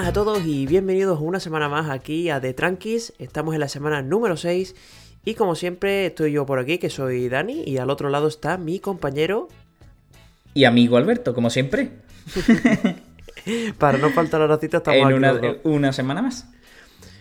Buenas 0.00 0.16
a 0.16 0.24
todos 0.24 0.46
y 0.46 0.64
bienvenidos 0.64 1.20
una 1.20 1.40
semana 1.40 1.68
más 1.68 1.90
aquí 1.90 2.30
a 2.30 2.40
The 2.40 2.54
Tranquis. 2.54 3.12
Estamos 3.18 3.52
en 3.52 3.60
la 3.60 3.68
semana 3.68 4.00
número 4.00 4.38
6 4.38 4.74
y 5.26 5.34
como 5.34 5.54
siempre 5.54 6.06
estoy 6.06 6.32
yo 6.32 6.46
por 6.46 6.58
aquí, 6.58 6.78
que 6.78 6.88
soy 6.88 7.28
Dani, 7.28 7.64
y 7.66 7.76
al 7.76 7.90
otro 7.90 8.08
lado 8.08 8.26
está 8.26 8.56
mi 8.56 8.78
compañero... 8.80 9.48
Y 10.54 10.64
amigo 10.64 10.96
Alberto, 10.96 11.34
como 11.34 11.50
siempre. 11.50 11.90
Para 13.78 13.98
no 13.98 14.08
faltar 14.08 14.40
a 14.40 14.46
la 14.46 14.56
cita 14.56 14.78
estamos 14.78 15.12
en 15.12 15.22
aquí 15.22 15.58
una, 15.64 15.92
semana 15.92 16.22
más. 16.22 16.48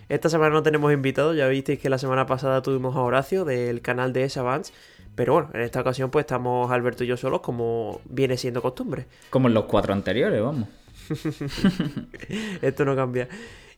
Esta 0.07 0.29
semana 0.29 0.51
no 0.51 0.63
tenemos 0.63 0.93
invitados, 0.93 1.35
ya 1.35 1.49
visteis 1.49 1.79
que 1.79 1.89
la 1.89 1.97
semana 1.97 2.27
pasada 2.27 2.61
tuvimos 2.61 2.95
a 2.95 3.01
Horacio 3.01 3.43
del 3.43 3.81
canal 3.81 4.13
de 4.13 4.23
S-Avance, 4.23 4.71
pero 5.15 5.33
bueno, 5.33 5.49
en 5.53 5.59
esta 5.63 5.81
ocasión 5.81 6.11
pues 6.11 6.23
estamos 6.23 6.71
Alberto 6.71 7.03
y 7.03 7.07
yo 7.07 7.17
solos 7.17 7.41
como 7.41 7.99
viene 8.05 8.37
siendo 8.37 8.61
costumbre. 8.61 9.05
Como 9.31 9.49
en 9.49 9.53
los 9.53 9.65
cuatro 9.65 9.91
anteriores, 9.91 10.41
vamos. 10.41 10.69
Esto 12.61 12.85
no 12.85 12.95
cambia. 12.95 13.27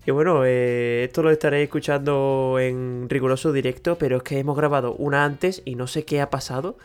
Y 0.06 0.12
bueno, 0.12 0.44
eh, 0.46 1.04
esto 1.04 1.22
lo 1.22 1.30
estaréis 1.30 1.66
escuchando 1.66 2.58
en 2.60 3.08
riguroso 3.08 3.52
directo, 3.54 3.98
pero 4.00 4.18
es 4.18 4.24
que 4.24 4.40
hemos 4.40 4.58
grabado 4.58 4.96
una 4.96 5.24
antes 5.26 5.62
y 5.64 5.76
no 5.76 5.86
sé 5.88 6.06
qué 6.06 6.22
ha 6.22 6.30
pasado, 6.32 6.76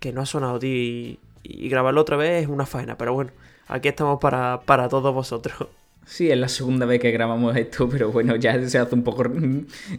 que 0.00 0.12
no 0.12 0.22
ha 0.22 0.26
sonado, 0.26 0.58
tío, 0.58 0.70
y, 0.70 1.18
y 1.42 1.68
grabarlo 1.68 2.00
otra 2.00 2.16
vez 2.16 2.44
es 2.44 2.48
una 2.48 2.64
faena, 2.64 2.96
pero 2.96 3.12
bueno, 3.12 3.30
aquí 3.68 3.88
estamos 3.88 4.18
para, 4.20 4.60
para 4.64 4.88
todos 4.88 5.12
vosotros. 5.14 5.68
Sí, 6.06 6.30
es 6.30 6.38
la 6.38 6.48
segunda 6.48 6.86
vez 6.86 7.00
que 7.00 7.10
grabamos 7.10 7.56
esto, 7.56 7.88
pero 7.90 8.10
bueno, 8.12 8.36
ya 8.36 8.64
se 8.68 8.78
hace 8.78 8.94
un 8.94 9.02
poco... 9.02 9.24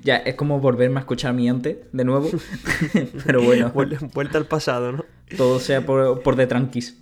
Ya 0.03 0.15
es 0.17 0.35
como 0.35 0.59
volverme 0.59 0.97
a 0.97 1.01
escuchar 1.01 1.33
mi 1.33 1.49
antes 1.49 1.77
de 1.91 2.03
nuevo. 2.05 2.29
pero 3.25 3.43
bueno, 3.43 3.71
Vuel- 3.73 3.99
Vuelta 4.13 4.37
al 4.37 4.45
pasado, 4.45 4.93
¿no? 4.93 5.05
todo 5.35 5.59
sea 5.59 5.85
por, 5.85 6.21
por 6.23 6.37
de 6.37 6.47
tranquis. 6.47 6.97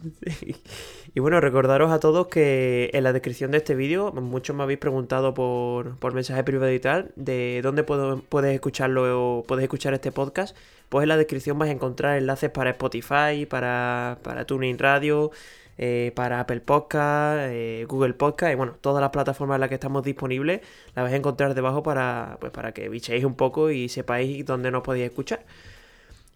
Y 1.15 1.21
bueno, 1.21 1.39
recordaros 1.39 1.91
a 1.91 2.01
todos 2.01 2.27
que 2.27 2.89
en 2.91 3.05
la 3.05 3.13
descripción 3.13 3.49
de 3.51 3.59
este 3.59 3.73
vídeo, 3.73 4.11
muchos 4.11 4.53
me 4.53 4.63
habéis 4.63 4.79
preguntado 4.79 5.33
por, 5.33 5.97
por 5.97 6.13
mensaje 6.13 6.43
privado 6.43 6.73
y 6.73 6.79
tal, 6.81 7.13
de 7.15 7.61
dónde 7.63 7.83
puedo, 7.83 8.21
puedes 8.23 8.53
escucharlo 8.53 9.39
o 9.39 9.43
puedes 9.43 9.63
escuchar 9.63 9.93
este 9.93 10.11
podcast. 10.11 10.57
Pues 10.89 11.03
en 11.03 11.09
la 11.09 11.15
descripción 11.15 11.57
vais 11.57 11.69
a 11.69 11.73
encontrar 11.73 12.17
enlaces 12.17 12.49
para 12.51 12.71
Spotify, 12.71 13.45
para, 13.49 14.19
para 14.23 14.43
TuneIn 14.43 14.77
Radio, 14.77 15.31
eh, 15.77 16.11
para 16.15 16.41
Apple 16.41 16.59
Podcast, 16.59 17.43
eh, 17.49 17.85
Google 17.87 18.13
Podcast 18.15 18.51
y 18.51 18.55
bueno, 18.55 18.75
todas 18.81 18.99
las 18.99 19.11
plataformas 19.11 19.55
en 19.55 19.61
las 19.61 19.69
que 19.69 19.75
estamos 19.75 20.03
disponibles 20.03 20.59
las 20.95 21.03
vais 21.03 21.13
a 21.13 21.17
encontrar 21.17 21.53
debajo 21.53 21.81
para, 21.81 22.37
pues, 22.41 22.51
para 22.51 22.73
que 22.73 22.89
bichéis 22.89 23.23
un 23.23 23.35
poco 23.35 23.71
y 23.71 23.87
sepáis 23.87 24.45
dónde 24.45 24.69
nos 24.69 24.83
podéis 24.83 25.05
escuchar. 25.05 25.45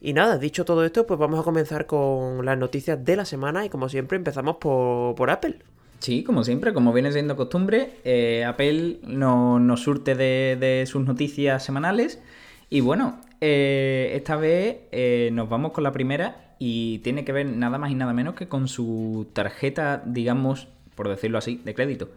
Y 0.01 0.13
nada, 0.13 0.37
dicho 0.37 0.65
todo 0.65 0.85
esto, 0.85 1.05
pues 1.05 1.19
vamos 1.19 1.39
a 1.39 1.43
comenzar 1.43 1.85
con 1.85 2.45
las 2.45 2.57
noticias 2.57 3.03
de 3.03 3.15
la 3.15 3.25
semana 3.25 3.65
y 3.65 3.69
como 3.69 3.89
siempre 3.89 4.15
empezamos 4.17 4.57
por, 4.57 5.15
por 5.15 5.29
Apple. 5.29 5.59
Sí, 5.99 6.23
como 6.23 6.43
siempre, 6.45 6.73
como 6.73 6.93
viene 6.93 7.11
siendo 7.11 7.35
costumbre, 7.35 7.91
eh, 8.05 8.45
Apple 8.45 8.99
no- 9.03 9.59
nos 9.59 9.81
surte 9.83 10.15
de, 10.15 10.57
de 10.59 10.85
sus 10.85 11.03
noticias 11.05 11.63
semanales. 11.63 12.21
Y 12.69 12.79
bueno, 12.81 13.19
eh, 13.41 14.11
esta 14.15 14.37
vez 14.37 14.77
eh, 14.91 15.29
nos 15.33 15.49
vamos 15.49 15.73
con 15.73 15.83
la 15.83 15.91
primera 15.91 16.55
y 16.57 16.99
tiene 16.99 17.25
que 17.25 17.33
ver 17.33 17.45
nada 17.47 17.77
más 17.77 17.91
y 17.91 17.95
nada 17.95 18.13
menos 18.13 18.35
que 18.35 18.47
con 18.47 18.67
su 18.69 19.27
tarjeta, 19.33 20.01
digamos, 20.05 20.67
por 20.95 21.09
decirlo 21.09 21.37
así, 21.37 21.61
de 21.65 21.73
crédito. 21.73 22.09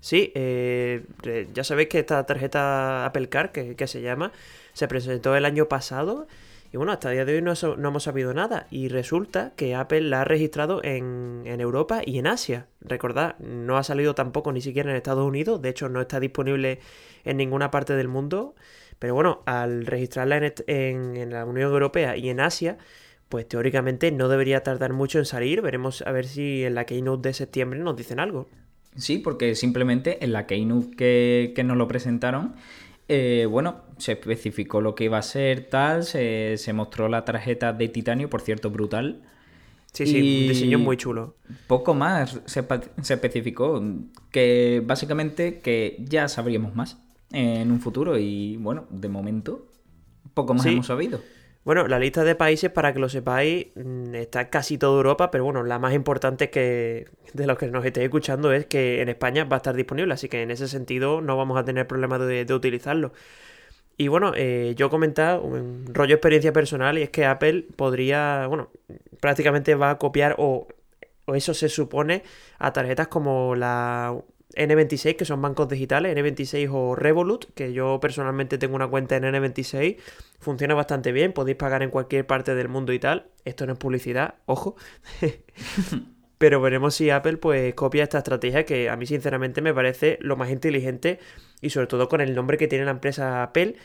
Sí, 0.00 0.32
ya 1.54 1.64
sabéis 1.64 1.88
que 1.88 1.98
esta 1.98 2.24
tarjeta 2.24 3.04
Apple 3.06 3.28
Card, 3.28 3.50
que, 3.50 3.76
que 3.76 3.86
se 3.86 4.00
llama, 4.00 4.32
se 4.72 4.88
presentó 4.88 5.36
el 5.36 5.44
año 5.44 5.68
pasado 5.68 6.26
y 6.72 6.76
bueno, 6.76 6.92
hasta 6.92 7.08
el 7.10 7.16
día 7.16 7.24
de 7.24 7.34
hoy 7.36 7.42
no, 7.42 7.52
no 7.76 7.88
hemos 7.88 8.02
sabido 8.04 8.32
nada. 8.32 8.66
Y 8.70 8.88
resulta 8.88 9.52
que 9.56 9.74
Apple 9.74 10.02
la 10.02 10.20
ha 10.22 10.24
registrado 10.24 10.82
en, 10.84 11.42
en 11.44 11.60
Europa 11.60 12.02
y 12.04 12.18
en 12.18 12.26
Asia. 12.26 12.66
Recordad, 12.80 13.36
no 13.38 13.76
ha 13.76 13.82
salido 13.82 14.14
tampoco 14.14 14.52
ni 14.52 14.60
siquiera 14.60 14.90
en 14.90 14.96
Estados 14.96 15.26
Unidos, 15.26 15.60
de 15.62 15.68
hecho 15.70 15.88
no 15.88 16.00
está 16.00 16.20
disponible 16.20 16.78
en 17.24 17.36
ninguna 17.36 17.70
parte 17.70 17.94
del 17.96 18.08
mundo. 18.08 18.54
Pero 18.98 19.14
bueno, 19.14 19.42
al 19.46 19.86
registrarla 19.86 20.36
en- 20.66 21.16
en 21.16 21.30
la 21.32 21.44
Unión 21.44 21.72
Europea 21.72 22.16
y 22.16 22.28
en 22.28 22.38
Asia, 22.40 22.78
pues 23.28 23.48
teóricamente 23.48 24.12
no 24.12 24.28
debería 24.28 24.62
tardar 24.62 24.92
mucho 24.92 25.18
en 25.18 25.24
salir. 25.24 25.62
Veremos 25.62 26.02
a 26.02 26.12
ver 26.12 26.26
si 26.26 26.64
en 26.64 26.74
la 26.74 26.84
Keynote 26.84 27.28
de 27.30 27.32
septiembre 27.32 27.78
nos 27.80 27.96
dicen 27.96 28.20
algo. 28.20 28.48
Sí, 28.96 29.18
porque 29.18 29.54
simplemente 29.54 30.24
en 30.24 30.32
la 30.32 30.46
Keynote 30.46 30.96
que, 30.96 31.52
que 31.54 31.64
nos 31.64 31.76
lo 31.76 31.86
presentaron, 31.88 32.54
eh, 33.08 33.46
bueno, 33.48 33.82
se 34.00 34.12
especificó 34.12 34.80
lo 34.80 34.94
que 34.94 35.04
iba 35.04 35.18
a 35.18 35.22
ser, 35.22 35.66
tal, 35.68 36.04
se, 36.04 36.56
se 36.58 36.72
mostró 36.72 37.08
la 37.08 37.24
tarjeta 37.24 37.72
de 37.72 37.88
titanio, 37.88 38.28
por 38.28 38.40
cierto, 38.40 38.70
brutal. 38.70 39.22
Sí, 39.92 40.06
sí, 40.06 40.18
Y- 40.18 40.42
un 40.42 40.48
diseño 40.48 40.78
muy 40.78 40.96
chulo. 40.96 41.36
Poco 41.66 41.94
más 41.94 42.40
se, 42.46 42.64
se 43.02 43.14
especificó, 43.14 43.82
que 44.30 44.82
básicamente 44.84 45.58
que 45.60 45.96
ya 46.00 46.28
sabríamos 46.28 46.74
más 46.76 46.98
en 47.32 47.70
un 47.70 47.80
futuro 47.80 48.18
y 48.18 48.56
bueno, 48.56 48.86
de 48.90 49.08
momento 49.08 49.66
poco 50.34 50.54
más 50.54 50.62
Sí. 50.64 50.70
hemos 50.72 50.86
sabido. 50.86 51.20
Bueno, 51.62 51.86
la 51.88 51.98
lista 51.98 52.24
de 52.24 52.34
países, 52.34 52.70
para 52.70 52.94
que 52.94 53.00
lo 53.00 53.08
sepáis, 53.10 53.66
mm, 53.74 54.14
está 54.14 54.48
casi 54.48 54.78
toda 54.78 54.96
Europa, 54.96 55.30
pero 55.30 55.44
bueno, 55.44 55.62
la 55.62 55.78
más 55.78 55.92
importante 55.92 56.48
que 56.48 57.06
de 57.34 57.46
los 57.46 57.58
que 57.58 57.66
nos 57.66 57.84
estéis 57.84 58.04
escuchando 58.04 58.50
es 58.52 58.64
que 58.66 59.02
en 59.02 59.08
España 59.10 59.44
va 59.44 59.56
a 59.56 59.58
estar 59.58 59.74
disponible, 59.74 60.14
así 60.14 60.28
que 60.28 60.40
en 60.42 60.50
ese 60.50 60.68
sentido 60.68 61.20
no 61.20 61.36
vamos 61.36 61.58
a 61.58 61.64
tener 61.64 61.86
problema 61.86 62.18
de, 62.18 62.44
de 62.46 62.54
utilizarlo. 62.54 63.12
Y 64.00 64.08
bueno, 64.08 64.32
eh, 64.34 64.72
yo 64.78 64.86
he 64.86 64.88
comentado 64.88 65.42
un 65.42 65.84
rollo 65.92 66.14
experiencia 66.14 66.54
personal 66.54 66.96
y 66.96 67.02
es 67.02 67.10
que 67.10 67.26
Apple 67.26 67.66
podría, 67.76 68.46
bueno, 68.46 68.70
prácticamente 69.20 69.74
va 69.74 69.90
a 69.90 69.98
copiar 69.98 70.36
o, 70.38 70.68
o 71.26 71.34
eso 71.34 71.52
se 71.52 71.68
supone 71.68 72.22
a 72.58 72.72
tarjetas 72.72 73.08
como 73.08 73.54
la 73.54 74.16
N26, 74.54 75.16
que 75.16 75.26
son 75.26 75.42
bancos 75.42 75.68
digitales, 75.68 76.16
N26 76.16 76.70
o 76.72 76.96
Revolut, 76.96 77.52
que 77.52 77.74
yo 77.74 78.00
personalmente 78.00 78.56
tengo 78.56 78.74
una 78.74 78.88
cuenta 78.88 79.16
en 79.16 79.24
N26, 79.24 79.98
funciona 80.38 80.74
bastante 80.74 81.12
bien, 81.12 81.34
podéis 81.34 81.58
pagar 81.58 81.82
en 81.82 81.90
cualquier 81.90 82.26
parte 82.26 82.54
del 82.54 82.68
mundo 82.68 82.94
y 82.94 82.98
tal. 83.00 83.26
Esto 83.44 83.66
no 83.66 83.74
es 83.74 83.78
publicidad, 83.78 84.36
ojo. 84.46 84.76
Pero 86.38 86.62
veremos 86.62 86.94
si 86.94 87.10
Apple 87.10 87.36
pues 87.36 87.74
copia 87.74 88.02
esta 88.04 88.16
estrategia 88.16 88.64
que 88.64 88.88
a 88.88 88.96
mí 88.96 89.04
sinceramente 89.04 89.60
me 89.60 89.74
parece 89.74 90.16
lo 90.22 90.36
más 90.36 90.48
inteligente 90.48 91.18
y 91.60 91.70
sobre 91.70 91.86
todo 91.86 92.08
con 92.08 92.20
el 92.20 92.34
nombre 92.34 92.58
que 92.58 92.68
tiene 92.68 92.84
la 92.84 92.92
empresa 92.92 93.42
Apple 93.42 93.76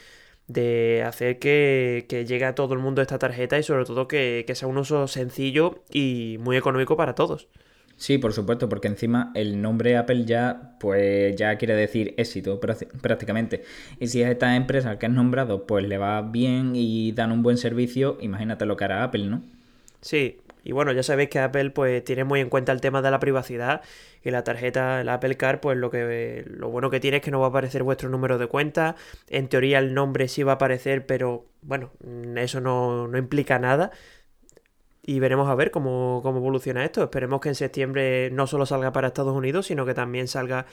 de 0.47 1.03
hacer 1.06 1.40
que, 1.40 2.06
que 2.09 2.25
llegue 2.25 2.46
a 2.46 2.56
todo 2.56 2.74
el 2.74 2.80
mundo 2.81 3.02
esta 3.02 3.19
tarjeta 3.19 3.58
y 3.59 3.63
sobre 3.63 3.86
todo 3.86 4.08
que, 4.08 4.44
que 4.47 4.56
sea 4.56 4.68
un 4.68 4.78
uso 4.78 5.08
sencillo 5.08 5.84
y 5.91 6.38
muy 6.41 6.58
económico 6.58 6.97
para 6.97 7.16
todos. 7.16 7.50
Sí, 7.97 8.18
por 8.18 8.34
supuesto, 8.34 8.68
porque 8.68 8.88
encima 8.90 9.31
el 9.36 9.62
nombre 9.62 9.96
Apple 9.97 10.25
ya, 10.25 10.75
pues 10.80 11.36
ya 11.38 11.58
quiere 11.58 11.75
decir 11.75 12.13
éxito 12.18 12.59
prácti- 12.59 12.88
prácticamente. 13.02 13.63
Y 14.00 14.07
si 14.07 14.22
a 14.24 14.31
esta 14.31 14.56
empresa 14.57 15.00
que 15.00 15.06
has 15.06 15.12
nombrado, 15.13 15.66
pues 15.66 15.86
le 15.88 15.97
va 15.97 16.22
bien 16.22 16.74
y 16.75 17.13
dan 17.13 17.31
un 17.31 17.42
buen 17.42 17.57
servicio, 17.57 18.18
imagínate 18.22 18.66
lo 18.66 18.75
que 18.75 18.84
hará 18.84 19.03
Apple, 19.03 19.28
¿no? 19.28 19.44
Sí, 20.02 20.44
y 20.66 20.72
bueno, 20.72 20.92
ya 20.92 21.03
sabéis 21.03 21.30
que 21.30 21.38
Apple 21.38 21.70
pues 21.70 22.03
tiene 22.03 22.24
muy 22.24 22.40
en 22.40 22.50
cuenta 22.50 22.72
el 22.72 22.81
tema 22.81 23.03
de 23.03 23.12
la 23.12 23.20
privacidad 23.20 23.81
y 24.24 24.31
la 24.31 24.44
tarjeta, 24.44 25.03
la 25.03 25.14
Apple 25.14 25.38
Card, 25.38 25.59
pues 25.59 25.78
lo 25.78 25.92
que 25.92 26.44
lo 26.48 26.70
bueno 26.72 26.89
que 26.89 27.00
tiene 27.00 27.18
es 27.18 27.24
que 27.24 27.30
no 27.30 27.39
va 27.39 27.45
a 27.45 27.50
aparecer 27.50 27.84
vuestro 27.84 28.10
número 28.10 28.39
de 28.39 28.48
cuenta. 28.48 28.95
En 29.30 29.48
teoría 29.48 29.78
el 29.78 29.94
nombre 29.94 30.28
sí 30.28 30.42
va 30.42 30.54
a 30.54 30.56
aparecer, 30.56 31.06
pero 31.06 31.45
bueno, 31.62 31.92
mm, 32.04 32.39
eso 32.39 32.62
no, 32.62 33.07
no 33.07 33.19
implica 33.19 33.60
nada. 33.60 33.92
Y 35.04 35.19
veremos 35.19 35.48
a 35.50 35.56
ver 35.56 35.69
cómo, 35.69 36.22
cómo 36.24 36.39
evoluciona 36.39 36.84
esto. 36.84 37.04
Esperemos 37.04 37.42
que 37.42 37.50
en 37.50 37.56
septiembre 37.56 38.31
no 38.31 38.48
solo 38.48 38.66
salga 38.66 38.92
para 38.92 39.10
Estados 39.10 39.36
Unidos, 39.36 39.68
sino 39.68 39.86
que 39.86 39.94
también 39.94 40.28
salga 40.28 40.66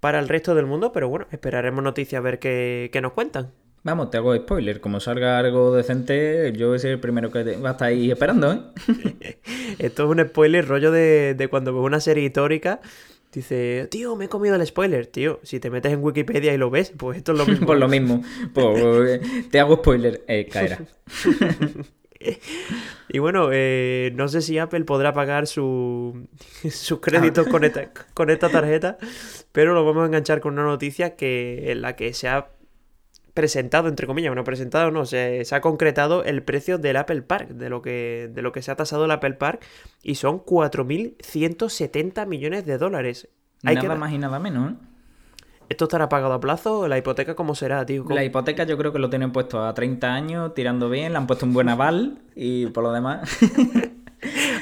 para 0.00 0.20
el 0.20 0.28
resto 0.28 0.54
del 0.54 0.64
mundo. 0.66 0.92
Pero 0.92 1.10
bueno, 1.10 1.26
esperaremos 1.32 1.84
noticias 1.84 2.18
a 2.20 2.22
ver 2.22 2.38
qué, 2.38 2.88
qué 2.92 3.02
nos 3.02 3.12
cuentan. 3.12 3.52
Vamos, 3.84 4.10
te 4.10 4.16
hago 4.16 4.34
spoiler. 4.34 4.80
Como 4.80 4.98
salga 4.98 5.38
algo 5.38 5.74
decente, 5.76 6.52
yo 6.56 6.68
voy 6.68 6.76
a 6.76 6.78
ser 6.78 6.92
el 6.92 7.00
primero 7.00 7.30
que 7.30 7.44
te- 7.44 7.56
va 7.58 7.68
a 7.70 7.72
estar 7.72 7.88
ahí 7.88 8.10
esperando, 8.10 8.50
¿eh? 8.52 8.60
Esto 9.78 10.04
es 10.04 10.10
un 10.10 10.26
spoiler 10.26 10.66
rollo 10.66 10.90
de, 10.90 11.34
de 11.34 11.48
cuando 11.48 11.74
ves 11.74 11.84
una 11.84 12.00
serie 12.00 12.24
histórica. 12.24 12.80
Dice, 13.30 13.88
tío, 13.90 14.16
me 14.16 14.24
he 14.26 14.28
comido 14.28 14.54
el 14.54 14.66
spoiler. 14.66 15.06
Tío, 15.06 15.38
si 15.42 15.60
te 15.60 15.68
metes 15.68 15.92
en 15.92 16.02
Wikipedia 16.02 16.54
y 16.54 16.56
lo 16.56 16.70
ves, 16.70 16.92
pues 16.96 17.18
esto 17.18 17.32
es 17.32 17.38
lo 17.38 17.46
mismo. 17.50 17.66
Por 17.66 17.76
lo 17.78 17.88
mismo. 17.88 18.22
Pues, 18.54 19.20
te 19.50 19.60
hago 19.60 19.76
spoiler. 19.76 20.24
Eh, 20.28 20.46
caerá. 20.50 20.78
Y 23.10 23.18
bueno, 23.18 23.50
eh, 23.52 24.12
no 24.14 24.28
sé 24.28 24.40
si 24.40 24.56
Apple 24.58 24.84
podrá 24.84 25.12
pagar 25.12 25.46
su, 25.46 26.26
sus 26.70 27.00
créditos 27.00 27.46
con 27.48 27.64
esta, 27.64 27.90
con 28.14 28.30
esta 28.30 28.48
tarjeta, 28.48 28.96
pero 29.52 29.74
lo 29.74 29.84
vamos 29.84 30.04
a 30.04 30.06
enganchar 30.06 30.40
con 30.40 30.54
una 30.54 30.62
noticia 30.64 31.16
que 31.16 31.70
en 31.70 31.82
la 31.82 31.96
que 31.96 32.14
se 32.14 32.28
ha 32.28 32.48
presentado, 33.34 33.88
entre 33.88 34.06
comillas, 34.06 34.30
bueno, 34.30 34.44
presentado 34.44 34.90
no, 34.92 35.04
se, 35.06 35.44
se 35.44 35.54
ha 35.54 35.60
concretado 35.60 36.22
el 36.24 36.42
precio 36.44 36.78
del 36.78 36.96
Apple 36.96 37.22
Park, 37.22 37.48
de 37.50 37.68
lo 37.68 37.82
que, 37.82 38.30
de 38.32 38.42
lo 38.42 38.52
que 38.52 38.62
se 38.62 38.70
ha 38.70 38.76
tasado 38.76 39.04
el 39.04 39.10
Apple 39.10 39.34
Park, 39.34 39.62
y 40.02 40.14
son 40.14 40.38
4.170 40.38 42.26
millones 42.26 42.64
de 42.64 42.78
dólares. 42.78 43.28
Hay 43.64 43.74
nada 43.76 43.94
que- 43.94 43.98
más 44.00 44.12
y 44.12 44.18
nada 44.18 44.38
menos, 44.38 44.72
¿eh? 44.72 44.74
¿Esto 45.70 45.86
estará 45.86 46.10
pagado 46.10 46.34
a 46.34 46.40
plazo? 46.40 46.86
¿La 46.88 46.98
hipoteca 46.98 47.34
cómo 47.34 47.54
será, 47.54 47.84
tío? 47.86 48.04
¿Cómo- 48.04 48.14
La 48.14 48.22
hipoteca 48.22 48.64
yo 48.64 48.76
creo 48.76 48.92
que 48.92 48.98
lo 48.98 49.08
tienen 49.08 49.32
puesto 49.32 49.64
a 49.64 49.72
30 49.72 50.12
años, 50.12 50.54
tirando 50.54 50.90
bien, 50.90 51.12
le 51.12 51.18
han 51.18 51.26
puesto 51.26 51.46
un 51.46 51.54
buen 51.54 51.68
aval 51.70 52.18
y 52.36 52.66
por 52.66 52.84
lo 52.84 52.92
demás... 52.92 53.28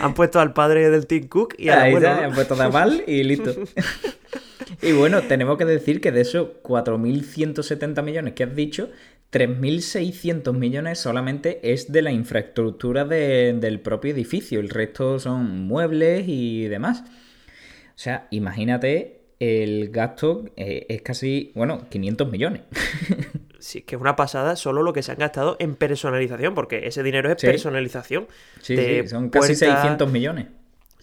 Han 0.01 0.15
puesto 0.15 0.41
al 0.41 0.53
padre 0.53 0.91
del 0.91 1.07
Tim 1.07 1.29
Cook 1.29 1.55
y 1.57 1.69
al 1.69 1.79
Ahí 1.79 1.91
abuelo, 1.95 2.15
¿no? 2.17 2.23
han 2.23 2.33
puesto 2.35 2.57
de 2.57 2.63
aval 2.65 3.05
y 3.07 3.23
listo. 3.23 3.53
Y 4.83 4.91
bueno, 4.91 5.23
tenemos 5.23 5.59
que 5.59 5.65
decir 5.65 6.01
que 6.01 6.11
de 6.11 6.23
esos 6.23 6.49
4.170 6.65 8.03
millones 8.03 8.35
que 8.35 8.43
has 8.43 8.57
dicho, 8.57 8.91
3.600 9.33 10.53
millones 10.53 10.99
solamente 10.99 11.73
es 11.73 11.93
de 11.93 12.03
la 12.03 12.11
infraestructura 12.11 13.05
del 13.05 13.81
propio 13.81 14.13
edificio. 14.13 14.59
El 14.59 14.69
resto 14.69 15.21
son 15.21 15.67
muebles 15.67 16.25
y 16.27 16.67
demás. 16.67 17.05
O 17.07 17.99
sea, 17.99 18.27
imagínate, 18.31 19.21
el 19.39 19.91
gasto 19.91 20.47
eh, 20.57 20.87
es 20.89 21.03
casi, 21.03 21.53
bueno, 21.55 21.87
500 21.89 22.31
millones. 22.31 22.63
Sí, 23.63 23.83
que 23.83 23.95
es 23.95 24.01
una 24.01 24.17
pasada 24.17 24.57
solo 24.57 24.83
lo 24.83 24.93
que 24.93 25.05
se 25.05 25.13
han 25.13 25.19
gastado 25.19 25.57
en 25.61 25.77
personalización, 25.77 26.53
porque 26.53 26.89
ese 26.89 27.05
dinero 27.05 27.31
es 27.31 27.41
personalización. 27.41 28.27
Sí, 28.61 28.77
sí, 28.77 29.07
son 29.07 29.31
casi 29.31 29.55
600 29.55 30.11
millones. 30.11 30.49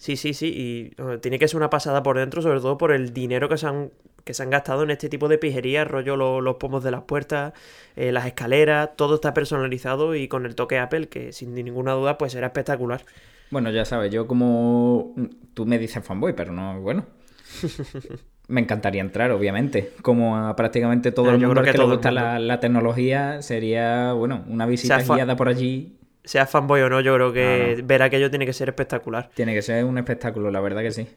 Sí, 0.00 0.16
sí, 0.16 0.32
sí, 0.32 0.46
y 0.56 1.18
tiene 1.18 1.38
que 1.38 1.46
ser 1.46 1.58
una 1.58 1.68
pasada 1.68 2.02
por 2.02 2.16
dentro, 2.16 2.40
sobre 2.40 2.58
todo 2.58 2.78
por 2.78 2.90
el 2.90 3.12
dinero 3.12 3.50
que 3.50 3.58
se 3.58 3.66
han, 3.66 3.90
que 4.24 4.32
se 4.32 4.42
han 4.42 4.48
gastado 4.48 4.82
en 4.82 4.90
este 4.90 5.10
tipo 5.10 5.28
de 5.28 5.36
pijerías, 5.36 5.86
rollo 5.86 6.16
los, 6.16 6.56
pomos 6.56 6.82
de 6.82 6.90
las 6.90 7.02
puertas, 7.02 7.52
eh, 7.96 8.10
las 8.10 8.24
escaleras, 8.24 8.96
todo 8.96 9.16
está 9.16 9.34
personalizado 9.34 10.14
y 10.14 10.26
con 10.26 10.46
el 10.46 10.54
toque 10.54 10.78
Apple, 10.78 11.08
que 11.08 11.34
sin 11.34 11.52
ninguna 11.52 11.92
duda 11.92 12.16
pues 12.16 12.32
será 12.32 12.46
espectacular. 12.46 13.04
Bueno, 13.50 13.70
ya 13.70 13.84
sabes, 13.84 14.10
yo 14.10 14.26
como 14.26 15.14
tú 15.52 15.66
me 15.66 15.78
dices 15.78 16.02
fanboy, 16.02 16.32
pero 16.32 16.50
no, 16.50 16.80
bueno. 16.80 17.04
Me 18.48 18.62
encantaría 18.62 19.02
entrar, 19.02 19.30
obviamente. 19.30 19.92
Como 20.02 20.36
a 20.36 20.56
prácticamente 20.56 21.12
todo 21.12 21.30
ah, 21.30 21.34
el 21.34 21.40
mundo 21.40 21.62
que, 21.62 21.72
le 21.72 21.84
gusta 21.84 22.10
la, 22.10 22.58
tecnología, 22.58 23.42
sería, 23.42 24.12
bueno, 24.14 24.44
una 24.48 24.66
visita 24.66 24.98
guiada 25.02 25.36
por 25.36 25.48
allí. 25.48 25.99
Sea 26.24 26.46
fanboy 26.46 26.82
o 26.82 26.90
no, 26.90 27.00
yo 27.00 27.14
creo 27.14 27.32
que 27.32 27.82
ver 27.84 28.02
aquello 28.02 28.30
tiene 28.30 28.46
que 28.46 28.52
ser 28.52 28.68
espectacular. 28.68 29.30
Tiene 29.34 29.54
que 29.54 29.62
ser 29.62 29.84
un 29.84 29.98
espectáculo, 29.98 30.50
la 30.50 30.60
verdad 30.60 30.82
que 30.82 30.90
sí. 30.90 31.08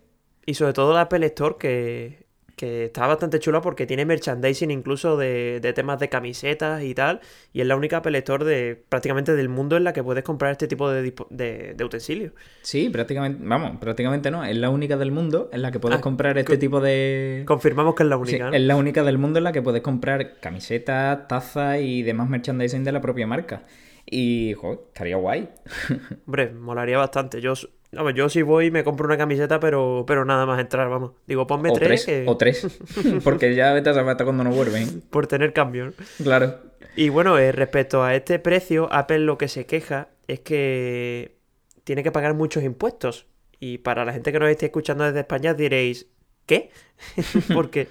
Y 0.46 0.54
sobre 0.54 0.74
todo 0.74 0.94
la 0.94 1.02
Apple 1.02 1.26
Store, 1.28 1.56
que, 1.60 2.26
que 2.56 2.86
está 2.86 3.08
bastante 3.08 3.40
chula 3.40 3.62
porque 3.62 3.86
tiene 3.86 4.06
merchandising 4.06 4.72
incluso 4.72 5.18
de, 5.18 5.60
temas 5.74 6.00
de 6.00 6.10
camisetas 6.10 6.84
y 6.84 6.94
tal, 6.94 7.22
y 7.52 7.62
es 7.62 7.68
la 7.68 7.76
única 7.76 7.98
Apple 7.98 8.18
Store 8.20 8.46
de 8.46 8.82
prácticamente 8.90 9.36
del 9.36 9.50
mundo 9.50 9.78
en 9.78 9.84
la 9.84 9.94
que 9.94 10.04
puedes 10.04 10.24
comprar 10.24 10.52
este 10.52 10.68
tipo 10.68 10.90
de, 10.92 11.14
de, 11.30 11.84
utensilios. 11.84 12.34
Sí, 12.62 12.90
prácticamente, 12.90 13.42
vamos, 13.44 13.78
prácticamente 13.80 14.30
no, 14.30 14.44
es 14.44 14.56
la 14.56 14.70
única 14.70 14.98
del 14.98 15.12
mundo 15.12 15.50
en 15.52 15.62
la 15.62 15.72
que 15.72 15.80
puedes 15.80 16.00
ah, 16.00 16.02
comprar 16.02 16.38
este 16.38 16.58
tipo 16.58 16.80
de... 16.80 17.44
Confirmamos 17.46 17.96
que 17.96 18.04
es 18.04 18.10
la 18.10 18.18
única. 18.18 18.50
Es 18.50 18.62
la 18.62 18.76
única 18.76 19.04
del 19.04 19.18
mundo 19.18 19.40
en 19.40 19.46
la 19.46 19.52
que 19.52 19.62
puedes 19.62 19.82
comprar 19.82 20.40
camisetas, 20.40 21.28
tazas 21.28 21.80
y 21.82 22.04
demás 22.04 22.30
merchandising 22.30 22.84
de 22.84 22.92
la 22.92 23.02
propia 23.02 23.26
marca. 23.26 23.64
Y, 24.06 24.54
joder, 24.54 24.80
estaría 24.88 25.16
guay. 25.16 25.50
Hombre, 26.28 26.52
molaría 26.52 26.98
bastante. 26.98 27.42
Yo 27.42 27.56
no, 27.94 28.10
yo 28.10 28.28
si 28.30 28.42
voy 28.42 28.72
me 28.72 28.84
compro 28.84 29.06
una 29.06 29.18
camiseta, 29.18 29.60
pero, 29.60 30.04
pero 30.08 30.26
nada 30.26 30.46
más 30.46 30.60
entrar, 30.60 30.90
vamos. 30.90 31.12
Digo, 31.28 31.46
ponme 31.48 31.72
tres. 31.72 32.08
O 32.26 32.38
tres. 32.38 32.82
Porque 33.24 33.56
ya 33.56 33.74
vete 33.74 33.90
a 33.90 33.94
saber 33.94 34.12
hasta 34.12 34.24
cuando 34.24 34.44
no 34.44 34.52
vuelven. 34.52 35.02
Por 35.10 35.28
tener 35.28 35.54
cambio. 35.54 35.94
Claro. 36.22 36.60
Y 36.96 37.10
bueno, 37.10 37.38
eh, 37.38 37.52
respecto 37.52 38.04
a 38.04 38.16
este 38.16 38.40
precio, 38.40 38.92
Apple 38.92 39.20
lo 39.20 39.38
que 39.38 39.48
se 39.48 39.66
queja 39.66 40.10
es 40.28 40.40
que 40.40 41.38
tiene 41.84 42.04
que 42.04 42.12
pagar 42.12 42.34
muchos 42.34 42.64
impuestos. 42.64 43.28
Y 43.60 43.78
para 43.78 44.06
la 44.06 44.14
gente 44.14 44.32
que 44.32 44.40
nos 44.40 44.50
esté 44.50 44.66
escuchando 44.66 45.06
desde 45.06 45.22
España 45.22 45.54
diréis, 45.54 46.08
¿qué? 46.46 46.72
Porque 47.54 47.88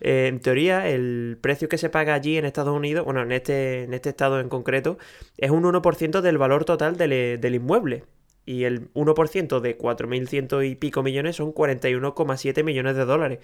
eh, 0.00 0.26
en 0.28 0.40
teoría 0.40 0.88
el 0.88 1.38
precio 1.40 1.68
que 1.68 1.78
se 1.78 1.90
paga 1.90 2.14
allí 2.14 2.36
en 2.36 2.44
Estados 2.44 2.74
Unidos, 2.74 3.04
bueno, 3.04 3.22
en 3.22 3.32
este, 3.32 3.84
en 3.84 3.94
este 3.94 4.10
estado 4.10 4.40
en 4.40 4.48
concreto, 4.48 4.98
es 5.36 5.50
un 5.50 5.64
1% 5.64 6.20
del 6.20 6.38
valor 6.38 6.64
total 6.64 6.96
del, 6.96 7.40
del 7.40 7.54
inmueble 7.54 8.04
y 8.46 8.64
el 8.64 8.92
1% 8.94 9.60
de 9.60 9.78
4.100 9.78 10.70
y 10.70 10.74
pico 10.74 11.02
millones 11.02 11.36
son 11.36 11.54
41,7 11.54 12.62
millones 12.62 12.96
de 12.96 13.04
dólares. 13.04 13.38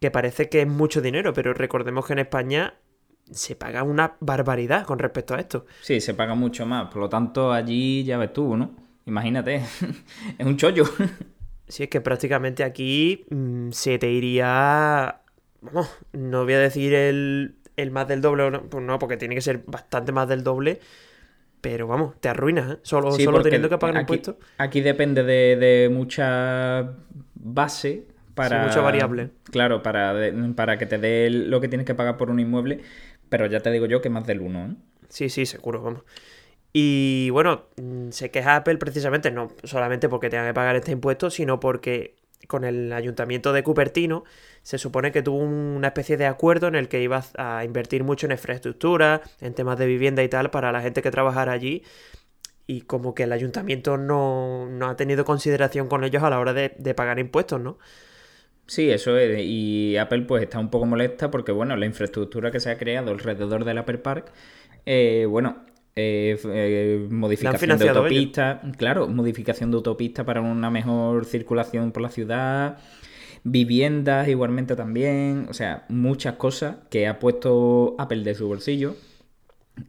Que 0.00 0.10
parece 0.10 0.48
que 0.48 0.62
es 0.62 0.68
mucho 0.68 1.00
dinero, 1.00 1.32
pero 1.32 1.54
recordemos 1.54 2.06
que 2.06 2.12
en 2.12 2.18
España 2.20 2.74
se 3.30 3.56
paga 3.56 3.82
una 3.82 4.16
barbaridad 4.20 4.84
con 4.84 4.98
respecto 4.98 5.34
a 5.34 5.40
esto. 5.40 5.66
Sí, 5.80 6.00
se 6.00 6.14
paga 6.14 6.34
mucho 6.34 6.66
más. 6.66 6.90
Por 6.90 7.02
lo 7.02 7.08
tanto, 7.08 7.52
allí 7.52 8.04
ya 8.04 8.18
ves 8.18 8.32
tú, 8.32 8.56
¿no? 8.56 8.76
Imagínate, 9.06 9.56
es 10.38 10.46
un 10.46 10.56
chollo. 10.56 10.84
Sí, 11.68 11.84
es 11.84 11.88
que 11.88 12.00
prácticamente 12.00 12.64
aquí 12.64 13.26
mm, 13.30 13.70
se 13.70 13.98
te 13.98 14.10
iría... 14.10 15.20
Vamos, 15.60 15.90
no 16.12 16.44
voy 16.44 16.52
a 16.52 16.58
decir 16.58 16.92
el, 16.92 17.56
el 17.76 17.90
más 17.90 18.06
del 18.08 18.20
doble, 18.20 18.50
no, 18.50 18.64
pues 18.68 18.84
no, 18.84 18.98
porque 18.98 19.16
tiene 19.16 19.34
que 19.34 19.40
ser 19.40 19.64
bastante 19.66 20.12
más 20.12 20.28
del 20.28 20.44
doble 20.44 20.80
pero 21.64 21.86
vamos, 21.86 22.20
te 22.20 22.28
arruinas, 22.28 22.72
¿eh? 22.72 22.78
Solo, 22.82 23.10
solo 23.12 23.40
teniendo 23.42 23.70
que 23.70 23.78
pagar 23.78 24.02
impuestos. 24.02 24.36
Aquí 24.58 24.82
depende 24.82 25.22
de, 25.22 25.88
mucha 25.90 26.92
base 27.36 28.04
para. 28.34 28.66
mucha 28.66 28.82
variable. 28.82 29.30
Claro, 29.44 29.82
para, 29.82 30.14
para 30.54 30.76
que 30.76 30.84
te 30.84 30.98
dé 30.98 31.30
lo 31.30 31.62
que 31.62 31.68
tienes 31.68 31.86
que 31.86 31.94
pagar 31.94 32.18
por 32.18 32.28
un 32.28 32.38
inmueble, 32.38 32.82
pero 33.30 33.46
ya 33.46 33.60
te 33.60 33.70
digo 33.70 33.86
yo 33.86 34.02
que 34.02 34.10
más 34.10 34.26
del 34.26 34.42
uno, 34.42 34.66
¿eh? 34.66 34.74
Sí, 35.08 35.30
sí, 35.30 35.46
seguro, 35.46 35.80
vamos. 35.80 36.02
Y 36.76 37.30
bueno, 37.30 37.66
mm, 37.76 38.10
se 38.10 38.32
queja 38.32 38.56
Apple 38.56 38.78
precisamente 38.78 39.30
no 39.30 39.52
solamente 39.62 40.08
porque 40.08 40.28
tenga 40.28 40.44
que 40.44 40.54
pagar 40.54 40.74
este 40.74 40.90
impuesto, 40.90 41.30
sino 41.30 41.60
porque 41.60 42.16
con 42.48 42.64
el 42.64 42.92
ayuntamiento 42.92 43.52
de 43.52 43.62
Cupertino, 43.62 44.24
se 44.62 44.76
supone 44.76 45.12
que 45.12 45.22
tuvo 45.22 45.38
una 45.38 45.88
especie 45.88 46.16
de 46.16 46.26
acuerdo 46.26 46.66
en 46.66 46.74
el 46.74 46.88
que 46.88 47.00
iba 47.00 47.22
a 47.38 47.64
invertir 47.64 48.02
mucho 48.02 48.26
en 48.26 48.32
infraestructura, 48.32 49.22
en 49.40 49.54
temas 49.54 49.78
de 49.78 49.86
vivienda 49.86 50.22
y 50.24 50.28
tal, 50.28 50.50
para 50.50 50.72
la 50.72 50.82
gente 50.82 51.00
que 51.00 51.12
trabajara 51.12 51.52
allí. 51.52 51.84
Y 52.66 52.82
como 52.82 53.14
que 53.14 53.22
el 53.22 53.32
ayuntamiento 53.32 53.96
no, 53.96 54.68
ha 54.82 54.96
tenido 54.96 55.24
consideración 55.24 55.86
con 55.88 56.02
ellos 56.02 56.24
a 56.24 56.30
la 56.30 56.40
hora 56.40 56.52
de, 56.52 56.70
pagar 56.94 57.20
impuestos, 57.20 57.60
¿no? 57.60 57.78
Sí, 58.66 58.90
eso 58.90 59.16
es. 59.16 59.38
Y 59.40 59.96
Apple 59.96 60.22
pues 60.22 60.42
está 60.42 60.58
un 60.58 60.70
poco 60.70 60.86
molesta 60.86 61.30
porque, 61.30 61.52
bueno, 61.52 61.76
la 61.76 61.86
infraestructura 61.86 62.50
que 62.50 62.58
se 62.58 62.70
ha 62.70 62.78
creado 62.78 63.12
alrededor 63.12 63.64
del 63.64 63.78
Apple 63.78 63.98
Park, 63.98 64.32
eh, 64.86 65.26
bueno, 65.28 65.64
eh, 65.96 66.36
eh, 66.44 67.06
modificación 67.08 67.78
de 67.78 67.88
autopista, 67.88 68.60
claro, 68.76 69.06
modificación 69.06 69.70
de 69.70 69.76
autopista 69.76 70.24
para 70.24 70.40
una 70.40 70.70
mejor 70.70 71.24
circulación 71.24 71.92
por 71.92 72.02
la 72.02 72.10
ciudad, 72.10 72.78
viviendas 73.44 74.26
igualmente 74.28 74.74
también, 74.74 75.46
o 75.48 75.54
sea, 75.54 75.84
muchas 75.88 76.34
cosas 76.34 76.76
que 76.90 77.06
ha 77.06 77.20
puesto 77.20 77.94
Apple 77.98 78.24
de 78.24 78.34
su 78.34 78.48
bolsillo 78.48 78.96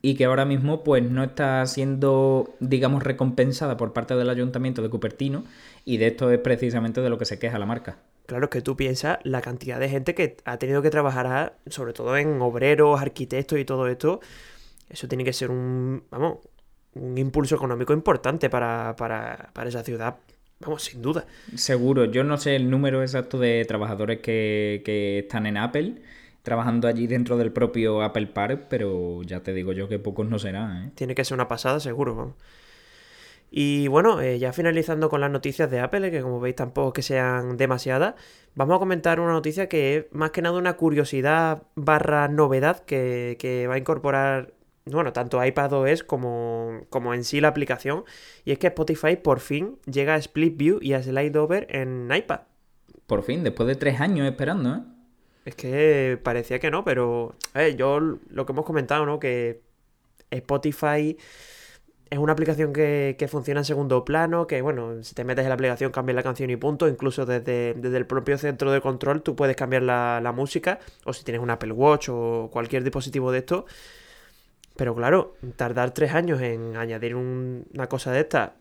y 0.01 0.15
que 0.15 0.25
ahora 0.25 0.45
mismo 0.45 0.83
pues 0.83 1.03
no 1.03 1.23
está 1.23 1.65
siendo, 1.65 2.55
digamos, 2.59 3.03
recompensada 3.03 3.77
por 3.77 3.93
parte 3.93 4.15
del 4.15 4.29
ayuntamiento 4.29 4.81
de 4.81 4.89
Cupertino 4.89 5.43
y 5.85 5.97
de 5.97 6.07
esto 6.07 6.31
es 6.31 6.39
precisamente 6.39 7.01
de 7.01 7.09
lo 7.09 7.17
que 7.17 7.25
se 7.25 7.39
queja 7.39 7.57
la 7.59 7.65
marca. 7.65 7.97
Claro, 8.25 8.49
que 8.49 8.61
tú 8.61 8.75
piensas 8.75 9.19
la 9.23 9.41
cantidad 9.41 9.79
de 9.79 9.89
gente 9.89 10.15
que 10.15 10.37
ha 10.45 10.57
tenido 10.57 10.81
que 10.81 10.89
trabajar, 10.89 11.57
sobre 11.67 11.93
todo 11.93 12.17
en 12.17 12.41
obreros, 12.41 12.99
arquitectos 12.99 13.59
y 13.59 13.65
todo 13.65 13.87
esto, 13.87 14.19
eso 14.89 15.07
tiene 15.07 15.23
que 15.23 15.33
ser 15.33 15.51
un, 15.51 16.03
vamos, 16.09 16.39
un 16.93 17.17
impulso 17.17 17.55
económico 17.55 17.93
importante 17.93 18.49
para, 18.49 18.95
para, 18.95 19.49
para 19.53 19.69
esa 19.69 19.83
ciudad. 19.83 20.17
Vamos, 20.59 20.83
sin 20.83 21.01
duda. 21.01 21.25
Seguro, 21.55 22.05
yo 22.05 22.23
no 22.23 22.37
sé 22.37 22.55
el 22.55 22.69
número 22.69 23.01
exacto 23.01 23.37
de 23.39 23.65
trabajadores 23.65 24.19
que, 24.19 24.81
que 24.85 25.19
están 25.19 25.45
en 25.45 25.57
Apple, 25.57 26.01
trabajando 26.43 26.87
allí 26.87 27.07
dentro 27.07 27.37
del 27.37 27.51
propio 27.51 28.01
Apple 28.01 28.27
Park, 28.27 28.67
pero 28.69 29.21
ya 29.23 29.41
te 29.41 29.53
digo 29.53 29.73
yo 29.73 29.89
que 29.89 29.99
pocos 29.99 30.27
no 30.27 30.39
serán. 30.39 30.85
¿eh? 30.85 30.91
Tiene 30.95 31.13
que 31.13 31.25
ser 31.25 31.35
una 31.35 31.47
pasada, 31.47 31.79
seguro, 31.79 32.15
vamos. 32.15 32.35
Y 33.51 33.87
bueno, 33.87 34.21
eh, 34.21 34.39
ya 34.39 34.53
finalizando 34.53 35.09
con 35.09 35.21
las 35.21 35.31
noticias 35.31 35.69
de 35.69 35.79
Apple, 35.79 36.11
que 36.11 36.21
como 36.21 36.39
veis 36.39 36.55
tampoco 36.55 36.93
que 36.93 37.01
sean 37.01 37.57
demasiadas, 37.57 38.15
vamos 38.55 38.75
a 38.75 38.79
comentar 38.79 39.19
una 39.19 39.33
noticia 39.33 39.69
que 39.69 39.97
es 39.97 40.05
más 40.11 40.31
que 40.31 40.41
nada 40.41 40.57
una 40.57 40.77
curiosidad 40.77 41.63
barra 41.75 42.27
novedad 42.27 42.79
que, 42.79 43.37
que 43.39 43.67
va 43.67 43.75
a 43.75 43.77
incorporar 43.77 44.54
bueno, 44.85 45.13
tanto 45.13 45.43
iPadOS 45.43 46.03
como, 46.03 46.81
como 46.89 47.13
en 47.13 47.23
sí 47.23 47.41
la 47.41 47.47
aplicación, 47.47 48.03
y 48.43 48.51
es 48.51 48.59
que 48.59 48.67
Spotify 48.67 49.15
por 49.15 49.39
fin 49.39 49.77
llega 49.85 50.13
a 50.13 50.17
Split 50.17 50.57
View 50.57 50.79
y 50.81 50.93
a 50.93 51.01
Slide 51.01 51.37
Over 51.37 51.67
en 51.75 52.09
iPad. 52.15 52.41
Por 53.07 53.23
fin, 53.23 53.43
después 53.43 53.67
de 53.67 53.75
tres 53.75 53.99
años 53.99 54.27
esperando, 54.27 54.75
¿eh? 54.75 54.79
Es 55.45 55.55
que 55.55 56.19
parecía 56.23 56.59
que 56.59 56.71
no, 56.71 56.83
pero 56.83 57.35
yo 57.77 57.99
lo 57.99 58.45
que 58.45 58.51
hemos 58.51 58.65
comentado, 58.65 59.05
¿no? 59.05 59.19
Que 59.19 59.61
Spotify 60.31 61.17
es 62.09 62.17
una 62.17 62.33
aplicación 62.33 62.73
que, 62.73 63.27
funciona 63.29 63.61
en 63.61 63.65
segundo 63.65 64.05
plano, 64.05 64.47
que 64.47 64.61
bueno, 64.61 65.03
si 65.03 65.13
te 65.13 65.23
metes 65.23 65.43
en 65.43 65.49
la 65.49 65.55
aplicación 65.55 65.91
cambias 65.91 66.15
la 66.15 66.23
canción 66.23 66.49
y 66.49 66.55
punto, 66.55 66.87
incluso 66.87 67.25
desde, 67.25 67.71
el 67.71 68.05
propio 68.07 68.37
centro 68.37 68.71
de 68.71 68.81
control 68.81 69.21
tú 69.21 69.35
puedes 69.35 69.55
cambiar 69.55 69.83
la, 69.83 70.19
la 70.21 70.31
música, 70.31 70.79
o 71.05 71.13
si 71.13 71.23
tienes 71.23 71.41
un 71.41 71.49
Apple 71.49 71.73
Watch 71.73 72.09
o 72.09 72.49
cualquier 72.51 72.83
dispositivo 72.83 73.31
de 73.31 73.39
esto, 73.39 73.65
pero 74.75 74.95
claro, 74.95 75.35
tardar 75.55 75.91
tres 75.91 76.13
años 76.13 76.41
en 76.41 76.75
añadir 76.75 77.15
una 77.15 77.87
cosa 77.87 78.11
de 78.11 78.21
esta, 78.21 78.55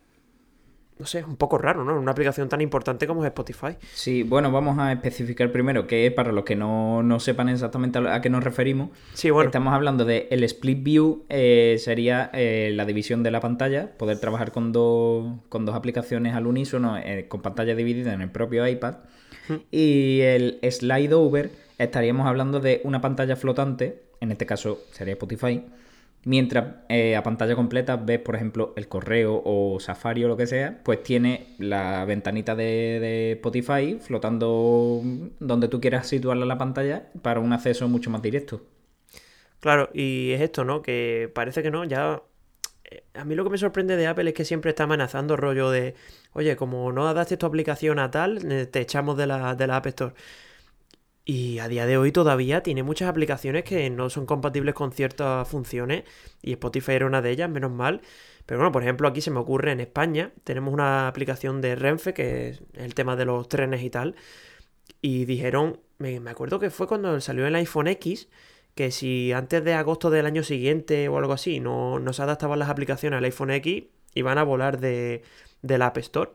no 0.98 1.06
sé, 1.06 1.18
es 1.18 1.26
un 1.26 1.36
poco 1.36 1.58
raro, 1.58 1.84
¿no? 1.84 1.98
Una 1.98 2.12
aplicación 2.12 2.48
tan 2.48 2.60
importante 2.60 3.06
como 3.08 3.24
es 3.24 3.26
Spotify. 3.28 3.76
Sí, 3.92 4.22
bueno, 4.22 4.52
vamos 4.52 4.78
a 4.78 4.92
especificar 4.92 5.50
primero 5.50 5.88
que 5.88 6.08
para 6.12 6.30
los 6.30 6.44
que 6.44 6.54
no, 6.54 7.02
sepan 7.18 7.48
exactamente 7.48 7.98
a 7.98 8.20
qué 8.20 8.30
nos 8.30 8.44
referimos. 8.44 8.90
Sí, 9.12 9.30
bueno. 9.30 9.48
Estamos 9.48 9.74
hablando 9.74 10.04
de 10.04 10.28
el 10.30 10.44
split 10.44 10.84
view, 10.84 11.24
eh, 11.28 11.76
sería 11.80 12.30
eh, 12.32 12.70
la 12.74 12.84
división 12.84 13.24
de 13.24 13.32
la 13.32 13.40
pantalla, 13.40 13.90
poder 13.98 14.20
trabajar 14.20 14.52
con, 14.52 14.72
dos, 14.72 15.40
con 15.48 15.66
dos 15.66 15.74
aplicaciones 15.74 16.34
al 16.34 16.46
unísono, 16.46 16.96
eh, 16.96 17.26
con 17.28 17.42
pantalla 17.42 17.74
dividida 17.74 18.12
en 18.12 18.20
el 18.20 18.30
propio 18.30 18.66
iPad. 18.66 18.98
Y 19.70 20.20
el 20.20 20.58
slide 20.62 21.12
over 21.12 21.50
estaríamos 21.78 22.26
hablando 22.26 22.60
de 22.60 22.80
una 22.84 23.00
pantalla 23.00 23.34
flotante, 23.36 24.00
en 24.20 24.30
este 24.30 24.46
caso 24.46 24.78
sería 24.92 25.14
Spotify, 25.14 25.62
mientras 26.24 26.76
eh, 26.88 27.16
a 27.16 27.22
pantalla 27.22 27.54
completa 27.56 27.96
ves, 27.96 28.20
por 28.20 28.34
ejemplo, 28.36 28.72
el 28.76 28.88
correo 28.88 29.42
o 29.44 29.78
Safari 29.80 30.24
o 30.24 30.28
lo 30.28 30.36
que 30.36 30.46
sea, 30.46 30.80
pues 30.84 31.02
tiene 31.02 31.54
la 31.58 32.04
ventanita 32.04 32.54
de, 32.54 33.32
Spotify 33.32 33.98
flotando 34.00 35.02
donde 35.40 35.68
tú 35.68 35.80
quieras 35.80 36.06
situarla 36.08 36.42
en 36.44 36.48
la 36.48 36.58
pantalla 36.58 37.10
para 37.22 37.40
un 37.40 37.52
acceso 37.52 37.88
mucho 37.88 38.10
más 38.10 38.22
directo. 38.22 38.62
Claro, 39.60 39.88
y 39.94 40.32
es 40.32 40.40
esto, 40.42 40.64
¿no? 40.64 40.82
Que 40.82 41.30
parece 41.34 41.62
que 41.62 41.70
no, 41.70 41.84
ya... 41.84 42.22
eh, 42.84 43.04
A 43.14 43.24
mí 43.24 43.34
lo 43.34 43.44
que 43.44 43.50
me 43.50 43.58
sorprende 43.58 43.96
de 43.96 44.06
Apple 44.06 44.28
es 44.30 44.34
que 44.34 44.44
siempre 44.44 44.70
está 44.70 44.84
amenazando 44.84 45.36
rollo 45.36 45.70
de, 45.70 45.94
oye, 46.32 46.56
como 46.56 46.92
no 46.92 47.08
adaptes 47.08 47.38
tu 47.38 47.46
aplicación 47.46 47.98
a 47.98 48.10
tal, 48.10 48.50
eh, 48.52 48.66
te 48.66 48.80
echamos 48.80 49.16
de 49.16 49.26
la, 49.26 49.54
de 49.54 49.66
la 49.66 49.76
App 49.76 49.86
Store. 49.86 50.14
Y 51.26 51.58
a 51.58 51.68
día 51.68 51.86
de 51.86 51.96
hoy 51.96 52.12
todavía 52.12 52.62
tiene 52.62 52.82
muchas 52.82 53.08
aplicaciones 53.08 53.64
que 53.64 53.88
no 53.88 54.10
son 54.10 54.26
compatibles 54.26 54.74
con 54.74 54.92
ciertas 54.92 55.48
funciones 55.48 56.04
y 56.42 56.52
Spotify 56.52 56.92
era 56.92 57.06
una 57.06 57.22
de 57.22 57.30
ellas, 57.30 57.48
menos 57.48 57.70
mal. 57.70 58.02
Pero 58.44 58.60
bueno, 58.60 58.72
por 58.72 58.82
ejemplo, 58.82 59.08
aquí 59.08 59.22
se 59.22 59.30
me 59.30 59.38
ocurre 59.40 59.72
en 59.72 59.80
España, 59.80 60.32
tenemos 60.44 60.74
una 60.74 61.08
aplicación 61.08 61.62
de 61.62 61.76
Renfe, 61.76 62.12
que 62.12 62.50
es 62.50 62.62
el 62.74 62.94
tema 62.94 63.16
de 63.16 63.24
los 63.24 63.48
trenes 63.48 63.82
y 63.82 63.88
tal, 63.88 64.16
y 65.00 65.24
dijeron, 65.24 65.80
me, 65.98 66.20
me 66.20 66.30
acuerdo 66.30 66.58
que 66.58 66.70
fue 66.70 66.86
cuando 66.86 67.18
salió 67.20 67.46
el 67.46 67.54
iPhone 67.54 67.88
X, 67.88 68.28
que 68.74 68.90
si 68.90 69.32
antes 69.32 69.64
de 69.64 69.74
agosto 69.74 70.10
del 70.10 70.26
año 70.26 70.42
siguiente 70.42 71.08
o 71.08 71.18
algo 71.18 71.32
así 71.32 71.60
no, 71.60 71.98
no 72.00 72.12
se 72.12 72.22
adaptaban 72.22 72.58
las 72.58 72.68
aplicaciones 72.70 73.18
al 73.18 73.24
iPhone 73.24 73.50
X, 73.52 73.84
iban 74.14 74.38
a 74.38 74.42
volar 74.44 74.78
de, 74.80 75.22
de 75.62 75.78
la 75.78 75.86
App 75.86 75.98
Store. 75.98 76.32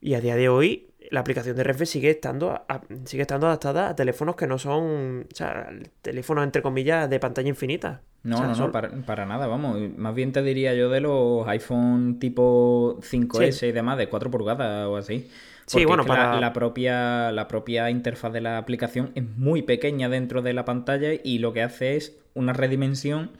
Y 0.00 0.14
a 0.14 0.20
día 0.20 0.36
de 0.36 0.48
hoy 0.48 0.89
la 1.10 1.20
aplicación 1.20 1.56
de 1.56 1.64
Renfe 1.64 1.86
sigue 1.86 2.10
estando, 2.10 2.50
a- 2.52 2.80
sigue 3.04 3.22
estando 3.22 3.46
adaptada 3.46 3.88
a 3.90 3.96
teléfonos 3.96 4.36
que 4.36 4.46
no 4.46 4.58
son, 4.58 5.26
o 5.30 5.34
sea, 5.34 5.68
teléfonos 6.02 6.44
entre 6.44 6.62
comillas 6.62 7.08
de 7.10 7.18
pantalla 7.20 7.48
infinita. 7.48 8.00
No, 8.22 8.36
O 8.36 8.38
sea, 8.38 8.46
no, 8.46 8.52
no, 8.52 8.56
son- 8.56 8.72
para, 8.72 8.90
para 9.06 9.26
nada, 9.26 9.46
vamos. 9.46 9.78
Más 9.96 10.14
bien 10.14 10.32
te 10.32 10.42
diría 10.42 10.74
yo 10.74 10.88
de 10.90 11.00
los 11.00 11.46
iPhone 11.48 12.18
tipo 12.18 12.98
5S 13.02 13.68
y 13.68 13.72
demás, 13.72 13.98
de 13.98 14.08
4 14.08 14.30
pulgadas 14.30 14.86
o 14.86 14.96
así. 14.96 15.28
Sí, 15.66 15.84
bueno, 15.84 16.02
es 16.02 16.06
que 16.08 16.12
la- 16.12 16.18
para- 16.30 16.40
la, 16.40 16.52
propia, 16.52 17.32
la 17.32 17.46
propia 17.48 17.90
interfaz 17.90 18.32
de 18.32 18.40
la 18.40 18.58
aplicación 18.58 19.12
es 19.14 19.24
muy 19.36 19.62
pequeña 19.62 20.08
dentro 20.08 20.42
de 20.42 20.52
la 20.52 20.64
pantalla 20.64 21.10
y 21.22 21.38
lo 21.38 21.52
que 21.52 21.62
hace 21.62 21.96
es 21.96 22.16
una 22.34 22.52
redimensión 22.52 23.30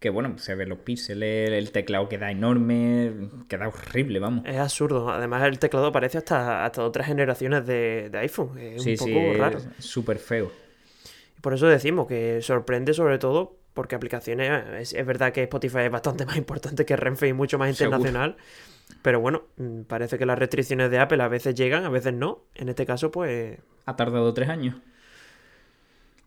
que, 0.00 0.10
bueno, 0.10 0.36
se 0.38 0.54
ven 0.54 0.68
los 0.68 0.78
píxeles, 0.78 1.50
el 1.50 1.72
teclado 1.72 2.08
queda 2.08 2.30
enorme, 2.30 3.12
queda 3.48 3.68
horrible, 3.68 4.18
vamos. 4.20 4.44
Es 4.46 4.56
absurdo. 4.58 5.08
Además, 5.10 5.42
el 5.44 5.58
teclado 5.58 5.92
parece 5.92 6.18
hasta, 6.18 6.64
hasta 6.64 6.84
otras 6.84 7.06
generaciones 7.06 7.66
de, 7.66 8.10
de 8.10 8.18
iPhone. 8.18 8.58
Es 8.58 8.82
Sí, 8.82 8.92
un 8.92 8.96
poco 8.98 9.32
sí, 9.32 9.32
raro. 9.38 9.58
súper 9.78 10.18
feo. 10.18 10.52
Por 11.40 11.54
eso 11.54 11.66
decimos 11.66 12.06
que 12.06 12.40
sorprende 12.42 12.94
sobre 12.94 13.18
todo 13.18 13.56
porque 13.74 13.96
aplicaciones, 13.96 14.64
es, 14.80 14.92
es 14.94 15.06
verdad 15.06 15.32
que 15.32 15.42
Spotify 15.42 15.80
es 15.80 15.90
bastante 15.90 16.24
más 16.26 16.36
importante 16.36 16.84
que 16.86 16.96
Renfe 16.96 17.28
y 17.28 17.32
mucho 17.32 17.58
más 17.58 17.76
Seguro. 17.76 17.96
internacional, 17.96 18.36
pero 19.02 19.20
bueno, 19.20 19.44
mm, 19.56 19.82
parece 19.82 20.18
que 20.18 20.26
las 20.26 20.38
restricciones 20.38 20.90
de 20.90 20.98
Apple 20.98 21.22
a 21.22 21.28
veces 21.28 21.54
llegan, 21.54 21.84
a 21.84 21.90
veces 21.90 22.14
no. 22.14 22.44
En 22.54 22.68
este 22.68 22.86
caso, 22.86 23.10
pues 23.10 23.58
Ha 23.86 23.96
tardado 23.96 24.32
tres 24.34 24.48
años. 24.48 24.76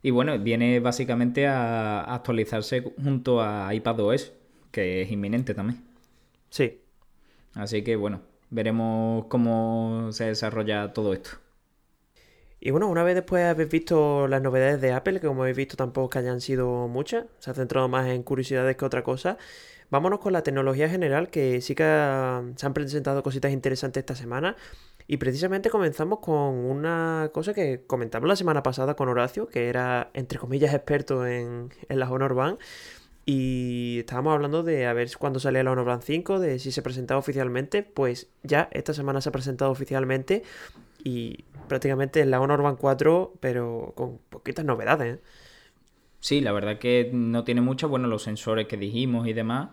Y 0.02 0.10
bueno, 0.10 0.38
viene 0.38 0.80
básicamente 0.80 1.46
a 1.46 2.02
actualizarse 2.14 2.82
junto 3.02 3.42
a 3.42 3.72
iPadOS, 3.74 4.32
que 4.70 5.02
es 5.02 5.10
inminente 5.10 5.54
también. 5.54 5.82
sí. 6.50 6.80
Así 7.54 7.82
que 7.82 7.96
bueno, 7.96 8.20
veremos 8.50 9.26
cómo 9.26 10.10
se 10.12 10.26
desarrolla 10.26 10.92
todo 10.92 11.12
esto. 11.12 11.30
Y 12.60 12.70
bueno, 12.70 12.88
una 12.88 13.04
vez 13.04 13.14
después 13.14 13.44
habéis 13.44 13.68
visto 13.68 14.26
las 14.26 14.42
novedades 14.42 14.80
de 14.80 14.92
Apple, 14.92 15.20
que 15.20 15.26
como 15.28 15.42
habéis 15.42 15.56
visto 15.56 15.76
tampoco 15.76 16.10
que 16.10 16.18
hayan 16.18 16.40
sido 16.40 16.88
muchas, 16.88 17.26
se 17.38 17.50
ha 17.50 17.54
centrado 17.54 17.88
más 17.88 18.08
en 18.08 18.22
curiosidades 18.24 18.76
que 18.76 18.84
otra 18.84 19.04
cosa, 19.04 19.38
vámonos 19.90 20.18
con 20.18 20.32
la 20.32 20.42
tecnología 20.42 20.88
general, 20.88 21.30
que 21.30 21.60
sí 21.60 21.74
que 21.74 21.84
se 22.56 22.66
han 22.66 22.74
presentado 22.74 23.22
cositas 23.22 23.52
interesantes 23.52 24.00
esta 24.00 24.16
semana. 24.16 24.56
Y 25.10 25.16
precisamente 25.16 25.70
comenzamos 25.70 26.18
con 26.20 26.36
una 26.36 27.30
cosa 27.32 27.54
que 27.54 27.82
comentamos 27.86 28.28
la 28.28 28.36
semana 28.36 28.62
pasada 28.62 28.94
con 28.94 29.08
Horacio, 29.08 29.48
que 29.48 29.68
era, 29.68 30.10
entre 30.12 30.38
comillas, 30.38 30.74
experto 30.74 31.26
en, 31.26 31.70
en 31.88 31.98
la 31.98 32.10
Honor 32.10 32.34
Band. 32.34 32.58
Y 33.24 34.00
estábamos 34.00 34.34
hablando 34.34 34.62
de 34.62 34.86
a 34.86 34.92
ver 34.92 35.10
cuándo 35.18 35.40
salía 35.40 35.62
la 35.62 35.72
Honor 35.72 35.86
Band 35.86 36.02
5, 36.02 36.38
de 36.40 36.58
si 36.58 36.72
se 36.72 36.82
presentaba 36.82 37.18
oficialmente. 37.18 37.82
Pues 37.82 38.28
ya 38.42 38.68
esta 38.70 38.92
semana 38.92 39.22
se 39.22 39.30
ha 39.30 39.32
presentado 39.32 39.70
oficialmente 39.70 40.42
y 41.02 41.44
prácticamente 41.68 42.20
es 42.20 42.26
la 42.26 42.38
Honor 42.38 42.60
Band 42.60 42.76
4, 42.78 43.32
pero 43.40 43.94
con 43.96 44.18
poquitas 44.28 44.66
novedades. 44.66 45.16
¿eh? 45.16 45.20
Sí, 46.20 46.42
la 46.42 46.52
verdad 46.52 46.78
que 46.78 47.10
no 47.14 47.44
tiene 47.44 47.62
mucho, 47.62 47.88
bueno, 47.88 48.08
los 48.08 48.24
sensores 48.24 48.66
que 48.66 48.76
dijimos 48.76 49.26
y 49.26 49.32
demás. 49.32 49.70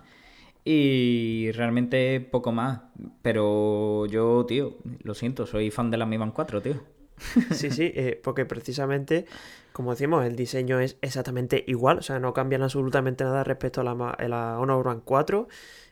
Y 0.66 1.52
realmente 1.54 2.20
poco 2.20 2.52
más. 2.52 2.82
Pero 3.22 4.06
yo, 4.08 4.46
tío, 4.48 4.78
lo 5.04 5.14
siento, 5.14 5.46
soy 5.46 5.72
fan 5.72 5.92
de 5.92 5.98
la 5.98 6.06
Mi 6.06 6.18
Band 6.18 6.34
4, 6.34 6.62
tío. 6.62 6.76
Sí, 7.50 7.72
sí, 7.72 7.92
eh, 7.96 8.20
porque 8.24 8.46
precisamente, 8.46 9.26
como 9.72 9.92
decimos, 9.92 10.26
el 10.26 10.36
diseño 10.36 10.80
es 10.80 10.98
exactamente 11.02 11.64
igual, 11.68 12.00
o 12.00 12.02
sea, 12.02 12.20
no 12.20 12.34
cambian 12.34 12.64
absolutamente 12.64 13.24
nada 13.24 13.44
respecto 13.44 13.82
a 13.82 13.84
la, 13.84 13.92
a 14.10 14.28
la 14.28 14.60
Honor 14.60 14.84
Band 14.84 15.04
4. 15.06 15.48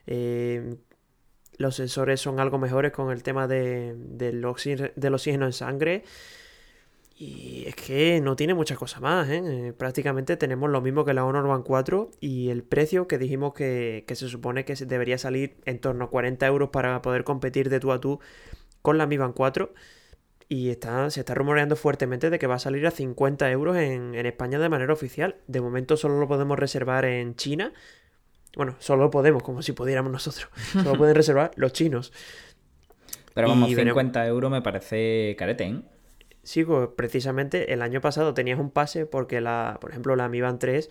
eh, 0.07 0.75
los 1.57 1.75
sensores 1.75 2.19
son 2.21 2.39
algo 2.39 2.57
mejores 2.57 2.91
con 2.91 3.11
el 3.11 3.23
tema 3.23 3.47
de, 3.47 3.95
del, 3.97 4.43
oxi- 4.45 4.93
del 4.95 5.13
oxígeno 5.13 5.45
en 5.45 5.53
sangre. 5.53 6.03
Y 7.25 7.63
es 7.67 7.75
que 7.75 8.19
no 8.21 8.35
tiene 8.35 8.53
mucha 8.53 8.75
cosa 8.75 8.99
más, 8.99 9.29
¿eh? 9.29 9.41
Eh, 9.45 9.73
Prácticamente 9.73 10.35
tenemos 10.35 10.69
lo 10.69 10.81
mismo 10.81 11.05
que 11.05 11.13
la 11.13 11.23
Honor 11.23 11.47
Band 11.47 11.63
4 11.63 12.11
y 12.19 12.49
el 12.49 12.63
precio 12.63 13.07
que 13.07 13.17
dijimos 13.17 13.53
que, 13.53 14.03
que 14.05 14.15
se 14.15 14.27
supone 14.27 14.65
que 14.65 14.75
debería 14.75 15.17
salir 15.17 15.55
en 15.63 15.79
torno 15.79 16.03
a 16.05 16.09
40 16.09 16.45
euros 16.47 16.69
para 16.69 17.01
poder 17.01 17.23
competir 17.23 17.69
de 17.69 17.79
tú 17.79 17.93
a 17.93 18.01
tú 18.01 18.19
con 18.81 18.97
la 18.97 19.05
Mi 19.07 19.15
Band 19.17 19.35
4. 19.35 19.73
Y 20.49 20.69
está, 20.69 21.09
se 21.09 21.21
está 21.21 21.33
rumoreando 21.33 21.77
fuertemente 21.77 22.29
de 22.29 22.37
que 22.39 22.47
va 22.47 22.55
a 22.55 22.59
salir 22.59 22.85
a 22.85 22.91
50 22.91 23.49
euros 23.51 23.77
en, 23.77 24.15
en 24.15 24.25
España 24.25 24.59
de 24.59 24.67
manera 24.67 24.91
oficial. 24.91 25.37
De 25.47 25.61
momento 25.61 25.95
solo 25.95 26.19
lo 26.19 26.27
podemos 26.27 26.59
reservar 26.59 27.05
en 27.05 27.35
China. 27.37 27.71
Bueno, 28.57 28.75
solo 28.79 29.03
lo 29.03 29.11
podemos, 29.11 29.43
como 29.43 29.61
si 29.61 29.71
pudiéramos 29.71 30.11
nosotros. 30.11 30.49
Solo 30.73 30.95
pueden 30.95 31.15
reservar 31.15 31.51
los 31.55 31.71
chinos. 31.73 32.11
Pero 33.33 33.47
vamos, 33.47 33.69
Y 33.69 33.75
veremos- 33.75 33.93
50 33.93 34.27
euros 34.27 34.51
me 34.51 34.61
parece 34.61 35.35
carete, 35.39 35.63
¿eh? 35.63 35.81
Sí, 36.43 36.65
pues 36.65 36.89
precisamente 36.95 37.71
el 37.73 37.81
año 37.81 38.01
pasado 38.01 38.33
tenías 38.33 38.59
un 38.59 38.69
pase 38.69 39.05
porque 39.05 39.39
la, 39.39 39.77
por 39.79 39.91
ejemplo, 39.91 40.15
la 40.17 40.27
Mi 40.27 40.41
Band 40.41 40.59
3, 40.59 40.89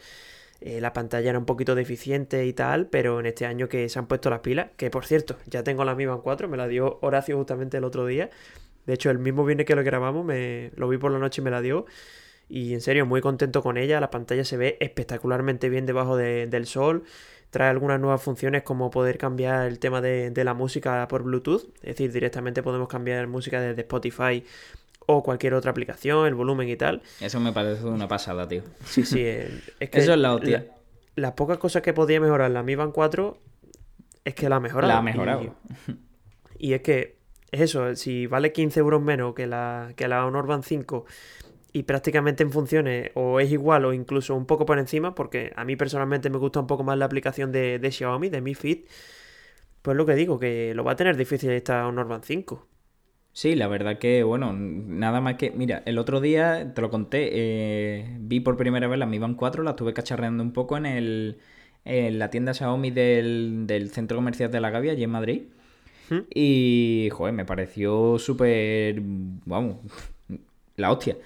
eh, 0.62 0.80
la 0.80 0.92
pantalla 0.94 1.28
era 1.30 1.38
un 1.38 1.44
poquito 1.44 1.75
deficiente 1.75 2.47
y 2.47 2.52
tal, 2.54 2.87
pero 2.88 3.21
en 3.21 3.26
este 3.26 3.44
año 3.47 3.68
que 3.68 3.88
se 3.90 3.99
han 3.99 4.06
puesto 4.06 4.30
las 4.30 4.40
pilas, 4.40 4.71
que 4.78 4.88
por 4.90 5.04
cierto, 5.04 5.37
ya 5.47 5.62
tengo 5.62 5.85
la 5.85 5.94
Mi 5.94 6.06
Band 6.06 6.23
4, 6.23 6.49
me 6.49 6.56
la 6.56 6.68
dio 6.68 6.99
Horacio 7.02 7.37
justamente 7.37 7.76
el 7.76 7.85
otro 7.85 8.06
día. 8.06 8.30
De 8.87 8.94
hecho, 8.94 9.11
el 9.11 9.18
mismo 9.18 9.44
viernes 9.44 9.66
que 9.66 9.76
lo 9.76 9.85
grabamos, 9.85 10.25
me 10.25 10.73
lo 10.76 10.88
vi 10.88 10.97
por 10.99 11.12
la 11.12 11.18
noche 11.18 11.40
y 11.42 11.44
me 11.44 11.50
la 11.50 11.61
dio. 11.61 11.85
Y 12.49 12.75
en 12.75 12.80
serio, 12.80 13.06
muy 13.06 13.21
contento 13.21 13.62
con 13.62 13.76
ella. 13.78 14.00
La 14.00 14.11
pantalla 14.11 14.44
se 14.44 14.56
ve 14.56 14.76
espectacularmente 14.80 15.68
bien 15.68 15.87
debajo 15.87 16.16
de- 16.16 16.47
del 16.47 16.66
sol. 16.66 17.04
Trae 17.50 17.71
algunas 17.71 18.00
nuevas 18.00 18.23
funciones 18.23 18.62
como 18.62 18.90
poder 18.90 19.18
cambiar 19.18 19.66
el 19.68 19.78
tema 19.78 20.00
de, 20.00 20.30
de 20.30 20.44
la 20.44 20.54
música 20.54 21.06
por 21.09 21.23
Bluetooth. 21.23 21.64
Es 21.82 21.97
decir, 21.97 22.12
directamente 22.12 22.62
podemos 22.62 22.88
cambiar 22.88 23.26
música 23.28 23.61
desde 23.61 23.82
Spotify 23.82 24.44
o 25.06 25.23
cualquier 25.23 25.54
otra 25.54 25.71
aplicación, 25.71 26.26
el 26.26 26.35
volumen 26.35 26.68
y 26.68 26.76
tal. 26.76 27.02
Eso 27.21 27.40
me 27.40 27.52
parece 27.52 27.85
una 27.85 28.09
pasada, 28.09 28.47
tío. 28.49 28.62
Sí, 28.85 29.04
sí, 29.04 29.21
eh, 29.21 29.49
es 29.80 29.90
que 29.90 29.99
Eso 30.00 30.12
es 30.12 30.18
la 30.18 30.35
hostia. 30.35 30.66
las 31.16 31.32
pocas 31.32 31.59
cosas 31.59 31.82
que 31.82 31.92
podía 31.92 32.21
mejorar 32.21 32.50
la 32.50 32.62
Mi 32.62 32.75
Band 32.75 32.92
4 32.92 33.38
es 34.25 34.35
que 34.35 34.49
la 34.49 34.56
ha 34.56 34.61
mejorado. 34.61 34.92
La 34.92 34.99
ha 34.99 35.02
mejorado. 35.02 35.42
Y, 36.59 36.68
y 36.68 36.75
es 36.75 36.82
que 36.82 37.16
es 37.50 37.61
eso, 37.61 37.94
si 37.97 38.26
vale 38.26 38.52
15 38.52 38.80
euros 38.80 39.02
menos 39.02 39.35
que 39.35 39.47
la, 39.47 39.92
que 39.97 40.09
la 40.09 40.25
Honor 40.25 40.47
Band 40.47 40.64
5 40.64 41.04
y 41.75 41.82
prácticamente 41.85 42.42
en 42.42 42.50
funciones 42.52 43.11
o 43.14 43.40
es 43.40 43.50
igual 43.50 43.85
o 43.85 43.92
incluso 43.92 44.35
un 44.35 44.47
poco 44.47 44.64
por 44.66 44.78
encima, 44.78 45.14
porque 45.14 45.52
a 45.56 45.64
mí 45.64 45.75
personalmente 45.76 46.30
me 46.30 46.38
gusta 46.38 46.61
un 46.61 46.66
poco 46.66 46.85
más 46.85 46.97
la 46.99 47.04
aplicación 47.06 47.50
de, 47.52 47.78
de 47.78 47.90
Xiaomi, 47.90 48.28
de 48.28 48.40
Mi 48.40 48.54
Fit, 48.54 48.88
pues 49.82 49.97
lo 49.97 50.06
que 50.06 50.14
digo, 50.14 50.38
que 50.38 50.73
lo 50.75 50.85
va 50.85 50.92
a 50.92 50.97
tener 50.97 51.16
difícil 51.16 51.50
esta 51.50 51.87
Honor 51.88 52.09
Band 52.09 52.25
5. 52.25 52.66
Sí, 53.34 53.54
la 53.54 53.66
verdad 53.66 53.98
que, 53.98 54.22
bueno, 54.24 54.52
nada 54.52 55.20
más 55.22 55.36
que. 55.36 55.50
Mira, 55.52 55.82
el 55.86 55.98
otro 55.98 56.20
día 56.20 56.74
te 56.74 56.80
lo 56.82 56.90
conté, 56.90 57.30
eh, 57.32 58.16
vi 58.20 58.40
por 58.40 58.56
primera 58.58 58.88
vez 58.88 58.98
la 58.98 59.06
Mi 59.06 59.18
Band 59.18 59.36
4, 59.36 59.62
la 59.62 59.70
estuve 59.70 59.94
cacharreando 59.94 60.42
un 60.42 60.52
poco 60.52 60.76
en 60.76 60.84
el 60.86 61.38
en 61.84 62.18
la 62.18 62.30
tienda 62.30 62.54
Xiaomi 62.54 62.90
del, 62.92 63.64
del 63.66 63.90
centro 63.90 64.16
comercial 64.18 64.50
de 64.52 64.60
la 64.60 64.70
Gavia, 64.70 64.92
allí 64.92 65.02
en 65.04 65.10
Madrid. 65.10 65.42
¿Mm? 66.10 66.18
Y, 66.34 67.08
joder, 67.12 67.32
me 67.34 67.44
pareció 67.44 68.18
súper. 68.18 69.00
Vamos, 69.00 69.76
la 70.76 70.92
hostia. 70.92 71.16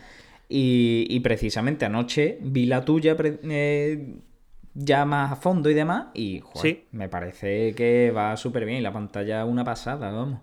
Y, 0.49 1.07
y 1.11 1.21
precisamente 1.21 1.85
anoche 1.87 2.39
vi 2.41 2.67
la 2.67 2.85
tuya 2.85 3.17
eh, 3.21 4.15
ya 4.75 5.05
más 5.05 5.33
a 5.33 5.37
fondo 5.37 5.69
y 5.71 5.75
demás. 5.75 6.07
Y, 6.15 6.41
joder, 6.41 6.77
Sí. 6.77 6.85
me 6.93 7.09
parece 7.09 7.75
que 7.75 8.13
va 8.17 8.37
súper 8.37 8.65
bien. 8.65 8.79
Y 8.79 8.83
la 8.83 8.93
pantalla 8.93 9.45
una 9.45 9.65
pasada, 9.65 10.13
vamos. 10.13 10.41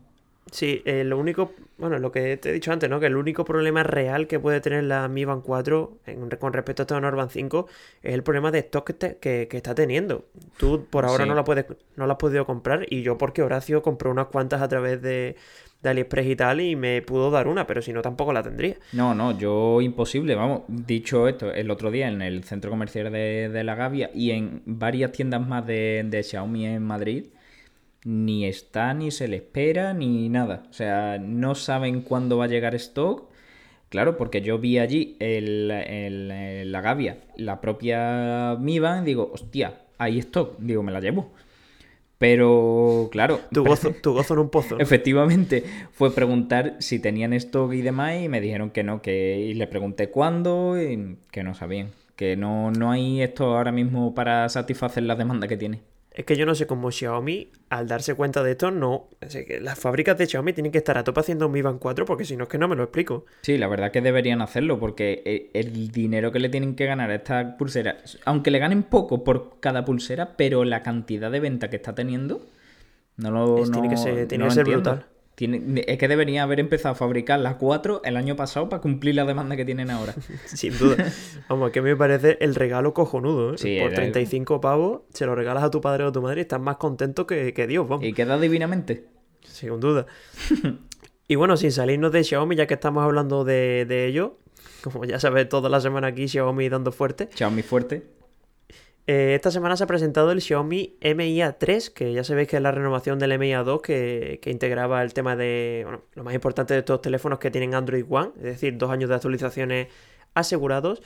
Sí, 0.54 0.84
eh, 0.86 1.04
lo 1.04 1.18
único, 1.18 1.52
bueno, 1.80 1.98
lo 1.98 2.12
que 2.12 2.38
te 2.38 2.50
he 2.50 2.54
dicho 2.54 2.72
antes, 2.72 2.88
¿no? 2.88 3.00
Que 3.00 3.08
el 3.08 3.16
único 3.16 3.44
problema 3.44 3.82
real 3.82 4.28
que 4.28 4.40
puede 4.40 4.62
tener 4.62 4.84
la 4.84 5.08
Mi 5.08 5.26
Band 5.26 5.42
4 5.44 5.98
en- 6.06 6.30
con 6.30 6.54
respecto 6.54 6.82
a 6.82 6.86
esta 6.86 6.96
Honor 6.96 7.16
Band 7.16 7.32
5 7.32 7.66
es 8.04 8.14
el 8.14 8.22
problema 8.22 8.52
de 8.52 8.60
stock 8.60 8.86
que, 8.86 8.94
te- 8.94 9.18
que- 9.18 9.48
que 9.50 9.58
está 9.58 9.74
teniendo. 9.74 10.26
Tú 10.58 10.86
por 10.92 11.06
ahora 11.06 11.24
Sí. 11.24 11.30
no 11.30 11.34
la 11.36 11.44
puedes, 11.44 11.66
no 11.96 12.06
la 12.06 12.14
has 12.14 12.20
podido 12.20 12.46
comprar 12.46 12.86
y 12.88 13.02
yo 13.02 13.18
porque 13.18 13.42
Horacio 13.42 13.82
compró 13.82 14.12
unas 14.12 14.28
cuantas 14.28 14.62
a 14.62 14.68
través 14.68 15.02
de, 15.02 15.36
de 15.82 15.90
AliExpress 15.90 16.28
y 16.28 16.36
tal 16.36 16.62
y 16.62 16.76
me 16.76 17.02
pudo 17.02 17.32
dar 17.32 17.48
una, 17.48 17.66
pero 17.66 17.82
si 17.82 17.92
no 17.92 18.04
tampoco 18.04 18.32
la 18.32 18.44
tendría. 18.44 18.76
No, 18.92 19.16
no, 19.16 19.36
yo 19.36 19.82
imposible, 19.82 20.36
vamos. 20.36 20.62
Dicho 20.68 21.28
esto, 21.28 21.52
el 21.52 21.72
otro 21.72 21.90
día 21.90 22.08
en 22.10 22.22
el 22.22 22.44
centro 22.44 22.70
comercial 22.70 23.12
de, 23.12 23.50
de 23.50 23.64
La 23.64 23.74
Gavia 23.74 24.12
y 24.14 24.30
en 24.32 24.62
varias 24.68 25.12
tiendas 25.12 25.46
más 25.48 25.66
de, 25.66 26.06
de 26.08 26.22
Xiaomi 26.22 26.68
en 26.68 26.84
Madrid, 26.84 27.26
ni 28.06 28.46
está, 28.46 28.94
ni 28.94 29.12
se 29.12 29.28
le 29.28 29.38
espera, 29.38 29.94
ni 29.94 30.30
nada. 30.30 30.64
O 30.70 30.74
sea, 30.74 31.18
no 31.20 31.56
saben 31.56 32.02
cuándo 32.02 32.38
va 32.38 32.46
a 32.46 32.48
llegar 32.48 32.76
stock. 32.76 33.30
Claro, 33.90 34.18
porque 34.18 34.42
yo 34.42 34.58
vi 34.60 34.80
allí 34.80 35.16
el, 35.20 35.70
el- 35.72 36.32
el- 36.32 36.72
la 36.72 36.82
Gavia, 36.82 37.18
la 37.38 37.62
propia 37.62 38.58
Mi 38.60 38.80
Band, 38.80 39.06
digo, 39.06 39.32
hostia, 39.34 39.82
hay 40.00 40.20
stock, 40.20 40.58
digo, 40.60 40.84
me 40.84 40.92
la 40.92 41.00
llevo. 41.00 41.32
Pero, 42.18 43.10
claro, 43.12 43.40
Tu 43.52 43.64
gozo, 43.66 43.92
tu 44.02 44.14
gozo 44.14 44.34
en 44.36 44.40
un 44.42 44.50
pozo. 44.50 44.80
Efectivamente, 44.80 45.64
fue 45.92 46.14
preguntar 46.14 46.76
si 46.80 47.00
tenían 47.00 47.34
stock 47.34 47.74
y 47.74 47.82
demás 47.82 48.22
y 48.22 48.30
me 48.30 48.40
dijeron 48.42 48.70
que 48.72 48.84
no, 48.84 49.02
que 49.02 49.40
y 49.40 49.54
le 49.56 49.68
pregunté 49.68 50.10
cuándo 50.10 50.82
y 50.82 51.18
que 51.32 51.44
no 51.44 51.54
sabían, 51.54 51.90
que 52.16 52.38
no, 52.38 52.72
no 52.72 52.92
hay 52.92 53.22
esto 53.22 53.56
ahora 53.58 53.72
mismo 53.72 54.14
para 54.16 54.48
satisfacer 54.50 55.04
la 55.04 55.16
demanda 55.16 55.48
que 55.48 55.58
tiene. 55.58 55.82
Es 56.14 56.26
que 56.26 56.36
yo 56.36 56.46
no 56.46 56.54
sé 56.54 56.68
cómo 56.68 56.92
Xiaomi, 56.92 57.50
al 57.70 57.88
darse 57.88 58.14
cuenta 58.14 58.44
de 58.44 58.52
esto, 58.52 58.70
no. 58.70 59.08
sea, 59.28 59.44
que 59.46 59.60
las 59.60 59.80
fábricas 59.80 60.16
de 60.18 60.28
Xiaomi 60.28 60.54
tienen 60.54 60.72
que 60.72 60.78
estar 60.78 60.96
a 60.98 61.04
tope 61.04 61.22
haciendo 61.22 61.48
un 61.48 61.52
Mi 61.54 61.64
Band 61.64 61.80
4 61.80 62.06
porque 62.06 62.24
si 62.24 62.36
no 62.38 62.44
es 62.44 62.50
que 62.50 62.60
no 62.60 62.68
me 62.68 62.76
lo 62.76 62.84
explico. 62.84 63.26
Sí, 63.42 63.58
la 63.58 63.68
verdad 63.68 63.92
que 63.92 64.02
deberían 64.02 64.42
hacerlo 64.42 64.80
porque 64.80 65.24
eh, 65.26 65.50
el 65.56 65.90
dinero 65.92 66.32
que 66.32 66.40
le 66.40 66.50
tienen 66.50 66.76
que 66.76 66.86
ganar 66.86 67.10
a 67.10 67.16
esta 67.16 67.58
pulsera, 67.58 67.98
aunque 68.26 68.52
le 68.52 68.60
ganen 68.60 68.84
poco 68.84 69.24
por 69.24 69.60
cada 69.60 69.86
pulsera, 69.86 70.38
pero 70.38 70.64
la 70.66 70.84
cantidad 70.84 71.32
de 71.32 71.40
venta 71.40 71.72
que 71.72 71.78
está 71.78 71.96
teniendo, 71.96 72.42
no 73.18 73.32
lo 73.32 73.58
Es- 73.58 73.72
tiene 73.72 73.90
que 73.90 73.98
ser- 73.98 74.28
tiene 74.28 74.44
no 74.44 74.50
que 74.50 74.56
ser 74.56 74.66
brutal. 74.66 75.06
Tiene- 75.36 75.84
es 75.88 75.98
que 75.98 76.08
deberían 76.08 76.44
haber 76.44 76.60
empezado 76.60 76.94
a 76.94 76.96
fabricar 76.96 77.40
las 77.40 77.56
4 77.56 78.02
el 78.06 78.18
año 78.18 78.36
pasado 78.36 78.70
para 78.70 78.82
cumplir 78.82 79.16
la 79.16 79.26
demanda 79.26 79.56
que 79.56 79.66
tienen 79.66 79.90
ahora. 79.90 80.14
Sin 80.46 80.78
duda. 80.78 81.12
Vamos, 81.50 81.72
que 81.72 81.82
me 81.82 81.96
parece 81.96 82.38
el 82.40 82.54
regalo 82.54 82.94
cojonudo, 82.94 83.54
¿eh? 83.56 83.58
Sí, 83.58 83.78
Por 83.80 83.88
era- 83.94 83.96
35 83.96 84.62
pavos, 84.62 85.02
se 85.12 85.26
lo 85.26 85.34
regalas 85.36 85.64
a 85.64 85.72
tu 85.72 85.82
padre 85.82 86.04
o 86.04 86.08
a 86.10 86.12
tu 86.12 86.22
madre 86.22 86.42
y 86.42 86.44
estás 86.44 86.62
más 86.62 86.78
contento 86.78 87.26
que, 87.26 87.54
que 87.54 87.66
Dios, 87.66 87.88
vamos. 87.88 88.06
Y 88.06 88.14
queda 88.14 88.38
divinamente. 88.40 89.06
Sin 89.42 89.80
duda. 89.80 90.06
y 91.28 91.36
bueno, 91.36 91.58
sin 91.58 91.72
salirnos 91.72 92.12
de 92.12 92.24
Xiaomi, 92.24 92.56
ya 92.56 92.68
que 92.68 92.76
estamos 92.76 93.04
hablando 93.04 93.44
de, 93.44 93.86
de 93.88 94.06
ello, 94.08 94.38
como 94.84 95.04
ya 95.06 95.20
sabes, 95.20 95.50
toda 95.50 95.68
la 95.70 95.82
semana 95.82 96.08
aquí 96.08 96.28
Xiaomi 96.28 96.70
dando 96.70 96.92
fuerte. 96.92 97.30
Xiaomi 97.34 97.62
fuerte. 97.64 98.04
Eh, 99.06 99.36
esta 99.36 99.52
semana 99.52 99.76
se 99.76 99.84
ha 99.84 99.88
presentado 99.88 100.32
el 100.32 100.42
Xiaomi 100.42 100.96
MIA 101.02 101.58
3, 101.58 101.90
que 101.90 102.14
ya 102.14 102.24
sabéis 102.24 102.48
que 102.48 102.56
es 102.56 102.62
la 102.62 102.72
renovación 102.72 103.20
del 103.20 103.38
MIA 103.38 103.64
2 103.64 103.82
que, 103.82 104.40
que 104.42 104.50
integraba 104.50 105.04
el 105.04 105.14
tema 105.14 105.36
de, 105.36 105.82
bueno, 105.84 106.04
lo 106.14 106.24
más 106.24 106.34
importante 106.34 106.74
de 106.74 106.80
estos 106.80 107.02
teléfonos 107.02 107.40
que 107.40 107.52
tienen 107.52 107.76
Android 107.76 108.06
One, 108.10 108.32
es 108.38 108.44
decir, 108.44 108.78
dos 108.78 108.92
años 108.92 109.10
de 109.10 109.16
actualizaciones 109.16 109.88
asegurados. 110.34 111.02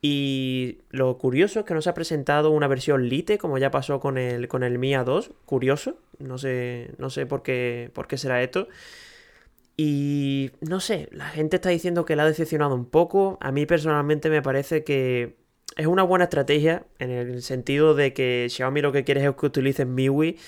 Y 0.00 0.80
lo 0.90 1.16
curioso 1.16 1.60
es 1.60 1.66
que 1.66 1.72
no 1.74 1.80
se 1.80 1.88
ha 1.88 1.94
presentado 1.94 2.50
una 2.50 2.68
versión 2.68 3.08
Lite, 3.08 3.38
como 3.38 3.56
ya 3.58 3.70
pasó 3.70 4.00
con 4.00 4.18
el, 4.18 4.48
con 4.48 4.62
el 4.62 4.78
MIA 4.78 5.02
2. 5.02 5.30
Curioso, 5.46 5.96
no 6.18 6.36
sé, 6.36 6.90
no 6.98 7.08
sé 7.08 7.24
por 7.24 7.42
qué, 7.42 7.90
por 7.94 8.06
qué 8.06 8.18
será 8.18 8.42
esto. 8.42 8.68
Y 9.76 10.52
no 10.60 10.80
sé, 10.80 11.08
la 11.10 11.26
gente 11.26 11.56
está 11.56 11.70
diciendo 11.70 12.04
que 12.04 12.16
la 12.16 12.24
ha 12.24 12.26
decepcionado 12.26 12.74
un 12.74 12.84
poco. 12.84 13.38
A 13.40 13.50
mí 13.50 13.64
personalmente 13.66 14.28
me 14.28 14.42
parece 14.42 14.84
que 14.84 15.36
es 15.76 15.86
una 15.86 16.02
buena 16.02 16.24
estrategia 16.24 16.84
en 16.98 17.10
el 17.10 17.42
sentido 17.42 17.94
de 17.94 18.12
que 18.12 18.46
Xiaomi 18.50 18.80
lo 18.80 18.92
que 18.92 19.04
quiere 19.04 19.24
es 19.24 19.34
que 19.34 19.46
utilicen 19.46 19.94
MIUI 19.94 20.38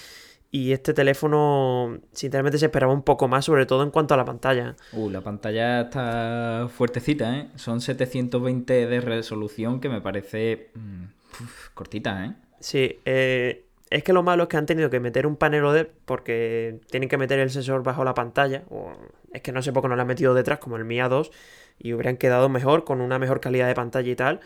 y 0.50 0.72
este 0.72 0.94
teléfono 0.94 1.98
sinceramente 2.12 2.58
se 2.58 2.66
esperaba 2.66 2.92
un 2.92 3.02
poco 3.02 3.28
más, 3.28 3.44
sobre 3.44 3.66
todo 3.66 3.82
en 3.82 3.90
cuanto 3.90 4.14
a 4.14 4.16
la 4.16 4.24
pantalla. 4.24 4.76
Uh, 4.92 5.10
la 5.10 5.20
pantalla 5.20 5.82
está 5.82 6.68
fuertecita, 6.74 7.36
¿eh? 7.36 7.48
Son 7.56 7.80
720 7.80 8.86
de 8.86 9.00
resolución 9.00 9.80
que 9.80 9.88
me 9.88 10.00
parece 10.00 10.70
mm, 10.74 11.04
uf, 11.42 11.68
cortita, 11.74 12.24
¿eh? 12.24 12.32
Sí, 12.60 13.00
eh, 13.04 13.64
es 13.90 14.02
que 14.02 14.12
lo 14.12 14.22
malo 14.22 14.44
es 14.44 14.48
que 14.48 14.56
han 14.56 14.66
tenido 14.66 14.88
que 14.88 15.00
meter 15.00 15.26
un 15.26 15.36
panel 15.36 15.64
OLED 15.64 15.88
porque 16.04 16.80
tienen 16.90 17.08
que 17.08 17.18
meter 17.18 17.38
el 17.38 17.50
sensor 17.50 17.82
bajo 17.82 18.04
la 18.04 18.14
pantalla. 18.14 18.62
O 18.70 18.92
es 19.32 19.42
que 19.42 19.52
no 19.52 19.62
sé 19.62 19.72
por 19.72 19.82
qué 19.82 19.88
no 19.88 19.96
lo 19.96 20.02
han 20.02 20.08
metido 20.08 20.32
detrás 20.32 20.58
como 20.58 20.76
el 20.76 20.84
Mia 20.84 21.08
2 21.08 21.30
y 21.78 21.92
hubieran 21.92 22.16
quedado 22.16 22.48
mejor 22.48 22.84
con 22.84 23.00
una 23.00 23.18
mejor 23.18 23.40
calidad 23.40 23.66
de 23.66 23.74
pantalla 23.74 24.10
y 24.10 24.16
tal. 24.16 24.40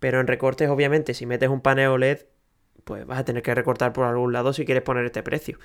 Pero 0.00 0.20
en 0.20 0.26
recortes, 0.26 0.68
obviamente, 0.68 1.14
si 1.14 1.26
metes 1.26 1.48
un 1.48 1.60
panel 1.60 1.88
OLED, 1.88 2.20
pues 2.84 3.06
vas 3.06 3.20
a 3.20 3.24
tener 3.24 3.42
que 3.42 3.54
recortar 3.54 3.92
por 3.92 4.06
algún 4.06 4.32
lado 4.32 4.52
si 4.52 4.64
quieres 4.64 4.82
poner 4.82 5.04
este 5.04 5.22
precio. 5.22 5.58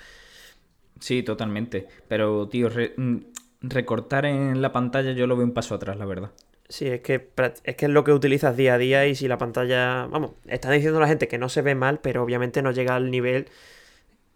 Sí, 0.99 1.23
totalmente. 1.23 1.87
Pero, 2.07 2.47
tío, 2.47 2.69
re- 2.69 2.93
mm, 2.95 3.17
recortar 3.61 4.25
en 4.25 4.61
la 4.61 4.71
pantalla 4.71 5.11
yo 5.13 5.25
lo 5.27 5.35
veo 5.35 5.45
un 5.45 5.53
paso 5.53 5.75
atrás, 5.75 5.97
la 5.97 6.05
verdad. 6.05 6.31
Sí, 6.67 6.87
es 6.87 7.01
que, 7.01 7.29
es 7.63 7.75
que 7.75 7.85
es 7.85 7.91
lo 7.91 8.03
que 8.03 8.11
utilizas 8.11 8.57
día 8.57 8.73
a 8.73 8.77
día 8.77 9.05
y 9.07 9.15
si 9.15 9.27
la 9.27 9.37
pantalla... 9.37 10.07
Vamos, 10.07 10.31
están 10.47 10.73
diciendo 10.73 10.99
la 10.99 11.07
gente 11.07 11.27
que 11.27 11.37
no 11.37 11.47
se 11.49 11.61
ve 11.61 11.75
mal, 11.75 11.99
pero 11.99 12.23
obviamente 12.23 12.61
no 12.61 12.71
llega 12.71 12.95
al 12.95 13.11
nivel 13.11 13.47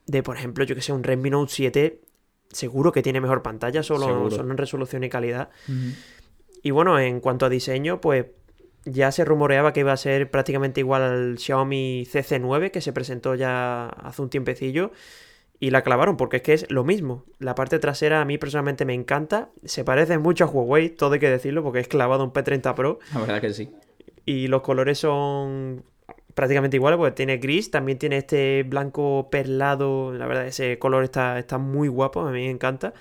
de, 0.05 0.23
por 0.23 0.37
ejemplo, 0.37 0.63
yo 0.63 0.75
que 0.75 0.81
sé, 0.81 0.93
un 0.93 1.03
Redmi 1.03 1.29
Note 1.29 1.51
7 1.51 2.01
seguro 2.51 2.91
que 2.91 3.01
tiene 3.03 3.21
mejor 3.21 3.41
pantalla, 3.43 3.83
solo 3.83 4.29
en 4.39 4.57
resolución 4.57 5.03
y 5.03 5.09
calidad. 5.09 5.49
Y 6.61 6.71
bueno, 6.71 6.99
en 6.99 7.19
cuanto 7.19 7.45
a 7.45 7.49
diseño, 7.49 8.01
pues 8.01 8.25
ya 8.85 9.11
se 9.11 9.25
rumoreaba 9.25 9.73
que 9.73 9.81
iba 9.81 9.91
a 9.91 9.97
ser 9.97 10.29
prácticamente 10.31 10.79
igual 10.79 11.01
al 11.01 11.37
Xiaomi 11.37 12.05
CC9 12.05 12.71
que 12.71 12.81
se 12.81 12.93
presentó 12.93 13.35
ya 13.35 13.87
hace 13.87 14.21
un 14.21 14.29
tiempecillo 14.29 14.91
y 15.59 15.71
la 15.71 15.83
clavaron 15.83 16.15
porque 16.17 16.37
es 16.37 16.43
que 16.43 16.53
es 16.53 16.71
lo 16.71 16.83
mismo. 16.83 17.25
La 17.39 17.55
parte 17.55 17.79
trasera 17.79 18.21
a 18.21 18.25
mí 18.25 18.37
personalmente 18.37 18.85
me 18.85 18.93
encanta, 18.93 19.49
se 19.65 19.83
parece 19.83 20.17
mucho 20.17 20.45
a 20.45 20.47
Huawei, 20.47 20.89
todo 20.89 21.13
hay 21.13 21.19
que 21.19 21.29
decirlo 21.29 21.63
porque 21.63 21.79
es 21.79 21.87
clavado 21.87 22.23
un 22.23 22.31
P30 22.31 22.73
Pro 22.75 22.99
La 23.13 23.19
verdad 23.19 23.41
que 23.41 23.53
sí. 23.53 23.69
y 24.25 24.47
los 24.47 24.61
colores 24.61 24.99
son 24.99 25.83
prácticamente 26.33 26.77
iguales, 26.77 26.97
pues 26.97 27.13
tiene 27.15 27.37
gris, 27.37 27.69
también 27.69 27.97
tiene 27.97 28.17
este 28.17 28.63
blanco 28.63 29.27
perlado, 29.29 30.13
la 30.13 30.25
verdad 30.25 30.47
ese 30.47 30.79
color 30.79 31.03
está, 31.03 31.37
está 31.37 31.57
muy 31.57 31.89
guapo, 31.89 32.21
a 32.21 32.31
mí 32.31 32.45
me 32.45 32.49
encanta. 32.49 32.93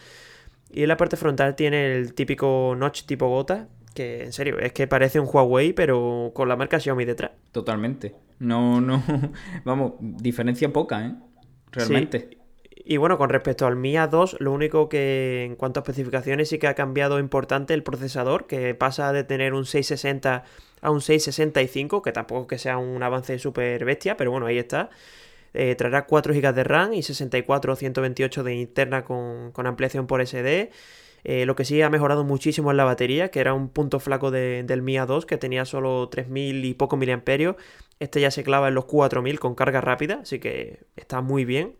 Y 0.70 0.82
en 0.82 0.88
la 0.88 0.96
parte 0.96 1.16
frontal 1.16 1.54
tiene 1.54 1.94
el 1.94 2.14
típico 2.14 2.74
notch 2.76 3.04
tipo 3.04 3.28
gota, 3.28 3.68
que 3.98 4.22
en 4.22 4.32
serio, 4.32 4.60
es 4.60 4.72
que 4.72 4.86
parece 4.86 5.18
un 5.18 5.28
Huawei 5.30 5.72
pero 5.72 6.30
con 6.32 6.48
la 6.48 6.54
marca 6.54 6.78
Xiaomi 6.78 7.04
detrás. 7.04 7.32
Totalmente. 7.50 8.14
No, 8.38 8.80
no. 8.80 9.02
Vamos, 9.64 9.94
diferencia 9.98 10.72
poca, 10.72 11.04
¿eh? 11.04 11.14
Realmente. 11.72 12.38
Y 12.70 12.96
bueno, 12.96 13.18
con 13.18 13.28
respecto 13.28 13.66
al 13.66 13.74
Mia 13.74 14.06
2, 14.06 14.36
lo 14.38 14.52
único 14.52 14.88
que 14.88 15.44
en 15.44 15.56
cuanto 15.56 15.80
a 15.80 15.82
especificaciones 15.82 16.48
sí 16.48 16.60
que 16.60 16.68
ha 16.68 16.74
cambiado 16.74 17.18
importante 17.18 17.74
el 17.74 17.82
procesador, 17.82 18.46
que 18.46 18.72
pasa 18.76 19.12
de 19.12 19.24
tener 19.24 19.52
un 19.52 19.66
660 19.66 20.44
a 20.80 20.90
un 20.92 21.00
665, 21.00 22.00
que 22.00 22.12
tampoco 22.12 22.42
es 22.42 22.46
que 22.46 22.58
sea 22.58 22.78
un 22.78 23.02
avance 23.02 23.36
súper 23.40 23.84
bestia, 23.84 24.16
pero 24.16 24.30
bueno, 24.30 24.46
ahí 24.46 24.58
está. 24.58 24.90
Eh, 25.54 25.74
traerá 25.74 26.06
4 26.06 26.32
GB 26.32 26.54
de 26.54 26.62
RAM 26.64 26.92
y 26.92 27.02
64 27.02 27.72
o 27.72 27.76
128 27.76 28.44
de 28.44 28.54
interna 28.54 29.04
con, 29.04 29.50
con 29.50 29.66
ampliación 29.66 30.06
por 30.06 30.24
SD. 30.24 30.70
Eh, 31.30 31.44
lo 31.44 31.54
que 31.54 31.66
sí 31.66 31.82
ha 31.82 31.90
mejorado 31.90 32.24
muchísimo 32.24 32.70
es 32.70 32.76
la 32.78 32.84
batería, 32.84 33.30
que 33.30 33.40
era 33.40 33.52
un 33.52 33.68
punto 33.68 34.00
flaco 34.00 34.30
de- 34.30 34.62
del 34.62 34.80
Mia 34.80 35.04
2, 35.04 35.26
que 35.26 35.36
tenía 35.36 35.66
solo 35.66 36.08
3000 36.08 36.64
y 36.64 36.72
poco 36.72 36.96
miliamperios. 36.96 37.56
Este 38.00 38.18
ya 38.22 38.30
se 38.30 38.42
clava 38.42 38.68
en 38.68 38.74
los 38.74 38.86
4000 38.86 39.38
con 39.38 39.54
carga 39.54 39.82
rápida, 39.82 40.20
así 40.22 40.38
que 40.38 40.80
está 40.96 41.20
muy 41.20 41.44
bien. 41.44 41.74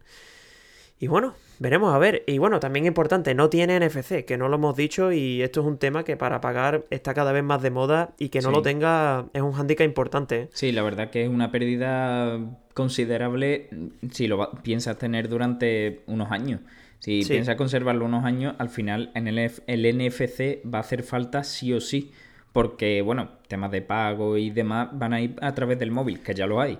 Y 1.01 1.07
bueno, 1.07 1.33
veremos 1.61 1.95
a 1.95 1.99
ver. 1.99 2.25
Y 2.27 2.37
bueno, 2.37 2.61
también 2.61 2.85
importante, 2.85 3.35
no 3.35 3.49
tiene 3.49 3.77
NFC, 3.81 4.25
que 4.27 4.37
no 4.37 4.49
lo 4.49 4.57
hemos 4.57 4.77
dicho 4.77 5.13
y 5.13 5.41
esto 5.41 5.61
es 5.63 5.67
un 5.67 5.79
tema 5.79 6.05
que 6.05 6.17
para 6.19 6.41
pagar 6.43 6.85
está 6.91 7.15
cada 7.15 7.33
vez 7.33 7.43
más 7.45 7.63
de 7.63 7.71
moda 7.71 8.15
y 8.19 8.29
que 8.29 8.41
no 8.43 8.51
Sí. 8.51 8.55
lo 8.57 8.61
tenga 8.63 9.27
es 9.33 9.41
un 9.41 9.53
hándicap 9.53 9.87
importante. 9.87 10.37
¿eh? 10.43 10.49
Sí, 10.53 10.73
la 10.73 10.83
verdad 10.83 11.09
que 11.09 11.23
es 11.23 11.29
una 11.31 11.51
pérdida 11.51 12.39
considerable 12.75 13.71
si 14.11 14.27
lo 14.27 14.51
piensas 14.63 14.99
tener 14.99 15.29
durante 15.29 16.03
unos 16.07 16.31
años. 16.33 16.61
Si 17.01 17.23
Sí. 17.23 17.33
piensas 17.33 17.57
conservarlo 17.57 18.05
unos 18.05 18.25
años, 18.25 18.55
al 18.59 18.69
final 18.69 19.11
en 19.15 19.29
el, 19.29 19.39
NFC 19.67 20.63
va 20.73 20.79
a 20.79 20.81
hacer 20.83 21.03
falta 21.03 21.45
sí 21.45 21.73
o 21.73 21.81
sí. 21.81 22.13
Porque, 22.53 23.03
bueno, 23.03 23.29
temas 23.47 23.71
de 23.71 23.83
pago 23.83 24.37
y 24.37 24.51
demás 24.51 24.89
van 24.93 25.13
a 25.13 25.21
ir 25.21 25.37
a 25.41 25.55
través 25.55 25.79
del 25.79 25.91
móvil, 25.91 26.21
que 26.21 26.35
ya 26.35 26.47
lo 26.47 26.61
hay. 26.61 26.79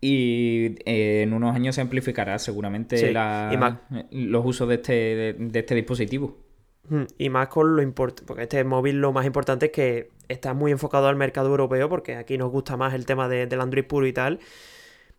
Y 0.00 0.76
eh, 0.84 1.22
en 1.22 1.32
unos 1.32 1.54
años 1.54 1.74
se 1.74 1.80
amplificará 1.80 2.38
seguramente 2.38 2.96
Sí, 2.98 3.10
la- 3.12 3.50
y 3.52 3.56
más- 3.56 3.78
los 4.10 4.44
usos 4.46 4.68
de 4.68 4.74
este, 4.76 4.92
de, 4.92 5.32
de 5.38 5.58
este 5.58 5.74
dispositivo. 5.74 6.36
Mm, 6.88 7.02
Y 7.18 7.28
más 7.30 7.48
con 7.48 7.74
lo 7.76 7.82
importante, 7.82 8.24
porque 8.26 8.42
este 8.44 8.62
móvil 8.64 9.00
lo 9.00 9.12
más 9.12 9.26
importante 9.26 9.66
es 9.66 9.72
que 9.72 10.10
está 10.28 10.54
muy 10.54 10.72
enfocado 10.72 11.08
al 11.08 11.16
mercado 11.16 11.48
europeo, 11.48 11.88
porque 11.88 12.14
aquí 12.16 12.38
nos 12.38 12.50
gusta 12.50 12.76
más 12.76 12.94
el 12.94 13.06
tema 13.06 13.28
de- 13.28 13.46
del 13.46 13.60
Android 13.60 13.84
puro 13.84 14.06
y 14.06 14.12
tal. 14.12 14.38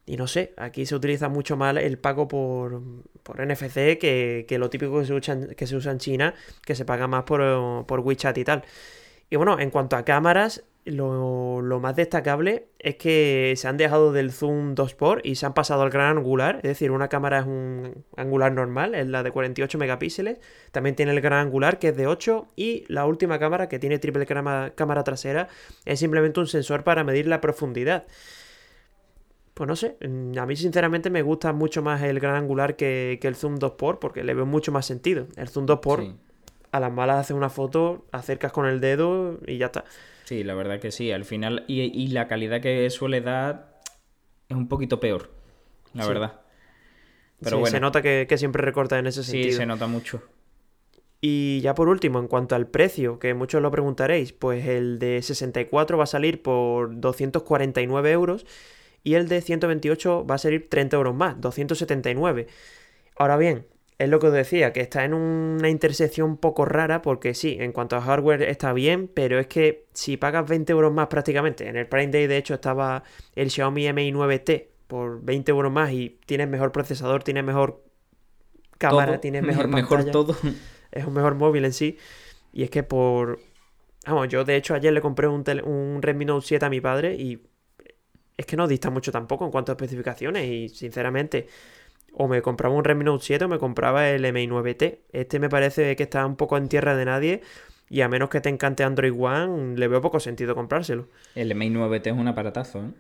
Y 0.10 0.18
no 0.18 0.26
sé, 0.26 0.54
aquí 0.58 0.88
se 0.88 0.96
utiliza 0.96 1.30
mucho 1.30 1.56
más 1.56 1.78
el 1.78 2.00
pago 2.00 2.28
por, 2.28 2.82
por 3.22 3.46
NFC 3.46 4.00
que, 4.00 4.46
que, 4.48 4.58
lo 4.58 4.72
típico 4.72 5.00
que 5.00 5.06
se, 5.06 5.14
usa, 5.14 5.38
que 5.56 5.68
se 5.68 5.76
usa 5.76 5.92
en 5.92 6.00
China, 6.00 6.34
que 6.66 6.74
se 6.74 6.84
paga 6.84 7.06
más 7.06 7.26
por, 7.26 7.86
por 7.86 8.00
WeChat 8.00 8.36
y 8.40 8.44
tal. 8.44 8.64
Y 9.30 9.36
bueno, 9.36 9.60
en 9.60 9.70
cuanto 9.70 9.98
a 9.98 10.06
cámaras, 10.06 10.64
lo, 10.86 11.62
lo, 11.62 11.80
más 11.80 11.96
destacable 11.96 12.70
es 12.80 12.96
que 12.96 13.54
se 13.56 13.68
han 13.68 13.78
dejado 13.78 14.12
del 14.12 14.32
zoom 14.32 14.74
2 14.74 14.94
x 14.94 15.08
y 15.24 15.36
se 15.36 15.46
han 15.46 15.54
pasado 15.54 15.84
al 15.84 15.92
gran 15.92 16.18
angular, 16.18 16.56
es 16.58 16.64
decir, 16.64 16.90
una 16.90 17.08
cámara 17.08 17.42
es 17.42 17.46
un 17.46 18.04
angular 18.18 18.52
normal, 18.52 18.96
es 18.96 19.06
la 19.06 19.22
de 19.22 19.30
48 19.30 19.78
megapíxeles, 19.78 20.40
también 20.72 20.96
tiene 20.96 21.12
el 21.12 21.22
gran 21.22 21.46
angular 21.46 21.78
que 21.78 21.90
es 21.90 21.96
de 21.96 22.08
8 22.08 22.48
y 22.56 22.84
la 22.88 23.06
última 23.06 23.38
cámara 23.38 23.70
que 23.70 23.78
tiene 23.78 24.00
triple 24.00 24.26
cámara, 24.26 24.74
cámara 24.74 25.04
trasera 25.04 25.50
es 25.86 26.00
simplemente 26.00 26.40
un 26.40 26.48
sensor 26.48 26.84
para 26.84 27.04
medir 27.04 27.28
la 27.28 27.42
profundidad. 27.42 28.08
Pues 29.60 29.68
no 29.68 29.76
sé, 29.76 29.98
a 30.40 30.46
mí 30.46 30.56
sinceramente 30.56 31.10
me 31.10 31.22
gusta 31.22 31.52
mucho 31.52 31.82
más 31.82 32.02
el 32.04 32.22
gran 32.22 32.36
angular 32.36 32.78
que, 32.78 33.20
que 33.22 33.28
el 33.28 33.36
zoom 33.36 33.58
2x 33.58 34.00
porque 34.00 34.24
le 34.24 34.34
veo 34.34 34.46
mucho 34.46 34.72
más 34.72 34.86
sentido. 34.86 35.28
El 35.36 35.50
zoom 35.50 35.66
2x 35.66 36.00
sí. 36.00 36.16
a 36.72 36.80
las 36.80 36.94
malas 36.94 37.18
hace 37.18 37.34
una 37.34 37.50
foto, 37.50 38.06
acercas 38.14 38.54
con 38.54 38.68
el 38.68 38.80
dedo 38.80 39.38
y 39.46 39.58
ya 39.58 39.66
está. 39.66 39.84
Sí, 40.24 40.46
la 40.46 40.54
verdad 40.54 40.80
que 40.80 40.92
sí. 40.92 41.12
Al 41.12 41.26
final, 41.26 41.66
y, 41.68 41.82
y 41.82 42.08
la 42.08 42.30
calidad 42.30 42.62
que 42.62 42.90
suele 42.90 43.20
dar 43.20 43.82
es 44.48 44.56
un 44.56 44.70
poquito 44.70 45.02
peor, 45.02 45.30
la 45.94 46.04
sí. 46.04 46.08
verdad. 46.08 46.40
Pero 47.42 47.58
sí, 47.58 47.60
bueno. 47.60 47.72
Se 47.72 47.82
nota 47.82 48.02
que, 48.02 48.28
que, 48.30 48.38
siempre 48.38 48.64
recorta 48.64 48.98
en 48.98 49.08
ese 49.08 49.26
sentido. 49.26 49.52
Sí, 49.52 49.58
se 49.58 49.66
nota 49.66 49.88
mucho. 49.88 50.24
Y 51.20 51.60
ya 51.60 51.76
por 51.76 51.90
último, 51.90 52.20
en 52.20 52.30
cuanto 52.30 52.56
al 52.56 52.68
precio, 52.68 53.20
que 53.20 53.34
muchos 53.34 53.62
lo 53.62 53.72
preguntaréis, 53.72 54.32
pues 54.32 54.66
el 54.66 55.00
de 55.00 55.22
64 55.22 55.98
va 55.98 56.06
a 56.06 56.08
salir 56.08 56.42
por 56.42 56.98
249 56.98 58.10
euros 58.10 58.46
y 59.04 59.16
el 59.16 59.28
de 59.28 59.42
128 59.42 60.26
va 60.26 60.36
a 60.36 60.38
salir 60.38 60.70
30 60.70 60.98
euros 60.98 61.16
más, 61.16 61.40
279. 61.40 62.48
Ahora 63.18 63.38
bien, 63.38 63.66
es 64.00 64.08
lo 64.08 64.20
que 64.20 64.28
os 64.28 64.34
decía, 64.34 64.72
que 64.72 64.80
está 64.80 65.04
en 65.04 65.14
una 65.14 65.70
intersección 65.70 66.30
un 66.30 66.38
poco 66.38 66.64
rara 66.64 67.02
porque 67.02 67.34
sí, 67.34 67.58
en 67.60 67.74
cuanto 67.74 67.98
a 67.98 68.02
hardware 68.02 68.44
está 68.44 68.72
bien, 68.72 69.10
pero 69.14 69.40
es 69.40 69.48
que 69.48 69.88
si 69.94 70.16
pagas 70.16 70.48
20 70.48 70.72
euros 70.72 70.94
más 70.94 71.08
prácticamente, 71.08 71.68
en 71.68 71.76
el 71.76 71.86
Prime 71.86 72.08
Day 72.08 72.28
de 72.28 72.38
hecho 72.38 72.54
estaba 72.54 73.04
el 73.36 73.52
Xiaomi 73.52 73.92
Mi 73.92 74.12
9T 74.14 74.68
por 74.88 75.22
20 75.22 75.52
euros 75.52 75.72
más 75.72 75.92
y 75.92 76.18
tienes 76.26 76.48
mejor 76.48 76.72
procesador, 76.72 77.24
tienes 77.24 77.44
mejor 77.44 77.84
cámara, 78.78 79.14
todo. 79.14 79.20
tienes 79.20 79.44
mejor 79.44 79.68
mejor 79.70 79.98
pantalla, 79.98 80.12
todo. 80.12 80.36
es 80.92 81.06
un 81.06 81.14
mejor 81.14 81.36
móvil 81.36 81.66
en 81.66 81.74
sí 81.74 81.98
y 82.54 82.64
es 82.64 82.70
que 82.70 82.84
por... 82.84 83.40
Vamos, 84.08 84.30
yo 84.30 84.46
de 84.46 84.56
hecho 84.56 84.74
ayer 84.74 84.94
le 84.94 85.02
compré 85.02 85.28
un, 85.28 85.44
un 85.66 86.02
Redmi 86.02 86.24
Note 86.24 86.48
7 86.48 86.66
a 86.66 86.70
mi 86.70 86.80
padre 86.80 87.16
y 87.16 87.44
es 88.40 88.46
que 88.46 88.56
no 88.56 88.70
dista 88.70 88.90
mucho 88.90 89.12
tampoco 89.12 89.44
en 89.44 89.52
cuanto 89.52 89.74
a 89.74 89.76
especificaciones 89.76 90.48
y 90.48 90.70
sinceramente 90.70 91.48
o 92.14 92.30
me 92.30 92.42
compraba 92.42 92.74
un 92.74 92.86
Redmi 92.86 93.04
Note 93.04 93.26
7 93.26 93.46
o 93.46 93.50
me 93.50 93.60
compraba 93.60 94.10
el 94.10 94.22
Mi 94.32 94.48
9T. 94.48 95.00
Este 95.12 95.40
me 95.40 95.50
parece 95.50 95.96
que 95.98 96.04
está 96.04 96.26
un 96.26 96.38
poco 96.38 96.56
en 96.56 96.70
tierra 96.70 96.96
de 96.96 97.04
nadie 97.04 97.42
y 97.90 98.00
a 98.00 98.08
menos 98.08 98.30
que 98.30 98.40
te 98.40 98.48
encante 98.48 98.86
Android 98.86 99.14
One, 99.14 99.78
le 99.78 99.88
veo 99.90 100.02
poco 100.02 100.22
sentido 100.22 100.56
comprárselo. 100.56 101.10
El 101.36 101.54
Mi 101.54 101.70
9T 101.70 102.08
es 102.08 102.14
un 102.14 102.30
aparatazo, 102.30 102.80
¿eh? 102.80 102.92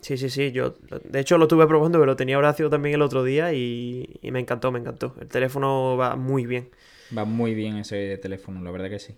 Sí, 0.00 0.16
sí, 0.16 0.28
sí. 0.28 0.50
Yo, 0.52 0.74
de 1.04 1.20
hecho, 1.20 1.38
lo 1.38 1.44
estuve 1.44 1.66
probando, 1.68 1.98
pero 1.98 2.06
lo 2.06 2.16
tenía 2.16 2.38
Horacio 2.38 2.68
también 2.70 2.94
el 2.96 3.02
otro 3.02 3.22
día 3.22 3.52
y, 3.52 4.18
y 4.22 4.30
me 4.32 4.40
encantó, 4.40 4.72
me 4.72 4.78
encantó. 4.80 5.14
El 5.20 5.28
teléfono 5.28 5.96
va 5.96 6.16
muy 6.16 6.46
bien. 6.46 6.70
Va 7.16 7.24
muy 7.24 7.54
bien 7.54 7.76
ese 7.76 8.16
teléfono, 8.18 8.62
la 8.62 8.70
verdad 8.70 8.90
que 8.90 8.98
sí. 8.98 9.14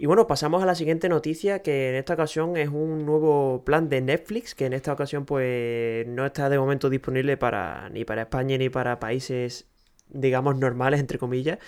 Y 0.00 0.06
bueno, 0.06 0.26
pasamos 0.26 0.62
a 0.62 0.66
la 0.66 0.74
siguiente 0.74 1.10
noticia, 1.10 1.60
que 1.60 1.90
en 1.90 1.94
esta 1.94 2.14
ocasión 2.14 2.56
es 2.56 2.70
un 2.70 3.04
nuevo 3.04 3.62
plan 3.66 3.90
de 3.90 4.00
Netflix, 4.00 4.54
que 4.54 4.64
en 4.64 4.72
esta 4.72 4.94
ocasión 4.94 5.26
pues 5.26 6.06
no 6.06 6.24
está 6.24 6.48
de 6.48 6.58
momento 6.58 6.88
disponible 6.88 7.36
para 7.36 7.90
ni 7.90 8.06
para 8.06 8.22
España 8.22 8.56
ni 8.56 8.70
para 8.70 8.98
países, 8.98 9.66
digamos, 10.08 10.56
normales, 10.56 11.00
entre 11.00 11.18
comillas. 11.18 11.58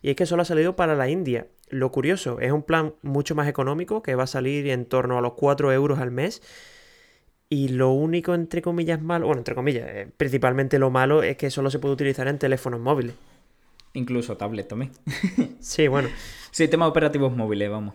Y 0.00 0.08
es 0.08 0.16
que 0.16 0.24
solo 0.24 0.40
ha 0.40 0.46
salido 0.46 0.74
para 0.74 0.94
la 0.94 1.10
India. 1.10 1.48
Lo 1.68 1.92
curioso, 1.92 2.40
es 2.40 2.50
un 2.50 2.62
plan 2.62 2.94
mucho 3.02 3.34
más 3.34 3.46
económico, 3.46 4.02
que 4.02 4.14
va 4.14 4.22
a 4.22 4.26
salir 4.26 4.68
en 4.68 4.86
torno 4.86 5.18
a 5.18 5.20
los 5.20 5.34
4 5.34 5.70
euros 5.70 5.98
al 5.98 6.10
mes. 6.10 6.40
Y 7.50 7.68
lo 7.68 7.90
único, 7.90 8.32
entre 8.32 8.62
comillas, 8.62 9.02
malo, 9.02 9.26
bueno, 9.26 9.40
entre 9.40 9.54
comillas, 9.54 9.86
eh, 9.90 10.08
principalmente 10.16 10.78
lo 10.78 10.90
malo 10.90 11.22
es 11.22 11.36
que 11.36 11.50
solo 11.50 11.70
se 11.70 11.78
puede 11.78 11.92
utilizar 11.92 12.26
en 12.26 12.38
teléfonos 12.38 12.80
móviles. 12.80 13.14
Incluso 13.94 14.36
tablet 14.36 14.68
también. 14.68 14.92
sí, 15.60 15.88
bueno. 15.88 16.08
Sistemas 16.50 16.88
operativos 16.88 17.34
móviles, 17.34 17.70
vamos. 17.70 17.94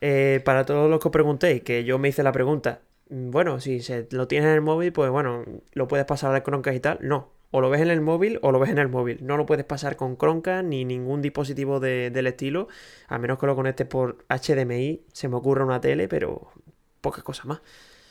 Eh, 0.00 0.40
para 0.44 0.64
todos 0.64 0.88
los 0.88 1.00
que 1.00 1.08
os 1.08 1.12
preguntéis, 1.12 1.62
que 1.62 1.84
yo 1.84 1.98
me 1.98 2.08
hice 2.08 2.22
la 2.22 2.32
pregunta, 2.32 2.80
bueno, 3.10 3.60
si 3.60 3.80
se 3.80 4.06
lo 4.10 4.28
tienes 4.28 4.48
en 4.48 4.54
el 4.54 4.60
móvil, 4.60 4.92
pues 4.92 5.10
bueno, 5.10 5.44
lo 5.72 5.88
puedes 5.88 6.06
pasar 6.06 6.34
a 6.34 6.42
Chromecast 6.42 6.76
y 6.76 6.80
tal. 6.80 6.98
No, 7.02 7.30
o 7.50 7.60
lo 7.60 7.70
ves 7.70 7.80
en 7.80 7.90
el 7.90 8.00
móvil 8.00 8.38
o 8.42 8.52
lo 8.52 8.58
ves 8.58 8.70
en 8.70 8.78
el 8.78 8.88
móvil. 8.88 9.18
No 9.22 9.36
lo 9.36 9.46
puedes 9.46 9.64
pasar 9.64 9.96
con 9.96 10.16
Chromecast 10.16 10.64
ni 10.64 10.84
ningún 10.84 11.20
dispositivo 11.20 11.80
de, 11.80 12.10
del 12.10 12.26
estilo, 12.28 12.68
a 13.08 13.18
menos 13.18 13.38
que 13.38 13.46
lo 13.46 13.56
conectes 13.56 13.86
por 13.86 14.24
HDMI. 14.28 15.02
Se 15.12 15.28
me 15.28 15.36
ocurre 15.36 15.64
una 15.64 15.80
tele, 15.80 16.08
pero 16.08 16.52
pocas 17.00 17.24
cosas 17.24 17.46
más. 17.46 17.60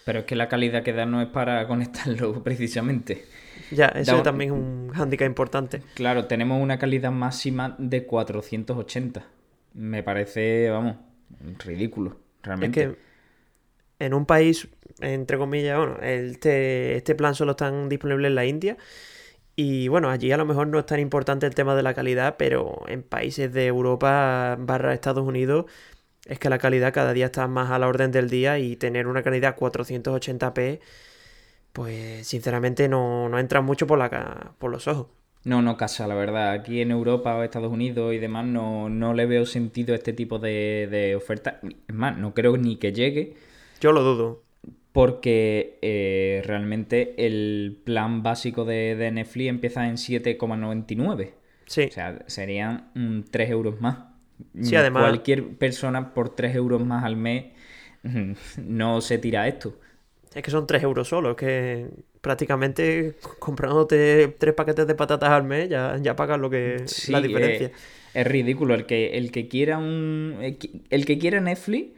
Pero 0.10 0.22
es 0.22 0.26
que 0.26 0.36
la 0.36 0.50
calidad 0.50 0.82
que 0.82 0.92
da 0.92 1.06
no 1.06 1.22
es 1.22 1.28
para 1.28 1.68
conectarlo 1.68 2.42
precisamente. 2.42 3.26
Ya, 3.70 3.90
eso 3.90 4.18
da... 4.18 4.24
también 4.24 4.50
es 4.50 4.58
un 4.58 4.90
hándicap 4.90 5.28
importante. 5.28 5.84
Claro, 5.94 6.26
tenemos 6.26 6.60
una 6.60 6.80
calidad 6.80 7.12
máxima 7.12 7.76
de 7.78 8.08
480. 8.08 9.24
Me 9.76 10.02
parece, 10.02 10.72
vamos, 10.72 10.96
ridículo, 11.60 12.18
realmente. 12.42 12.82
Es 12.82 12.88
que 12.88 12.96
en 14.00 14.16
un 14.16 14.26
país, 14.26 14.68
entre 15.00 15.38
comillas, 15.38 15.78
bueno, 15.78 16.00
este, 16.02 16.96
este 16.96 17.14
plan 17.14 17.36
solo 17.36 17.52
está 17.52 17.70
disponible 17.88 18.30
en 18.30 18.34
la 18.34 18.48
India. 18.48 18.78
Y 19.56 19.90
bueno, 19.90 20.10
allí 20.10 20.32
a 20.32 20.38
lo 20.38 20.46
mejor 20.46 20.66
no 20.70 20.80
es 20.80 20.88
tan 20.88 21.00
importante 21.00 21.46
el 21.46 21.54
tema 21.54 21.76
de 21.76 21.84
la 21.84 21.94
calidad, 21.94 22.36
pero 22.40 22.82
en 22.88 23.04
países 23.04 23.54
de 23.54 23.68
Europa 23.68 24.58
barra 24.60 24.92
Estados 24.96 25.28
Unidos 25.28 25.66
es 26.30 26.38
que 26.40 26.50
la 26.50 26.60
calidad 26.60 26.94
cada 26.94 27.12
día 27.12 27.26
está 27.26 27.48
más 27.48 27.72
a 27.72 27.80
la 27.80 27.88
orden 27.88 28.12
del 28.12 28.30
día 28.30 28.60
y 28.60 28.76
tener 28.76 29.08
una 29.08 29.24
calidad 29.24 29.58
480p, 29.58 30.80
pues 31.74 32.28
sinceramente 32.28 32.88
no, 32.88 33.28
no 33.30 33.40
entra 33.40 33.62
mucho 33.62 33.88
por, 33.88 33.98
la, 33.98 34.54
por 34.60 34.70
los 34.70 34.88
ojos. 34.88 35.08
No, 35.44 35.62
no 35.62 35.76
casa, 35.76 36.06
la 36.06 36.16
verdad. 36.16 36.52
Aquí 36.52 36.82
en 36.82 36.92
Europa 36.92 37.36
o 37.36 37.44
Estados 37.44 37.72
Unidos 37.72 38.14
y 38.14 38.20
demás 38.20 38.46
no, 38.46 38.90
no 38.90 39.14
le 39.14 39.26
veo 39.26 39.46
sentido 39.46 39.94
a 39.94 39.98
este 39.98 40.14
tipo 40.14 40.38
de, 40.38 40.88
de 40.92 41.16
oferta. 41.16 41.60
Es 41.88 41.96
más, 41.96 42.18
no 42.18 42.34
creo 42.34 42.58
ni 42.58 42.76
que 42.76 42.94
llegue. 42.94 43.34
Yo 43.82 43.92
lo 43.92 44.04
dudo. 44.04 44.44
Porque 44.92 45.80
eh, 45.82 46.44
realmente 46.46 47.26
el 47.26 47.80
plan 47.84 48.22
básico 48.22 48.66
de, 48.66 48.96
de 48.96 49.12
Netflix 49.12 49.50
empieza 49.50 49.88
en 49.88 49.96
7,99. 49.96 51.32
Sí. 51.66 51.84
O 51.84 51.92
sea, 51.92 52.20
serían 52.28 52.92
mm, 52.94 53.22
3 53.32 53.50
euros 53.50 53.82
más. 53.82 54.09
Sí, 54.62 54.76
además. 54.76 55.04
Cualquier 55.04 55.56
persona 55.58 56.14
por 56.14 56.30
3 56.30 56.56
euros 56.56 56.86
más 56.86 57.04
al 57.04 57.16
mes 57.16 57.46
no 58.58 59.02
se 59.02 59.18
tira 59.18 59.48
esto. 59.48 59.80
Es 60.34 60.44
que 60.44 60.52
son 60.52 60.68
3 60.68 60.84
euros 60.84 61.08
solo, 61.08 61.32
es 61.32 61.38
que 61.38 61.88
prácticamente 62.22 63.16
comprándote 63.40 64.36
tres 64.38 64.54
paquetes 64.54 64.86
de 64.88 64.96
patatas 64.96 65.30
al 65.30 65.44
mes 65.44 65.70
ya, 65.70 65.98
ya 66.02 66.16
pagas 66.16 66.40
lo 66.40 66.50
que 66.50 66.84
sí, 66.86 67.12
la 67.12 67.22
diferencia. 67.22 67.68
Es, 67.68 67.74
es, 68.14 68.28
ridículo. 68.28 68.76
El 68.76 68.86
que, 68.86 69.18
el 69.18 69.32
que 69.32 69.48
quiera 69.48 69.78
un. 69.78 70.38
El 70.90 71.06
que 71.06 71.18
quiera 71.18 71.40
Netflix 71.40 71.94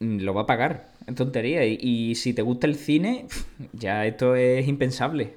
mm, 0.00 0.18
lo 0.20 0.34
va 0.34 0.42
a 0.42 0.46
pagar. 0.46 0.88
Es 1.06 1.14
tontería. 1.14 1.64
Y, 1.64 1.78
y 1.80 2.14
si 2.14 2.34
te 2.34 2.42
gusta 2.42 2.66
el 2.66 2.76
cine, 2.76 3.26
ya 3.72 4.06
esto 4.06 4.34
es 4.34 4.68
impensable. 4.68 5.34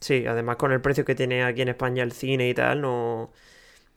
Sí, 0.00 0.26
además 0.26 0.56
con 0.56 0.72
el 0.72 0.80
precio 0.80 1.04
que 1.04 1.14
tiene 1.14 1.44
aquí 1.44 1.62
en 1.62 1.68
España 1.68 2.02
el 2.02 2.12
cine 2.12 2.48
y 2.48 2.54
tal, 2.54 2.80
no. 2.80 3.30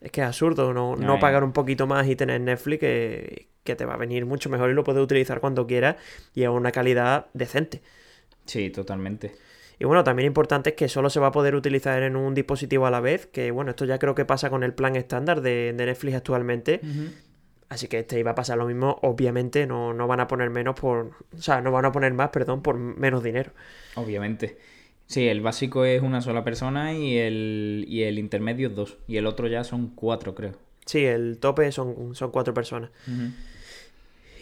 Es 0.06 0.12
que 0.12 0.20
es 0.20 0.26
absurdo 0.28 0.72
no, 0.72 0.94
no, 0.94 1.04
no 1.04 1.18
pagar 1.18 1.42
un 1.42 1.52
poquito 1.52 1.88
más 1.88 2.06
y 2.06 2.14
tener 2.14 2.40
Netflix 2.40 2.78
que, 2.78 3.48
que, 3.64 3.74
te 3.74 3.84
va 3.84 3.94
a 3.94 3.96
venir 3.96 4.24
mucho 4.24 4.48
mejor 4.48 4.70
y 4.70 4.72
lo 4.72 4.84
puedes 4.84 5.02
utilizar 5.02 5.40
cuando 5.40 5.66
quieras 5.66 5.96
y 6.32 6.44
a 6.44 6.52
una 6.52 6.70
calidad 6.70 7.26
decente. 7.34 7.82
Sí, 8.44 8.70
totalmente. 8.70 9.34
Y 9.80 9.84
bueno, 9.84 10.04
también 10.04 10.28
importante 10.28 10.70
es 10.70 10.76
que 10.76 10.88
solo 10.88 11.10
se 11.10 11.18
va 11.18 11.26
a 11.26 11.32
poder 11.32 11.56
utilizar 11.56 12.04
en 12.04 12.14
un 12.14 12.34
dispositivo 12.34 12.86
a 12.86 12.92
la 12.92 13.00
vez, 13.00 13.26
que 13.26 13.50
bueno, 13.50 13.70
esto 13.70 13.84
ya 13.84 13.98
creo 13.98 14.14
que 14.14 14.24
pasa 14.24 14.48
con 14.48 14.62
el 14.62 14.74
plan 14.74 14.94
estándar 14.94 15.40
de, 15.40 15.72
de 15.72 15.86
Netflix 15.86 16.14
actualmente. 16.14 16.78
Uh 16.84 16.86
-huh. 16.86 17.10
Así 17.68 17.88
que 17.88 17.98
este 17.98 18.20
iba 18.20 18.30
a 18.30 18.36
pasar 18.36 18.58
lo 18.58 18.66
mismo, 18.66 19.00
obviamente 19.02 19.66
no, 19.66 19.92
no 19.92 20.06
van 20.06 20.20
a 20.20 20.28
poner 20.28 20.50
menos 20.50 20.78
por... 20.78 21.10
O 21.36 21.42
sea, 21.42 21.60
no 21.60 21.72
van 21.72 21.84
a 21.84 21.90
poner 21.90 22.14
más, 22.14 22.28
perdón, 22.28 22.62
por 22.62 22.76
menos 22.76 23.24
dinero. 23.24 23.50
Obviamente. 23.96 24.56
Sí, 25.06 25.28
el 25.28 25.40
básico 25.40 25.84
es 25.84 26.02
una 26.02 26.20
sola 26.20 26.42
persona 26.42 26.92
y 26.92 27.16
el, 27.16 27.84
y 27.88 28.02
el 28.02 28.18
intermedio 28.18 28.70
dos. 28.70 28.98
Y 29.06 29.16
el 29.18 29.26
otro 29.26 29.46
ya 29.46 29.62
son 29.64 29.88
cuatro, 29.94 30.34
creo. 30.34 30.54
Sí, 30.84 31.04
el 31.04 31.38
tope 31.38 31.70
son, 31.72 32.14
son 32.14 32.30
cuatro 32.30 32.54
personas. 32.54 32.90
Uh 33.06 33.10
-huh. 33.10 33.32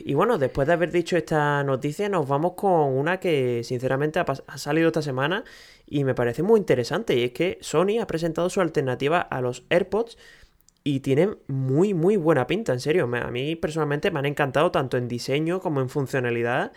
Y 0.05 0.15
bueno, 0.15 0.39
después 0.39 0.67
de 0.67 0.73
haber 0.73 0.91
dicho 0.91 1.17
esta 1.17 1.63
noticia, 1.63 2.09
nos 2.09 2.27
vamos 2.27 2.55
con 2.55 2.97
una 2.97 3.21
que 3.21 3.63
sinceramente 3.63 4.19
ha, 4.19 4.27
ha, 4.47 4.59
salido 4.59 4.89
esta 4.89 5.03
semana 5.03 5.45
y 5.87 6.05
me 6.05 6.15
parece 6.15 6.43
muy 6.43 6.59
interesante. 6.59 7.17
Y 7.17 7.25
es 7.25 7.33
que 7.33 7.59
Sony 7.61 8.01
ha 8.01 8.07
presentado 8.07 8.51
su 8.51 8.61
alternativa 8.61 9.21
a 9.21 9.41
los 9.41 9.65
AirPods 9.71 10.17
y 10.83 11.01
tienen 11.01 11.39
muy, 11.47 11.95
muy 11.95 12.17
buena 12.17 12.47
pinta, 12.47 12.73
en 12.73 12.81
serio. 12.81 13.05
A 13.05 13.31
mí 13.31 13.57
personalmente 13.57 14.11
me 14.11 14.19
han 14.19 14.27
encantado 14.27 14.71
tanto 14.71 14.99
en 14.99 15.09
diseño 15.09 15.61
como 15.61 15.81
en 15.81 15.89
funcionalidad. 15.89 16.73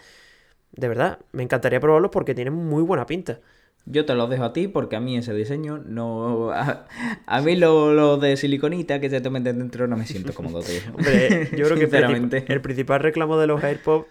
De 0.72 0.88
verdad, 0.88 1.20
me 1.34 1.44
encantaría 1.44 1.80
probarlos 1.80 2.12
porque 2.12 2.34
tienen 2.36 2.54
muy 2.54 2.84
buena 2.84 3.06
pinta. 3.06 3.42
Yo 3.90 4.06
te 4.06 4.16
lo 4.16 4.28
dejo 4.28 4.44
a 4.44 4.54
ti 4.54 4.68
porque 4.68 4.98
a 4.98 5.00
mí 5.00 5.18
ese 5.18 5.34
diseño 5.34 5.78
no... 5.78 6.52
A, 6.52 7.42
mí 7.42 7.56
lo, 7.56 7.94
lo, 7.94 8.18
de 8.18 8.36
siliconita 8.36 9.00
que 9.00 9.10
se 9.10 9.22
te 9.22 9.30
meten 9.30 9.60
dentro 9.60 9.88
no 9.88 9.96
me 9.96 10.06
siento 10.06 10.34
cómodo, 10.34 10.62
tío. 10.62 10.82
Hombre, 10.94 11.50
yo 11.56 11.66
creo 11.66 11.78
que 11.78 12.44
el 12.48 12.62
principal 12.62 13.00
reclamo 13.00 13.38
de 13.38 13.48
los 13.48 13.64
AirPods 13.64 14.08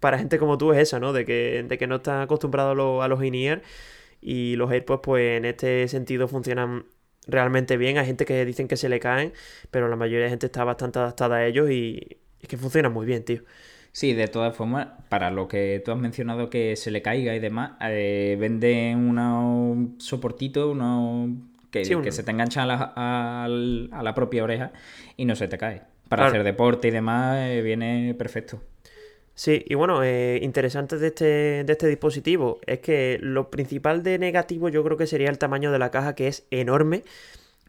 para 0.00 0.18
gente 0.18 0.38
como 0.38 0.58
tú 0.58 0.72
es 0.72 0.78
eso, 0.78 0.98
¿no? 0.98 1.12
De 1.12 1.24
que, 1.24 1.64
de 1.68 1.78
que 1.78 1.86
no 1.86 1.96
están 1.96 2.22
acostumbrados 2.22 3.02
a 3.02 3.08
los 3.08 3.22
in-ear 3.22 3.62
y 4.20 4.56
los 4.56 4.70
AirPods 4.70 5.00
pues 5.02 5.38
en 5.38 5.44
este 5.44 5.86
sentido 5.88 6.26
funcionan 6.26 6.86
realmente 7.26 7.76
bien. 7.76 7.98
Hay 7.98 8.06
gente 8.06 8.24
que 8.24 8.44
dicen 8.44 8.66
que 8.66 8.76
se 8.76 8.88
le 8.88 8.98
caen, 8.98 9.32
pero 9.70 9.88
la 9.88 9.96
mayoría 9.96 10.24
de 10.24 10.30
gente 10.30 10.46
está 10.46 10.64
bastante 10.64 10.98
adaptada 10.98 11.36
a 11.36 11.46
ellos 11.46 11.70
y, 11.70 12.18
y 12.40 12.46
que 12.48 12.56
funcionan 12.56 12.92
muy 12.92 13.06
bien, 13.06 13.24
tío. 13.24 13.42
Sí, 13.92 14.12
de 14.14 14.28
todas 14.28 14.56
formas, 14.56 14.88
para 15.08 15.30
lo 15.30 15.48
que 15.48 15.82
tú 15.84 15.90
has 15.90 15.98
mencionado 15.98 16.48
que 16.48 16.76
se 16.76 16.90
le 16.90 17.02
caiga 17.02 17.34
y 17.34 17.40
demás, 17.40 17.72
eh, 17.80 18.36
venden 18.38 18.98
unos 18.98 20.02
soportitos, 20.02 20.70
unos 20.70 21.30
que, 21.70 21.82
que 21.82 22.12
se 22.12 22.22
te 22.22 22.30
enganchan 22.30 22.68
a 22.70 23.46
la, 23.48 24.14
propia 24.14 24.44
oreja 24.44 24.72
y 25.16 25.24
no 25.24 25.34
se 25.34 25.48
te 25.48 25.58
cae. 25.58 25.82
Para 26.08 26.26
hacer 26.26 26.44
deporte 26.44 26.88
y 26.88 26.90
demás 26.90 27.38
eh, 27.50 27.62
viene 27.62 28.14
perfecto. 28.14 28.60
Sí, 29.34 29.64
y 29.66 29.74
bueno, 29.74 30.02
eh, 30.02 30.38
interesante 30.42 30.98
de 30.98 31.06
este, 31.08 31.24
de 31.64 31.72
este 31.72 31.86
dispositivo 31.86 32.60
es 32.66 32.80
que 32.80 33.18
lo 33.20 33.50
principal 33.50 34.02
de 34.02 34.18
negativo 34.18 34.68
yo 34.68 34.84
creo 34.84 34.96
que 34.96 35.06
sería 35.06 35.30
el 35.30 35.38
tamaño 35.38 35.72
de 35.72 35.78
la 35.78 35.90
caja, 35.90 36.14
que 36.14 36.28
es 36.28 36.46
enorme. 36.50 37.04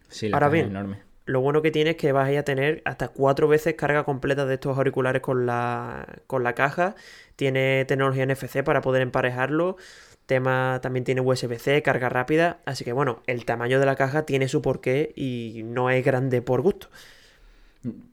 Sí, 0.09 0.27
la 0.27 0.37
Ahora 0.37 0.47
caja 0.47 0.53
bien, 0.53 0.65
es 0.65 0.71
enorme 0.71 1.10
lo 1.31 1.39
bueno 1.41 1.61
que 1.61 1.71
tiene 1.71 1.91
es 1.91 1.95
que 1.95 2.11
vas 2.11 2.29
a 2.35 2.43
tener 2.43 2.81
hasta 2.85 3.07
cuatro 3.07 3.47
veces 3.47 3.75
carga 3.75 4.03
completa 4.03 4.45
de 4.45 4.55
estos 4.55 4.77
auriculares 4.77 5.21
con 5.21 5.45
la, 5.45 6.05
con 6.27 6.43
la 6.43 6.53
caja. 6.53 6.95
Tiene 7.37 7.85
tecnología 7.85 8.25
NFC 8.25 8.63
para 8.63 8.81
poder 8.81 9.01
emparejarlo. 9.01 9.77
Tema 10.25 10.79
también 10.81 11.05
tiene 11.05 11.21
USB-C, 11.21 11.81
carga 11.83 12.09
rápida. 12.09 12.59
Así 12.65 12.83
que 12.83 12.91
bueno, 12.91 13.23
el 13.27 13.45
tamaño 13.45 13.79
de 13.79 13.85
la 13.85 13.95
caja 13.95 14.25
tiene 14.25 14.49
su 14.49 14.61
porqué 14.61 15.13
y 15.15 15.61
no 15.63 15.89
es 15.89 16.03
grande 16.03 16.41
por 16.41 16.61
gusto. 16.61 16.89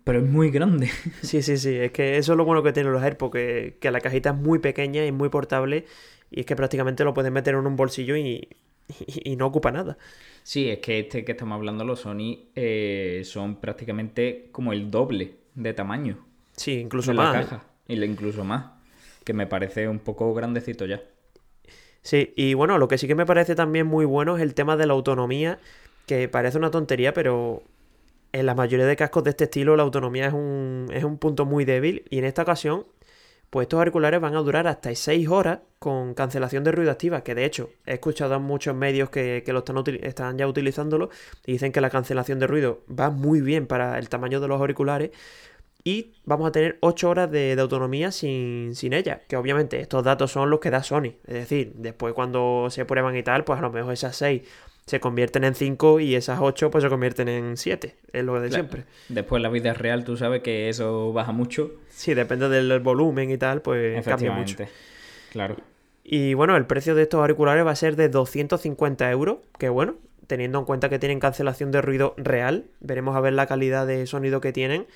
Pero 0.04 0.20
es 0.20 0.24
muy 0.24 0.50
grande. 0.50 0.88
Sí, 1.22 1.42
sí, 1.42 1.58
sí. 1.58 1.76
Es 1.76 1.90
que 1.90 2.18
eso 2.18 2.32
es 2.32 2.38
lo 2.38 2.44
bueno 2.44 2.62
que 2.62 2.72
tienen 2.72 2.92
los 2.92 3.02
AirPods, 3.02 3.32
que, 3.32 3.76
que 3.80 3.90
la 3.90 4.00
cajita 4.00 4.30
es 4.30 4.36
muy 4.36 4.60
pequeña 4.60 5.04
y 5.04 5.12
muy 5.12 5.28
portable. 5.28 5.86
Y 6.30 6.40
es 6.40 6.46
que 6.46 6.54
prácticamente 6.54 7.04
lo 7.04 7.14
puedes 7.14 7.32
meter 7.32 7.54
en 7.54 7.66
un 7.66 7.76
bolsillo 7.76 8.16
y, 8.16 8.48
y, 9.06 9.36
no 9.36 9.46
ocupa 9.46 9.70
nada. 9.70 9.98
Sí, 10.42 10.70
es 10.70 10.78
que 10.78 11.00
este 11.00 11.24
que 11.24 11.32
estamos 11.32 11.56
hablando, 11.56 11.84
los 11.84 12.00
Sony, 12.00 12.48
eh, 12.54 13.22
son 13.24 13.56
prácticamente 13.56 14.48
como 14.52 14.72
el 14.72 14.90
doble 14.90 15.34
de 15.54 15.74
tamaño. 15.74 16.18
Sí, 16.56 16.80
incluso 16.80 17.12
más. 17.14 17.34
La 17.34 17.40
caja. 17.42 17.64
Y 17.86 18.02
incluso 18.02 18.44
más. 18.44 18.72
Que 19.24 19.32
me 19.32 19.46
parece 19.46 19.88
un 19.88 19.98
poco 19.98 20.32
grandecito 20.34 20.86
ya. 20.86 21.02
Sí, 22.02 22.32
y 22.36 22.54
bueno, 22.54 22.78
lo 22.78 22.88
que 22.88 22.96
sí 22.96 23.06
que 23.06 23.14
me 23.14 23.26
parece 23.26 23.54
también 23.54 23.86
muy 23.86 24.04
bueno 24.04 24.36
es 24.36 24.42
el 24.42 24.54
tema 24.54 24.76
de 24.76 24.86
la 24.86 24.94
autonomía, 24.94 25.58
que 26.06 26.28
parece 26.28 26.56
una 26.56 26.70
tontería, 26.70 27.12
pero 27.12 27.62
en 28.32 28.46
la 28.46 28.54
mayoría 28.54 28.86
de 28.86 28.96
cascos 28.96 29.24
de 29.24 29.30
este 29.30 29.44
estilo 29.44 29.76
la 29.76 29.82
autonomía 29.82 30.26
es 30.26 30.32
un, 30.32 30.86
es 30.92 31.04
un 31.04 31.18
punto 31.18 31.44
muy 31.44 31.64
débil 31.64 32.04
y 32.10 32.18
en 32.18 32.24
esta 32.24 32.42
ocasión 32.42 32.86
pues 33.50 33.64
estos 33.64 33.78
auriculares 33.78 34.20
van 34.20 34.34
a 34.36 34.40
durar 34.40 34.66
hasta 34.66 34.94
6 34.94 35.28
horas 35.28 35.60
con 35.78 36.14
cancelación 36.14 36.64
de 36.64 36.72
ruido 36.72 36.90
activa, 36.90 37.22
que 37.22 37.34
de 37.34 37.44
hecho 37.44 37.70
he 37.86 37.94
escuchado 37.94 38.34
a 38.34 38.38
muchos 38.38 38.74
medios 38.74 39.10
que, 39.10 39.42
lo 39.46 39.60
están, 39.60 39.82
están 40.02 40.38
ya 40.38 40.46
utilizándolo 40.46 41.10
y 41.46 41.52
dicen 41.52 41.72
que 41.72 41.80
la 41.80 41.90
cancelación 41.90 42.38
de 42.38 42.46
ruido 42.46 42.80
va 42.88 43.10
muy 43.10 43.40
bien 43.40 43.66
para 43.66 43.98
el 43.98 44.08
tamaño 44.08 44.40
de 44.40 44.48
los 44.48 44.60
auriculares 44.60 45.10
y 45.84 46.12
vamos 46.24 46.48
a 46.48 46.52
tener 46.52 46.76
8 46.80 47.08
horas 47.08 47.30
de, 47.30 47.56
autonomía 47.58 48.10
sin, 48.12 48.74
sin, 48.74 48.92
ella, 48.92 49.22
que 49.28 49.36
obviamente 49.36 49.80
estos 49.80 50.02
datos 50.04 50.32
son 50.32 50.50
los 50.50 50.60
que 50.60 50.70
da 50.70 50.82
Sony, 50.82 51.14
es 51.26 51.34
decir, 51.34 51.72
después 51.76 52.14
cuando 52.14 52.68
se 52.70 52.84
prueban 52.84 53.16
y 53.16 53.22
tal, 53.22 53.44
pues 53.44 53.58
a 53.58 53.62
lo 53.62 53.70
mejor 53.70 53.92
esas 53.92 54.16
6 54.16 54.42
se 54.88 55.00
convierten 55.00 55.44
en 55.44 55.54
5 55.54 56.00
y 56.00 56.14
esas 56.14 56.40
8 56.40 56.70
pues 56.70 56.82
se 56.82 56.90
convierten 56.90 57.28
en 57.28 57.56
7, 57.56 57.96
es 58.12 58.24
lo 58.24 58.40
de 58.40 58.50
siempre. 58.50 58.84
Después 59.08 59.42
la 59.42 59.48
vida 59.48 59.74
real 59.74 60.04
tú 60.04 60.16
sabes 60.16 60.42
que 60.42 60.68
eso 60.68 61.12
baja 61.12 61.32
mucho. 61.32 61.72
Sí, 61.90 62.14
depende 62.14 62.48
del 62.48 62.80
volumen 62.80 63.30
y 63.30 63.38
tal, 63.38 63.62
pues 63.62 64.04
cambia 64.04 64.32
mucho. 64.32 64.56
Claro. 65.30 65.56
Y 66.02 66.34
bueno, 66.34 66.56
el 66.56 66.64
precio 66.64 66.94
de 66.94 67.02
estos 67.02 67.20
auriculares 67.20 67.66
va 67.66 67.72
a 67.72 67.76
ser 67.76 67.94
de 67.94 68.08
250 68.08 69.10
euros, 69.10 69.38
que 69.58 69.68
bueno, 69.68 69.96
teniendo 70.26 70.58
en 70.58 70.64
cuenta 70.64 70.88
que 70.88 70.98
tienen 70.98 71.20
cancelación 71.20 71.70
de 71.70 71.82
ruido 71.82 72.14
real, 72.16 72.64
veremos 72.80 73.14
a 73.14 73.20
ver 73.20 73.34
la 73.34 73.46
calidad 73.46 73.86
de 73.86 74.06
sonido 74.06 74.40
que 74.40 74.52
tienen, 74.52 74.86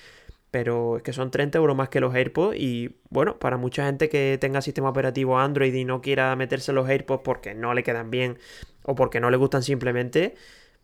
pero 0.50 0.98
es 0.98 1.02
que 1.02 1.12
son 1.12 1.30
30 1.30 1.58
euros 1.58 1.74
más 1.74 1.88
que 1.88 2.00
los 2.00 2.14
AirPods 2.14 2.56
y 2.58 2.96
bueno, 3.08 3.38
para 3.38 3.56
mucha 3.56 3.86
gente 3.86 4.08
que 4.08 4.38
tenga 4.40 4.60
sistema 4.60 4.90
operativo 4.90 5.38
Android 5.38 5.74
y 5.74 5.84
no 5.84 6.02
quiera 6.02 6.36
meterse 6.36 6.72
los 6.72 6.88
AirPods 6.88 7.22
porque 7.24 7.54
no 7.54 7.74
le 7.74 7.82
quedan 7.82 8.10
bien 8.10 8.38
o 8.82 8.94
porque 8.94 9.20
no 9.20 9.30
le 9.30 9.36
gustan 9.36 9.62
simplemente, 9.62 10.34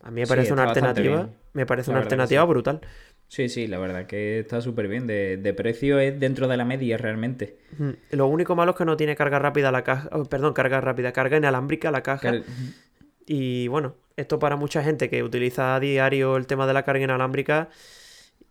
a 0.03 0.11
mí 0.11 0.21
me 0.21 0.27
parece 0.27 0.53
una 0.53 0.65
alternativa, 0.65 1.29
me 1.53 1.67
parece 1.67 1.91
una 1.91 2.01
alternativa 2.01 2.45
brutal. 2.45 2.81
Sí, 3.29 3.51
sí, 3.51 3.67
la 3.67 3.79
verdad 3.79 4.07
que 4.07 4.39
está 4.39 4.63
súper 4.63 4.89
bien. 4.89 5.07
De, 5.07 5.55
precio 5.57 5.99
es 5.99 6.19
dentro 6.19 6.49
de 6.49 6.57
la 6.57 6.65
media 6.65 6.97
realmente. 6.97 7.59
Lo 8.11 8.27
único 8.27 8.57
malo 8.57 8.71
es 8.73 8.77
que 8.77 8.85
no 8.85 8.97
tiene 8.97 9.17
carga 9.17 9.39
rápida 9.39 9.71
la 9.71 9.85
caja. 9.85 10.09
Oh, 10.13 10.25
perdón, 10.25 10.55
carga 10.55 10.81
rápida, 10.81 11.13
carga 11.13 11.37
inalámbrica 11.37 11.91
la 11.91 12.03
caja. 12.03 12.33
Y 13.27 13.69
bueno, 13.69 13.97
esto 14.17 14.39
para 14.39 14.57
mucha 14.57 14.83
gente 14.83 15.11
que 15.11 15.23
utiliza 15.23 15.75
a 15.75 15.81
diario 15.81 16.37
el 16.37 16.47
tema 16.47 16.67
de 16.67 16.73
la 16.73 16.85
carga 16.85 17.05
inalámbrica 17.05 17.69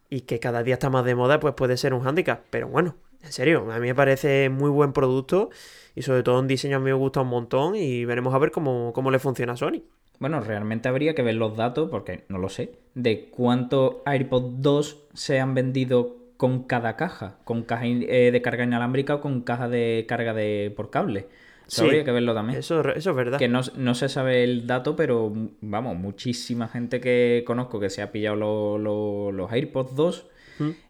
y 0.10 0.22
que 0.22 0.40
cada 0.40 0.62
día 0.62 0.76
está 0.76 0.90
más 0.92 1.04
de 1.06 1.16
moda, 1.16 1.40
pues 1.40 1.56
puede 1.56 1.78
ser 1.78 1.96
un 1.96 2.02
hándicap. 2.04 2.44
Pero 2.52 2.68
bueno, 2.68 2.96
en 3.24 3.32
serio, 3.32 3.72
a 3.72 3.80
mí 3.80 3.88
me 3.88 3.96
parece 3.96 4.50
muy 4.50 4.70
buen 4.70 4.94
producto 4.94 5.50
y 5.96 6.02
sobre 6.02 6.24
todo 6.24 6.40
un 6.40 6.48
diseño 6.48 6.78
a 6.78 6.80
mí 6.80 6.86
me 6.86 6.94
gusta 6.94 7.22
un 7.22 7.30
montón 7.30 7.76
y 7.76 8.06
veremos 8.06 8.34
a 8.34 8.38
ver 8.38 8.52
cómo, 8.52 8.94
cómo 8.94 9.12
le 9.12 9.20
funciona 9.20 9.54
a 9.54 9.58
Sony. 9.58 9.82
Bueno, 10.20 10.40
realmente 10.42 10.90
habría 10.90 11.14
que 11.14 11.22
ver 11.22 11.36
los 11.36 11.56
datos, 11.56 11.90
porque 11.90 12.24
no 12.28 12.40
lo 12.40 12.50
sé, 12.50 12.74
de 12.96 13.30
cuántos 13.30 13.98
AirPods 14.06 14.62
2 14.62 15.04
se 15.14 15.40
han 15.40 15.54
vendido 15.54 16.18
con 16.38 16.64
cada 16.64 16.96
caja, 16.96 17.38
con 17.44 17.64
caja 17.64 17.86
eh, 17.86 18.32
de 18.32 18.42
carga 18.42 18.64
inalámbrica 18.64 19.16
o 19.16 19.22
con 19.22 19.42
caja 19.42 19.68
de 19.68 20.06
carga 20.08 20.34
de 20.34 20.74
por 20.76 20.90
cable. 20.90 21.28
Eso 21.68 21.84
habría 21.84 22.06
que 22.06 22.12
verlo 22.12 22.34
también. 22.34 22.60
Eso, 22.60 22.80
eso 22.94 23.10
es 23.10 23.16
verdad. 23.16 23.38
Que 23.38 23.50
no, 23.50 23.64
se 23.64 24.08
sabe 24.08 24.44
el 24.44 24.68
dato, 24.68 24.96
pero 24.96 25.34
vamos, 25.60 25.98
muchísima 25.98 26.70
gente 26.70 27.02
que 27.02 27.44
conozco 27.46 27.80
que 27.80 27.90
se 27.90 28.02
ha 28.02 28.12
pillado 28.12 28.78
los 28.78 29.52
AirPods 29.52 29.96
2 29.96 30.26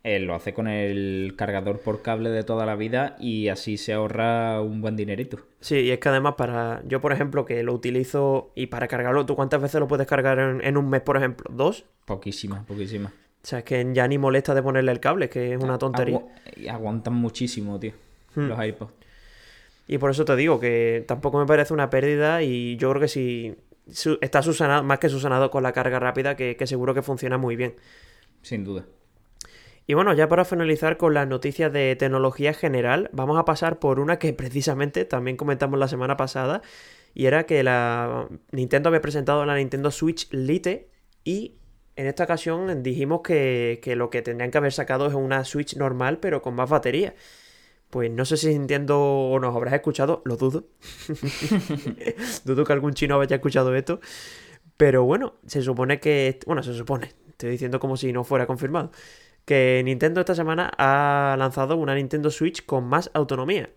eh, 0.04 0.20
lo 0.20 0.36
hace 0.36 0.54
con 0.54 0.68
el 0.68 1.34
cargador 1.38 1.80
por 1.80 2.02
cable 2.02 2.30
de 2.30 2.44
toda 2.44 2.66
la 2.66 2.76
vida 2.76 3.16
y 3.20 3.50
así 3.50 3.78
se 3.78 3.94
ahorra 3.94 4.62
un 4.62 4.82
buen 4.82 4.96
dinerito. 4.96 5.40
Sí, 5.60 5.78
y 5.78 5.92
es 5.92 6.00
que 6.00 6.10
además 6.10 6.36
para 6.38 6.82
yo, 6.86 7.02
por 7.02 7.12
ejemplo, 7.12 7.46
que 7.46 7.64
lo 7.64 7.74
utilizo 7.74 8.52
y 8.56 8.68
para 8.68 8.88
cargarlo, 8.88 9.26
¿tú 9.26 9.36
cuántas 9.36 9.62
veces 9.62 9.80
lo 9.80 9.88
puedes 9.88 10.08
cargar 10.08 10.40
en, 10.40 10.78
un 10.78 10.90
mes, 10.90 11.02
por 11.02 11.18
ejemplo? 11.18 11.50
¿Dos? 11.54 11.86
Poquísimas, 12.06 12.66
poquísimas. 12.66 13.12
O 13.12 13.50
sea, 13.50 13.60
es 13.60 13.66
que 13.66 13.88
ya 13.94 14.08
ni 14.08 14.18
molesta 14.18 14.54
de 14.54 14.62
ponerle 14.62 14.92
el 14.92 15.00
cable, 15.00 15.30
que 15.30 15.54
es 15.54 15.64
una 15.64 15.78
tontería. 15.78 16.22
y 16.56 16.68
aguantan 16.68 17.14
muchísimo, 17.14 17.80
tío, 17.80 17.94
los 18.36 18.66
iPods. 18.66 18.94
Y 19.88 19.98
por 20.00 20.12
eso 20.12 20.26
te 20.26 20.36
digo 20.36 20.60
que 20.60 21.06
tampoco 21.08 21.40
me 21.40 21.46
parece 21.46 21.74
una 21.74 21.90
pérdida 21.90 22.44
y 22.44 22.76
yo 22.76 22.90
creo 22.90 23.02
que 23.02 23.08
si 23.08 23.56
está 24.20 24.42
susanado, 24.42 24.84
más 24.84 25.00
que 25.00 25.08
susanado 25.08 25.50
con 25.50 25.64
la 25.64 25.72
carga 25.72 25.98
rápida, 25.98 26.36
que 26.36 26.68
seguro 26.68 26.94
que 26.94 27.02
funciona 27.02 27.38
muy 27.38 27.56
bien. 27.56 27.76
Sin 28.42 28.64
duda. 28.64 28.86
Y 29.90 29.94
bueno, 29.94 30.14
ya 30.14 30.28
para 30.28 30.44
finalizar 30.44 30.98
con 30.98 31.14
las 31.14 31.28
noticias 31.30 31.72
de 31.72 31.96
tecnología 31.96 32.54
general, 32.54 33.10
vamos 33.14 33.40
a 33.40 33.46
pasar 33.46 33.80
por 33.80 34.02
una 34.02 34.20
que 34.20 34.34
precisamente 34.34 35.06
también 35.06 35.38
comentamos 35.38 35.80
la 35.80 35.88
semana 35.88 36.18
pasada, 36.18 36.62
y 37.14 37.26
era 37.26 37.46
que 37.46 37.64
la 37.64 38.28
Nintendo 38.52 38.90
había 38.90 39.02
presentado 39.02 39.46
la 39.46 39.56
Nintendo 39.56 39.90
Switch 39.90 40.28
Lite 40.32 40.90
y 41.24 41.56
en 41.96 42.06
esta 42.06 42.26
ocasión 42.26 42.84
dijimos 42.84 43.22
que, 43.24 43.82
lo 43.96 44.10
que 44.10 44.22
tendrían 44.22 44.52
que 44.52 44.58
haber 44.60 44.74
sacado 44.74 45.08
es 45.08 45.14
una 45.14 45.44
Switch 45.46 45.76
normal 45.78 46.20
pero 46.20 46.42
con 46.42 46.54
más 46.54 46.70
batería. 46.70 47.16
Pues 47.90 48.12
no 48.12 48.26
sé 48.26 48.36
si 48.36 48.50
Nintendo 48.50 49.00
o 49.00 49.40
nos 49.40 49.56
habrás 49.56 49.74
escuchado, 49.74 50.22
lo 50.26 50.36
dudo. 50.36 50.66
dudo 52.46 52.66
que 52.66 52.74
algún 52.74 52.94
chino 52.94 53.20
haya 53.20 53.38
escuchado 53.38 53.74
esto. 53.74 54.02
Pero 54.76 55.06
bueno, 55.06 55.36
se 55.48 55.62
supone 55.62 56.00
que... 56.00 56.40
Bueno, 56.46 56.62
se 56.62 56.74
supone. 56.74 57.14
Estoy 57.30 57.52
diciendo 57.52 57.80
como 57.80 57.98
si 57.98 58.12
no 58.14 58.24
fuera 58.26 58.46
confirmado 58.46 58.92
que 59.48 59.82
Nintendo 59.86 60.20
esta 60.20 60.36
semana 60.36 60.70
ha 60.78 61.38
lanzado 61.40 61.78
una 61.78 61.96
Nintendo 61.96 62.30
Switch 62.30 62.66
con 62.66 62.84
más 62.84 63.10
autonomía. 63.14 63.70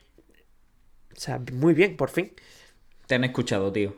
O 1.17 1.21
sea, 1.21 1.41
muy 1.53 1.75
bien, 1.75 1.97
por 1.97 2.11
fin. 2.11 2.33
Te 3.07 3.15
han 3.15 3.23
escuchado, 3.23 3.71
tío. 3.71 3.95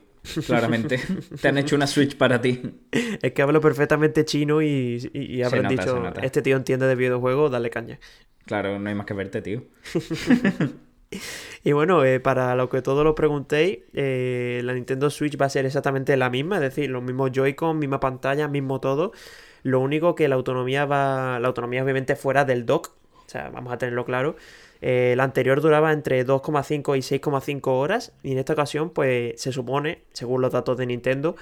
Claramente. 0.47 1.01
Te 1.41 1.49
han 1.49 1.57
hecho 1.57 1.75
una 1.75 1.87
Switch 1.87 2.19
para 2.19 2.43
ti. 2.43 2.61
Es 3.23 3.33
que 3.33 3.41
hablo 3.41 3.63
perfectamente 3.63 4.27
chino 4.27 4.61
y, 4.61 5.11
y, 5.15 5.43
habrán 5.43 5.69
dicho, 5.69 6.13
este 6.23 6.43
tío 6.43 6.57
entiende 6.57 6.87
de 6.87 6.95
videojuegos, 6.95 7.51
dale 7.51 7.71
caña. 7.71 7.99
Claro, 8.45 8.79
no 8.79 8.91
hay 8.91 8.95
más 8.95 9.07
que 9.07 9.15
verte, 9.15 9.41
tío. 9.41 9.65
y 11.65 11.73
bueno, 11.73 12.05
eh, 12.05 12.21
para 12.21 12.55
lo 12.55 12.69
que 12.69 12.83
todos 12.83 13.03
lo 13.03 13.15
preguntéis, 13.15 13.79
eh, 13.95 14.61
la 14.63 14.75
Nintendo 14.75 15.09
Switch 15.09 15.41
va 15.41 15.47
a 15.47 15.51
ser 15.51 15.65
exactamente 15.65 16.19
la 16.19 16.29
misma, 16.29 16.57
es 16.57 16.63
decir, 16.63 16.91
los 16.91 17.03
mismos 17.03 17.31
Joy-Con, 17.33 17.79
misma 17.79 17.99
pantalla, 17.99 18.47
mismo 18.47 18.79
todo. 18.79 19.13
Lo 19.63 19.81
único 19.81 20.15
que 20.15 20.29
la 20.29 20.35
autonomía 20.35 20.85
va. 20.85 21.39
La 21.41 21.49
autonomía, 21.49 21.83
obviamente, 21.83 22.17
fuera 22.17 22.45
del 22.45 22.67
dock. 22.67 22.93
O 23.27 23.29
sea, 23.29 23.51
vamos 23.51 23.73
a 23.73 23.79
tenerlo 23.79 24.05
claro. 24.05 24.37
Eh, 24.81 25.15
la 25.17 25.23
anterior 25.23 25.61
duraba 25.61 25.93
entre 25.93 26.27
2,5 26.27 26.97
y 26.97 27.03
6,5 27.03 27.69
horas 27.69 28.13
y 28.25 28.33
en 28.33 28.39
esta 28.39 28.53
ocasión 28.53 28.91
pues 28.91 29.41
se 29.41 29.53
supone, 29.53 30.03
según 30.13 30.43
los 30.43 30.51
datos 30.53 30.77
de 30.77 30.87
Nintendo, 30.87 31.37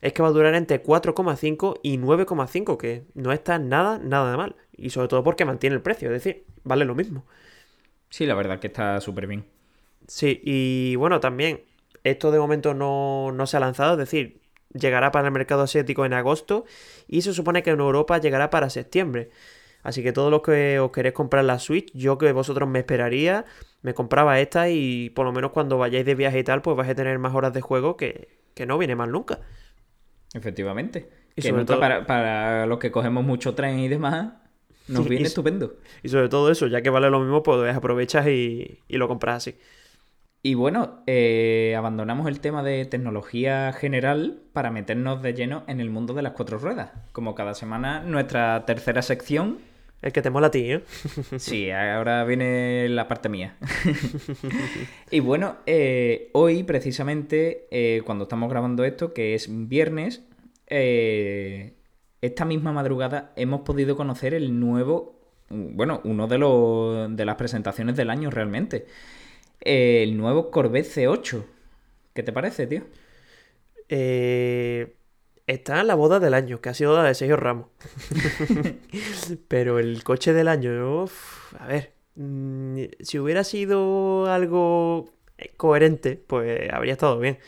es 0.00 0.14
que 0.14 0.22
va 0.22 0.28
a 0.28 0.32
durar 0.32 0.54
entre 0.54 0.82
4,5 0.82 1.78
y 1.82 1.98
9,5, 1.98 2.78
que 2.78 3.04
no 3.12 3.32
está 3.32 3.58
nada, 3.58 3.98
nada 3.98 4.30
de 4.30 4.36
mal. 4.38 4.56
Y 4.74 4.90
sobre 4.90 5.08
todo 5.08 5.22
porque 5.22 5.44
mantiene 5.44 5.76
el 5.76 5.82
precio, 5.82 6.08
es 6.08 6.24
decir, 6.24 6.46
vale 6.64 6.86
lo 6.86 6.94
mismo. 6.94 7.26
Sí, 8.08 8.24
la 8.24 8.34
verdad 8.34 8.60
que 8.60 8.68
está 8.68 8.98
súper 9.02 9.26
bien. 9.26 9.44
Sí, 10.06 10.40
y 10.42 10.96
bueno, 10.96 11.20
también 11.20 11.60
esto 12.02 12.30
de 12.30 12.38
momento 12.38 12.72
no, 12.72 13.30
no 13.32 13.46
se 13.46 13.58
ha 13.58 13.60
lanzado, 13.60 13.92
es 13.92 13.98
decir, 13.98 14.40
llegará 14.78 15.10
para 15.10 15.28
el 15.28 15.32
mercado 15.32 15.62
asiático 15.62 16.04
en 16.04 16.12
agosto 16.12 16.64
y 17.08 17.22
se 17.22 17.32
supone 17.32 17.62
que 17.62 17.70
en 17.70 17.80
Europa 17.80 18.18
llegará 18.18 18.50
para 18.50 18.70
septiembre. 18.70 19.30
Así 19.82 20.02
que 20.02 20.12
todos 20.12 20.30
los 20.30 20.42
que 20.42 20.80
os 20.80 20.90
queréis 20.90 21.14
comprar 21.14 21.44
la 21.44 21.60
Switch, 21.60 21.92
yo 21.94 22.18
que 22.18 22.32
vosotros 22.32 22.68
me 22.68 22.80
esperaría, 22.80 23.44
me 23.82 23.94
compraba 23.94 24.40
esta 24.40 24.68
y 24.68 25.10
por 25.10 25.24
lo 25.24 25.32
menos 25.32 25.52
cuando 25.52 25.78
vayáis 25.78 26.04
de 26.04 26.16
viaje 26.16 26.40
y 26.40 26.44
tal, 26.44 26.60
pues 26.60 26.76
vais 26.76 26.90
a 26.90 26.94
tener 26.96 27.18
más 27.20 27.34
horas 27.34 27.52
de 27.52 27.60
juego 27.60 27.96
que, 27.96 28.36
que 28.54 28.66
no 28.66 28.78
viene 28.78 28.96
mal 28.96 29.12
nunca. 29.12 29.38
Efectivamente. 30.34 31.08
Y 31.36 31.42
que 31.42 31.52
nunca 31.52 31.78
para, 31.78 32.04
para, 32.04 32.66
los 32.66 32.78
que 32.78 32.90
cogemos 32.90 33.24
mucho 33.24 33.54
tren 33.54 33.78
y 33.78 33.86
demás, 33.86 34.32
nos 34.88 35.08
viene 35.08 35.26
estupendo. 35.26 35.76
Y 36.02 36.08
sobre 36.08 36.28
todo 36.28 36.50
eso, 36.50 36.66
ya 36.66 36.82
que 36.82 36.90
vale 36.90 37.08
lo 37.08 37.20
mismo, 37.20 37.44
pues 37.44 37.74
aprovechas 37.74 38.26
y, 38.26 38.80
y 38.88 38.96
lo 38.96 39.06
compras 39.06 39.36
así. 39.36 39.56
Y 40.46 40.54
bueno, 40.54 41.02
eh, 41.08 41.74
abandonamos 41.76 42.28
el 42.28 42.38
tema 42.38 42.62
de 42.62 42.84
tecnología 42.84 43.72
general 43.72 44.42
para 44.52 44.70
meternos 44.70 45.20
de 45.20 45.34
lleno 45.34 45.64
en 45.66 45.80
el 45.80 45.90
mundo 45.90 46.14
de 46.14 46.22
las 46.22 46.34
cuatro 46.34 46.56
ruedas. 46.56 46.92
Como 47.10 47.34
cada 47.34 47.52
semana, 47.52 48.04
nuestra 48.04 48.64
tercera 48.64 49.02
sección. 49.02 49.58
El 50.02 50.12
que 50.12 50.22
te 50.22 50.30
mola 50.30 50.46
a 50.46 50.50
ti, 50.52 50.70
¿eh? 50.70 50.84
sí, 51.38 51.72
ahora 51.72 52.22
viene 52.22 52.88
la 52.88 53.08
parte 53.08 53.28
mía. 53.28 53.56
y 55.10 55.18
bueno, 55.18 55.56
eh, 55.66 56.30
hoy 56.32 56.62
precisamente, 56.62 57.66
eh, 57.72 58.02
cuando 58.06 58.22
estamos 58.22 58.48
grabando 58.48 58.84
esto, 58.84 59.12
que 59.12 59.34
es 59.34 59.48
viernes, 59.50 60.22
esta 60.68 62.44
misma 62.44 62.70
madrugada 62.70 63.32
hemos 63.34 63.62
podido 63.62 63.96
conocer 63.96 64.32
el 64.32 64.60
nuevo, 64.60 65.18
bueno, 65.50 66.00
uno 66.04 66.28
de, 66.28 66.38
los, 66.38 67.16
de 67.16 67.24
las 67.24 67.34
presentaciones 67.34 67.96
del 67.96 68.10
año 68.10 68.30
realmente 68.30 68.86
el 69.60 70.16
nuevo 70.16 70.50
Corvette 70.50 70.86
C8. 70.86 71.44
¿Qué 72.14 72.22
te 72.22 72.32
parece, 72.32 72.66
tío? 72.66 72.84
Eh, 73.88 74.96
está 75.46 75.80
en 75.80 75.86
la 75.86 75.94
boda 75.94 76.20
del 76.20 76.34
año, 76.34 76.60
que 76.60 76.70
ha 76.70 76.74
sido 76.74 76.96
la 76.96 77.04
de 77.04 77.14
Sergio 77.14 77.36
Ramos. 77.36 77.68
Pero 79.48 79.78
el 79.78 80.02
coche 80.04 80.32
del 80.32 80.48
año, 80.48 81.06
a 81.58 81.66
ver, 81.66 81.92
mm, 82.16 82.82
si 83.00 83.18
hubiera 83.18 83.44
sido 83.44 84.26
algo 84.26 85.12
coherente, 85.56 86.16
pues 86.26 86.70
habría 86.72 86.94
estado 86.94 87.18
bien. 87.18 87.38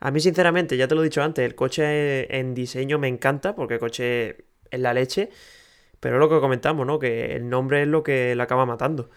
A 0.00 0.10
mí, 0.10 0.20
sinceramente, 0.20 0.76
ya 0.76 0.88
te 0.88 0.94
lo 0.94 1.02
he 1.02 1.04
dicho 1.04 1.22
antes, 1.22 1.44
el 1.44 1.54
coche 1.54 2.38
en 2.38 2.54
diseño 2.54 2.98
me 2.98 3.08
encanta, 3.08 3.54
porque 3.54 3.74
el 3.74 3.80
coche 3.80 4.36
es 4.70 4.80
la 4.80 4.94
leche. 4.94 5.30
Pero 6.00 6.16
es 6.16 6.20
lo 6.20 6.30
que 6.30 6.40
comentamos, 6.40 6.86
¿no? 6.86 6.98
Que 6.98 7.36
el 7.36 7.48
nombre 7.50 7.82
es 7.82 7.88
lo 7.88 8.02
que 8.02 8.34
le 8.34 8.42
acaba 8.42 8.66
matando. 8.66 9.10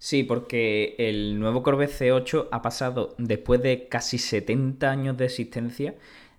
Sí, 0.00 0.24
porque 0.24 0.94
el 0.98 1.38
nuevo 1.38 1.62
Corvette 1.62 1.92
C8 1.92 2.48
ha 2.52 2.62
pasado, 2.62 3.14
después 3.18 3.62
de 3.62 3.86
casi 3.88 4.16
70 4.16 4.90
años 4.90 5.16
de 5.18 5.26
existencia, 5.26 5.94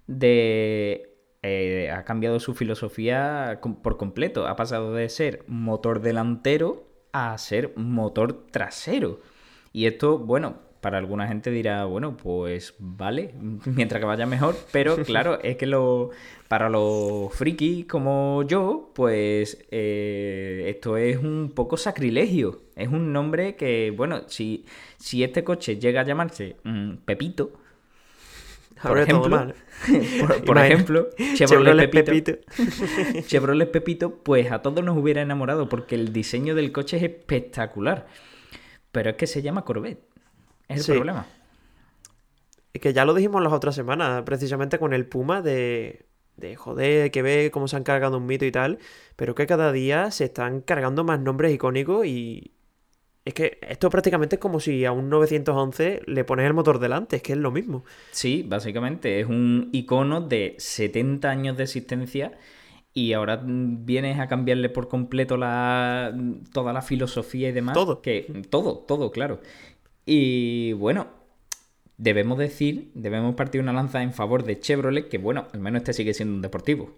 de 0.07 1.15
eh, 1.43 1.91
ha 1.91 2.03
cambiado 2.03 2.39
su 2.39 2.55
filosofía 2.55 3.59
por 3.83 3.97
completo. 3.97 4.47
Ha 4.47 4.55
pasado 4.55 4.93
de 4.95 5.07
ser 5.09 5.43
motor 5.47 6.01
delantero 6.01 6.87
a 7.13 7.37
ser 7.37 7.73
motor 7.77 8.47
trasero. 8.51 9.21
Y 9.73 9.85
esto, 9.85 10.17
bueno, 10.17 10.57
para 10.81 10.97
alguna 10.97 11.27
gente 11.27 11.51
dirá, 11.51 11.85
bueno, 11.85 12.17
pues 12.17 12.73
vale, 12.79 13.33
mientras 13.65 13.99
que 13.99 14.05
vaya 14.05 14.25
mejor, 14.25 14.57
pero 14.71 14.97
claro, 15.05 15.39
es 15.41 15.55
que 15.55 15.67
lo, 15.67 16.09
para 16.47 16.69
los 16.69 17.33
frikis 17.33 17.85
como 17.85 18.43
yo, 18.43 18.91
pues 18.93 19.63
eh, 19.71 20.65
esto 20.67 20.97
es 20.97 21.17
un 21.17 21.51
poco 21.55 21.77
sacrilegio. 21.77 22.63
Es 22.75 22.87
un 22.87 23.13
nombre 23.13 23.55
que, 23.55 23.93
bueno, 23.95 24.23
si, 24.27 24.65
si 24.97 25.23
este 25.23 25.43
coche 25.43 25.77
llega 25.77 26.01
a 26.01 26.05
llamarse 26.05 26.55
mm, 26.63 26.95
Pepito, 27.05 27.51
por 28.81 28.97
ejemplo, 28.97 29.53
por, 30.45 30.57
ejemplo, 30.57 31.09
Chevrolet, 31.35 31.91
Pepito. 31.91 32.33
Chevrolet 33.27 33.69
Pepito, 33.69 34.15
pues 34.23 34.51
a 34.51 34.63
todos 34.63 34.83
nos 34.83 34.97
hubiera 34.97 35.21
enamorado 35.21 35.69
porque 35.69 35.93
el 35.93 36.11
diseño 36.11 36.55
del 36.55 36.71
coche 36.71 36.97
es 36.97 37.03
espectacular. 37.03 38.07
Pero 38.91 39.11
es 39.11 39.15
que 39.17 39.27
se 39.27 39.41
llama 39.41 39.63
Corvette. 39.63 40.10
Es 40.79 40.89
el 40.89 40.95
problema. 40.95 41.25
Es 42.73 42.81
que 42.81 42.93
ya 42.93 43.05
lo 43.05 43.13
dijimos 43.13 43.41
las 43.43 43.53
otras 43.53 43.75
semanas, 43.75 44.23
precisamente 44.23 44.79
con 44.79 44.93
el 44.93 45.05
Puma 45.05 45.41
de, 45.41 46.05
de 46.37 46.55
joder, 46.55 47.11
que 47.11 47.21
ve 47.21 47.49
cómo 47.51 47.67
se 47.67 47.75
han 47.75 47.83
cargado 47.83 48.17
un 48.17 48.25
mito 48.25 48.45
y 48.45 48.51
tal, 48.51 48.79
pero 49.15 49.35
que 49.35 49.47
cada 49.47 49.71
día 49.71 50.11
se 50.11 50.25
están 50.25 50.61
cargando 50.61 51.03
más 51.03 51.19
nombres 51.19 51.53
icónicos 51.53 52.05
y 52.05 52.51
es 53.23 53.33
que 53.33 53.59
esto 53.61 53.89
prácticamente 53.89 54.37
es 54.37 54.39
como 54.39 54.59
si 54.59 54.83
a 54.85 54.91
un 54.91 55.09
911 55.09 56.01
le 56.07 56.23
pones 56.23 56.47
el 56.47 56.53
motor 56.53 56.79
delante, 56.79 57.17
es 57.17 57.21
que 57.21 57.33
es 57.33 57.37
lo 57.37 57.51
mismo. 57.51 57.83
Sí, 58.11 58.43
básicamente 58.47 59.19
es 59.19 59.27
un 59.27 59.69
icono 59.71 60.21
de 60.21 60.55
70 60.57 61.29
años 61.29 61.57
de 61.57 61.63
existencia 61.63 62.37
y 62.93 63.13
ahora 63.13 63.41
vienes 63.45 64.19
a 64.19 64.27
cambiarle 64.27 64.69
por 64.69 64.87
completo 64.87 65.37
la 65.37 66.13
toda 66.51 66.73
la 66.73 66.81
filosofía 66.81 67.49
y 67.49 67.51
demás. 67.51 67.75
Todo. 67.75 68.01
Que, 68.01 68.43
todo, 68.49 68.79
todo, 68.79 69.11
claro. 69.11 69.39
Y 70.05 70.73
bueno, 70.73 71.07
debemos 71.97 72.37
decir, 72.37 72.91
debemos 72.95 73.35
partir 73.35 73.61
una 73.61 73.73
lanza 73.73 74.01
en 74.01 74.13
favor 74.13 74.43
de 74.43 74.59
Chevrolet, 74.59 75.07
que 75.07 75.17
bueno, 75.17 75.47
al 75.53 75.59
menos 75.59 75.81
este 75.81 75.93
sigue 75.93 76.13
siendo 76.13 76.33
un 76.35 76.41
deportivo. 76.41 76.97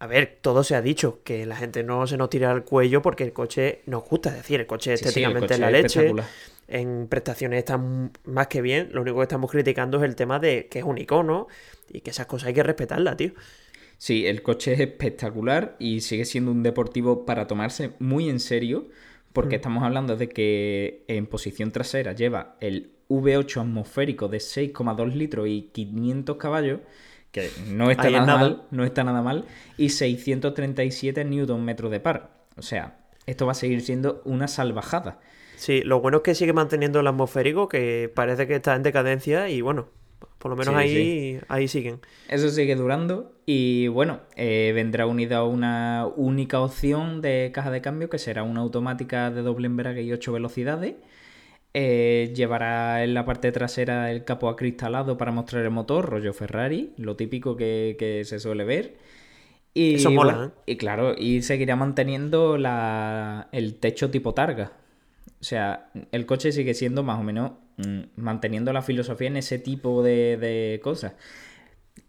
A 0.00 0.06
ver, 0.06 0.38
todo 0.40 0.62
se 0.62 0.76
ha 0.76 0.82
dicho, 0.82 1.22
que 1.24 1.44
la 1.44 1.56
gente 1.56 1.82
no 1.82 2.06
se 2.06 2.16
nos 2.16 2.30
tira 2.30 2.52
al 2.52 2.64
cuello 2.64 3.02
porque 3.02 3.24
el 3.24 3.32
coche 3.32 3.82
nos 3.86 4.04
gusta, 4.04 4.30
es 4.30 4.36
decir, 4.36 4.60
el 4.60 4.66
coche 4.66 4.92
estéticamente 4.92 5.54
es 5.54 5.60
la 5.60 5.72
leche, 5.72 6.12
en 6.68 7.08
prestaciones 7.08 7.58
está 7.58 7.78
más 7.78 8.46
que 8.46 8.62
bien, 8.62 8.90
lo 8.92 9.02
único 9.02 9.16
que 9.16 9.24
estamos 9.24 9.50
criticando 9.50 9.98
es 9.98 10.04
el 10.04 10.14
tema 10.14 10.38
de 10.38 10.68
que 10.68 10.78
es 10.78 10.84
un 10.84 10.98
icono 10.98 11.48
y 11.88 12.02
que 12.02 12.10
esas 12.10 12.26
cosas 12.26 12.48
hay 12.48 12.54
que 12.54 12.62
respetarlas, 12.62 13.16
tío. 13.16 13.32
Sí, 13.96 14.24
el 14.26 14.42
coche 14.42 14.74
es 14.74 14.80
espectacular 14.80 15.74
y 15.80 16.02
sigue 16.02 16.24
siendo 16.24 16.52
un 16.52 16.62
deportivo 16.62 17.26
para 17.26 17.48
tomarse 17.48 17.94
muy 17.98 18.28
en 18.28 18.38
serio, 18.38 18.88
porque 19.32 19.56
mm. 19.56 19.60
estamos 19.60 19.84
hablando 19.84 20.16
de 20.16 20.28
que 20.28 21.04
en 21.08 21.26
posición 21.26 21.70
trasera 21.70 22.12
lleva 22.12 22.56
el 22.60 22.92
V8 23.08 23.62
atmosférico 23.62 24.28
de 24.28 24.38
6,2 24.38 25.12
litros 25.12 25.48
y 25.48 25.70
500 25.72 26.36
caballos, 26.36 26.80
que 27.32 27.50
no 27.68 27.90
está 27.90 28.10
nada, 28.10 28.26
mal, 28.26 28.62
no 28.70 28.84
está 28.84 29.04
nada 29.04 29.22
mal, 29.22 29.44
y 29.76 29.90
637 29.90 31.24
Nm 31.24 31.76
de 31.90 32.00
par. 32.00 32.30
O 32.56 32.62
sea, 32.62 32.98
esto 33.26 33.46
va 33.46 33.52
a 33.52 33.54
seguir 33.54 33.80
siendo 33.82 34.22
una 34.24 34.48
salvajada. 34.48 35.20
Sí, 35.56 35.82
lo 35.82 36.00
bueno 36.00 36.18
es 36.18 36.22
que 36.22 36.34
sigue 36.34 36.52
manteniendo 36.52 37.00
el 37.00 37.06
atmosférico, 37.06 37.68
que 37.68 38.10
parece 38.14 38.46
que 38.46 38.56
está 38.56 38.76
en 38.76 38.82
decadencia 38.82 39.48
y 39.48 39.60
bueno, 39.60 39.88
por 40.38 40.50
lo 40.50 40.56
menos 40.56 40.74
ahí, 40.74 41.40
ahí 41.48 41.68
siguen. 41.68 42.00
Eso 42.28 42.48
sigue 42.50 42.76
durando 42.76 43.32
y 43.46 43.88
bueno, 43.88 44.20
eh, 44.36 44.72
vendrá 44.74 45.06
unida 45.06 45.44
una 45.44 46.06
única 46.16 46.60
opción 46.60 47.20
de 47.20 47.50
caja 47.52 47.70
de 47.70 47.80
cambio 47.80 48.08
que 48.08 48.18
será 48.18 48.42
una 48.42 48.60
automática 48.60 49.30
de 49.30 49.42
doble 49.42 49.66
embrague 49.66 50.02
y 50.02 50.12
8 50.12 50.32
velocidades 50.32 50.94
eh, 51.74 52.32
llevará 52.34 53.04
en 53.04 53.14
la 53.14 53.24
parte 53.24 53.52
trasera 53.52 54.10
el 54.10 54.24
capo 54.24 54.48
acristalado 54.48 55.18
para 55.18 55.32
mostrar 55.32 55.64
el 55.64 55.70
motor, 55.70 56.08
rollo 56.08 56.32
Ferrari, 56.32 56.92
lo 56.96 57.14
típico 57.16 57.56
que, 57.56 58.22
se 58.24 58.40
suele 58.40 58.64
ver. 58.64 58.96
Y, 59.74 59.96
Eso 59.96 60.10
mola. 60.10 60.52
¿eh? 60.66 60.72
Y 60.72 60.76
claro, 60.76 61.14
y 61.16 61.42
seguirá 61.42 61.76
manteniendo 61.76 62.56
la, 62.56 63.48
el 63.52 63.76
techo 63.76 64.10
tipo 64.10 64.34
targa. 64.34 64.72
O 65.40 65.44
sea, 65.44 65.90
el 66.12 66.26
coche 66.26 66.52
sigue 66.52 66.74
siendo 66.74 67.02
más 67.02 67.20
o 67.20 67.22
menos 67.22 67.52
mm, 67.76 68.00
manteniendo 68.16 68.72
la 68.72 68.82
filosofía 68.82 69.28
en 69.28 69.36
ese 69.36 69.58
tipo 69.58 70.02
de, 70.02 70.80
cosas. 70.82 71.14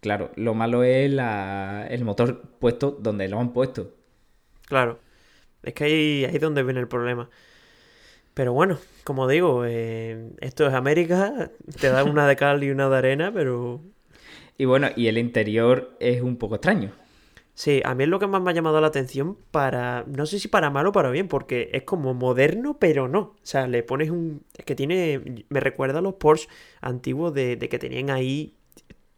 Claro, 0.02 0.32
lo 0.36 0.54
malo 0.54 0.84
es 0.84 1.12
el 1.12 2.06
motor 2.06 2.42
puesto 2.60 2.92
donde 2.92 3.28
lo 3.28 3.40
han 3.40 3.54
puesto. 3.54 3.94
Claro, 4.66 5.00
es 5.64 5.74
que 5.74 5.84
ahí, 5.84 6.26
ahí 6.26 6.36
es 6.36 6.42
donde 6.42 6.64
viene 6.64 6.80
el 6.80 6.88
problema. 6.88 7.30
Pero 8.34 8.54
bueno, 8.54 8.78
como 9.04 9.28
digo, 9.28 9.66
eh, 9.66 10.32
esto 10.40 10.66
es 10.66 10.74
América, 10.74 11.52
te 11.80 11.90
da 11.90 12.04
una 12.04 12.28
de 12.28 12.36
cal 12.36 12.64
y 12.64 12.72
una 12.72 12.90
de 12.90 12.98
arena, 12.98 13.32
pero... 13.34 13.82
Y 14.58 14.66
bueno, 14.66 14.88
y 14.96 15.08
el 15.08 15.18
interior 15.18 15.96
es 16.00 16.22
un 16.22 16.38
poco 16.38 16.56
extraño. 16.56 16.92
Sí, 17.60 17.82
a 17.84 17.94
mí 17.94 18.06
es 18.06 18.10
lo 18.10 18.20
que 18.20 18.28
más 18.28 18.42
me 18.42 18.52
ha 18.52 18.54
llamado 18.54 18.80
la 18.80 18.88
atención 18.88 19.38
para, 19.52 20.06
no 20.08 20.26
sé 20.26 20.40
si 20.40 20.48
para 20.48 20.70
mal 20.70 20.88
o 20.88 20.94
para 20.94 21.10
bien, 21.10 21.28
porque 21.28 21.70
es 21.74 21.84
como 21.84 22.14
moderno, 22.14 22.78
pero 22.80 23.10
no. 23.10 23.20
O 23.20 23.36
sea, 23.44 23.68
le 23.68 23.84
pones 23.84 24.12
un... 24.12 24.44
Es 24.58 24.64
que 24.64 24.76
tiene, 24.76 25.44
me 25.50 25.60
recuerda 25.60 26.00
a 26.00 26.02
los 26.02 26.14
Porsche 26.14 26.48
antiguos 26.80 27.34
de, 27.34 27.58
que 27.60 27.78
tenían 27.78 28.12
ahí 28.12 28.56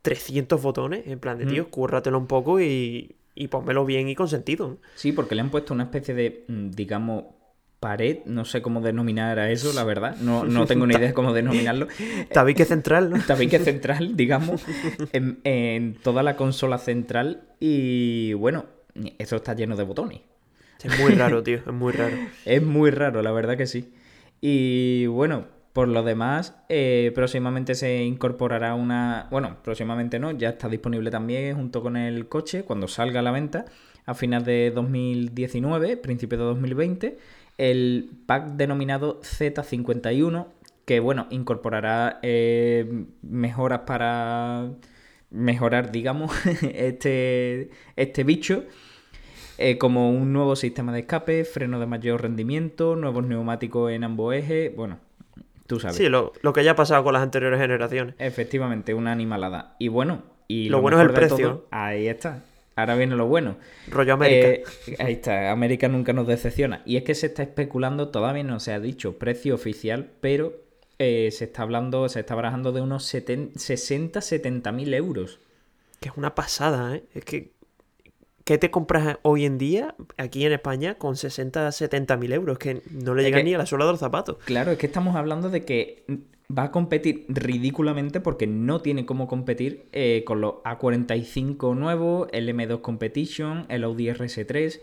300 0.01 0.59
botones, 0.59 1.05
en 1.05 1.19
plan 1.19 1.37
de, 1.37 1.45
tío, 1.45 1.69
cúrratelo 1.69 2.17
un 2.17 2.25
poco 2.25 2.59
y, 2.59 3.15
y 3.35 3.47
pónmelo 3.49 3.85
bien 3.85 4.09
y 4.09 4.15
con 4.15 4.27
sentido. 4.27 4.79
Sí, 4.95 5.11
porque 5.11 5.35
le 5.35 5.41
han 5.41 5.51
puesto 5.51 5.75
una 5.75 5.83
especie 5.83 6.15
de, 6.15 6.43
mm, 6.47 6.71
digamos, 6.71 7.25
pared, 7.81 8.19
no 8.25 8.45
sé 8.45 8.61
cómo 8.61 8.79
denominar 8.79 9.39
a 9.39 9.49
eso, 9.49 9.73
la 9.73 9.83
verdad, 9.83 10.15
no, 10.21 10.43
no 10.45 10.65
tengo 10.67 10.87
ni 10.87 10.93
idea 10.93 11.07
de 11.07 11.13
cómo 11.13 11.33
denominarlo. 11.33 11.87
Tabique 12.31 12.63
central, 12.63 13.09
¿no? 13.09 13.19
Tabique 13.27 13.59
central, 13.59 14.15
digamos, 14.15 14.63
en, 15.11 15.41
en 15.43 15.95
toda 15.95 16.23
la 16.23 16.37
consola 16.37 16.77
central 16.77 17.41
y 17.59 18.33
bueno, 18.33 18.65
eso 19.17 19.35
está 19.35 19.53
lleno 19.55 19.75
de 19.75 19.83
botones. 19.83 20.21
Es 20.83 20.99
muy 20.99 21.13
raro, 21.13 21.43
tío, 21.43 21.57
es 21.57 21.67
muy 21.67 21.91
raro. 21.91 22.15
Es 22.45 22.63
muy 22.63 22.91
raro, 22.91 23.21
la 23.21 23.31
verdad 23.31 23.57
que 23.57 23.67
sí. 23.67 23.91
Y 24.41 25.07
bueno, 25.07 25.45
por 25.73 25.87
lo 25.87 26.03
demás, 26.03 26.55
eh, 26.69 27.11
próximamente 27.15 27.75
se 27.75 28.03
incorporará 28.03 28.75
una... 28.75 29.27
Bueno, 29.31 29.57
próximamente 29.63 30.19
no, 30.19 30.31
ya 30.31 30.49
está 30.49 30.69
disponible 30.69 31.11
también 31.11 31.55
junto 31.55 31.81
con 31.81 31.97
el 31.97 32.27
coche 32.27 32.63
cuando 32.63 32.87
salga 32.87 33.21
a 33.21 33.23
la 33.23 33.31
venta 33.31 33.65
a 34.05 34.13
finales 34.13 34.45
de 34.45 34.71
2019, 34.71 35.97
principio 35.97 36.37
de 36.37 36.43
2020, 36.45 37.17
el 37.61 38.09
pack 38.25 38.53
denominado 38.53 39.21
Z51, 39.21 40.47
que 40.85 40.99
bueno, 40.99 41.27
incorporará 41.29 42.19
eh, 42.23 43.05
mejoras 43.21 43.81
para 43.85 44.71
mejorar, 45.29 45.91
digamos, 45.91 46.31
este, 46.73 47.69
este 47.95 48.23
bicho. 48.23 48.63
Eh, 49.59 49.77
como 49.77 50.09
un 50.09 50.33
nuevo 50.33 50.55
sistema 50.55 50.91
de 50.91 51.01
escape, 51.01 51.45
freno 51.45 51.79
de 51.79 51.85
mayor 51.85 52.23
rendimiento, 52.23 52.95
nuevos 52.95 53.23
neumáticos 53.27 53.91
en 53.91 54.03
ambos 54.05 54.33
ejes, 54.33 54.75
bueno, 54.75 54.97
tú 55.67 55.79
sabes. 55.79 55.97
Sí, 55.97 56.09
lo, 56.09 56.33
lo 56.41 56.53
que 56.53 56.63
ya 56.63 56.71
ha 56.71 56.75
pasado 56.75 57.03
con 57.03 57.13
las 57.13 57.21
anteriores 57.21 57.59
generaciones. 57.59 58.15
Efectivamente, 58.17 58.95
una 58.95 59.11
animalada. 59.11 59.75
Y 59.77 59.89
bueno, 59.89 60.23
y 60.47 60.69
Lo 60.69 60.81
bueno 60.81 60.99
es 60.99 61.05
el 61.05 61.13
precio. 61.13 61.37
todo, 61.37 61.67
ahí 61.69 62.07
está. 62.07 62.41
Ahora 62.81 62.95
viene 62.95 63.15
lo 63.15 63.27
bueno. 63.27 63.57
Rollo 63.89 64.13
América. 64.13 64.47
Eh, 64.47 64.63
ahí 64.99 65.13
está, 65.13 65.51
América 65.51 65.87
nunca 65.87 66.13
nos 66.13 66.27
decepciona. 66.27 66.81
Y 66.85 66.97
es 66.97 67.03
que 67.03 67.15
se 67.15 67.27
está 67.27 67.43
especulando, 67.43 68.09
todavía 68.09 68.43
no 68.43 68.59
se 68.59 68.73
ha 68.73 68.79
dicho 68.79 69.17
precio 69.17 69.55
oficial, 69.55 70.09
pero 70.21 70.53
eh, 70.99 71.29
se 71.31 71.45
está 71.45 71.63
hablando, 71.63 72.07
se 72.09 72.19
está 72.19 72.35
barajando 72.35 72.71
de 72.71 72.81
unos 72.81 73.11
60-70 73.13 74.71
mil 74.73 74.93
euros. 74.93 75.39
Que 75.99 76.09
es 76.09 76.17
una 76.17 76.35
pasada, 76.35 76.95
¿eh? 76.95 77.03
Es 77.13 77.25
que. 77.25 77.51
¿Qué 78.43 78.57
te 78.57 78.71
compras 78.71 79.19
hoy 79.21 79.45
en 79.45 79.59
día 79.59 79.93
aquí 80.17 80.43
en 80.47 80.51
España 80.51 80.95
con 80.95 81.15
60 81.15 81.71
70 81.71 82.17
mil 82.17 82.33
euros? 82.33 82.57
Que 82.57 82.81
no 82.89 83.13
le 83.13 83.21
Es 83.21 83.27
llega 83.27 83.37
que- 83.37 83.43
ni 83.43 83.53
a 83.53 83.59
la 83.59 83.67
suela 83.67 83.85
de 83.85 83.91
los 83.91 83.99
zapatos. 83.99 84.37
Claro, 84.45 84.71
es 84.71 84.79
que 84.79 84.87
estamos 84.87 85.15
hablando 85.15 85.49
de 85.51 85.63
que 85.63 86.03
va 86.57 86.63
a 86.63 86.71
competir 86.71 87.25
ridículamente 87.29 88.19
porque 88.19 88.47
no 88.47 88.81
tiene 88.81 89.05
cómo 89.05 89.27
competir 89.27 89.85
eh, 89.91 90.23
con 90.25 90.41
los 90.41 90.55
A45 90.63 91.75
nuevos, 91.75 92.27
el 92.31 92.49
M2 92.49 92.81
Competition, 92.81 93.65
el 93.69 93.83
Audi 93.83 94.07
RS3. 94.09 94.79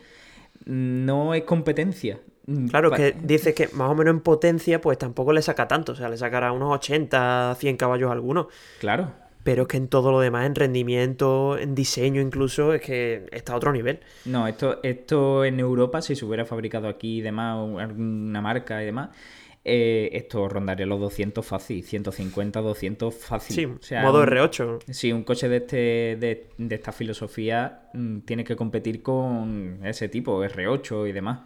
No 0.67 1.35
es 1.35 1.43
competencia. 1.45 2.21
Claro, 2.71 2.91
Pa- 2.91 2.97
que 2.97 3.15
dices 3.23 3.55
que 3.55 3.69
más 3.75 3.91
o 3.91 3.95
menos 3.95 4.15
en 4.15 4.21
potencia, 4.21 4.81
pues 4.81 4.97
tampoco 4.99 5.33
le 5.33 5.43
saca 5.43 5.69
tanto. 5.69 5.93
O 5.93 5.95
sea, 5.95 6.09
le 6.09 6.17
sacará 6.17 6.53
unos 6.53 6.75
80, 6.75 7.55
100 7.59 7.77
caballos 7.77 8.11
algunos. 8.11 8.47
Claro. 8.81 9.13
Pero 9.45 9.63
es 9.63 9.69
que 9.69 9.77
en 9.77 9.89
todo 9.89 10.11
lo 10.11 10.21
demás, 10.21 10.47
en 10.47 10.55
rendimiento, 10.55 11.57
en 11.59 11.75
diseño 11.75 12.21
incluso, 12.21 12.75
es 12.75 12.83
que 12.83 13.27
está 13.33 13.53
a 13.53 13.57
otro 13.57 13.73
nivel. 13.73 14.01
No, 14.25 14.47
esto, 14.47 14.81
esto 14.83 15.45
en 15.45 15.61
Europa, 15.61 16.03
si 16.03 16.17
se 16.17 16.25
hubiera 16.25 16.45
fabricado 16.45 16.89
aquí 16.89 17.19
y 17.19 17.21
demás, 17.23 17.57
alguna 17.81 18.43
marca 18.43 18.83
y 18.83 18.87
demás, 18.87 19.11
eh, 19.69 20.11
esto 20.17 20.49
rondaría 20.49 20.87
los 20.87 20.99
200 21.01 21.45
fácil, 21.45 21.83
150, 21.85 22.61
200 22.61 23.15
fácil. 23.15 23.55
Sí, 23.57 23.65
O 23.67 23.79
sea, 23.83 24.03
modo 24.03 24.21
un- 24.23 24.27
R8. 24.27 24.79
Sí, 24.91 25.13
un 25.13 25.23
coche 25.25 25.49
de, 25.49 25.57
este, 25.59 25.77
de, 26.19 26.49
de 26.57 26.75
esta 26.75 26.93
filosofía 26.93 27.89
mm, 27.95 28.21
tiene 28.21 28.45
que 28.45 28.57
competir 28.57 29.03
con 29.03 29.81
ese 29.85 30.09
tipo, 30.09 30.43
R8 30.45 31.09
y 31.09 31.13
demás. 31.13 31.41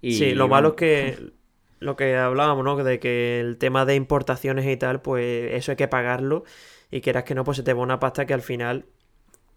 Y, 0.00 0.12
Sí, 0.14 0.34
lo 0.34 0.48
malo 0.48 0.68
es 0.70 0.74
que 0.74 1.18
lo 1.80 1.94
que 1.96 2.16
hablábamos, 2.16 2.64
¿no? 2.64 2.76
De 2.82 2.98
que 2.98 3.40
el 3.40 3.56
tema 3.58 3.84
de 3.84 3.94
importaciones 3.94 4.66
y 4.66 4.76
tal, 4.76 5.00
pues 5.02 5.52
eso 5.54 5.72
hay 5.72 5.76
que 5.76 5.88
pagarlo. 5.88 6.44
Y 6.90 7.00
quieras 7.02 7.24
que 7.24 7.34
no, 7.34 7.44
pues 7.44 7.56
se 7.58 7.62
te 7.62 7.72
va 7.74 7.82
una 7.82 8.00
pasta 8.00 8.24
que 8.26 8.34
al 8.34 8.42
final, 8.42 8.86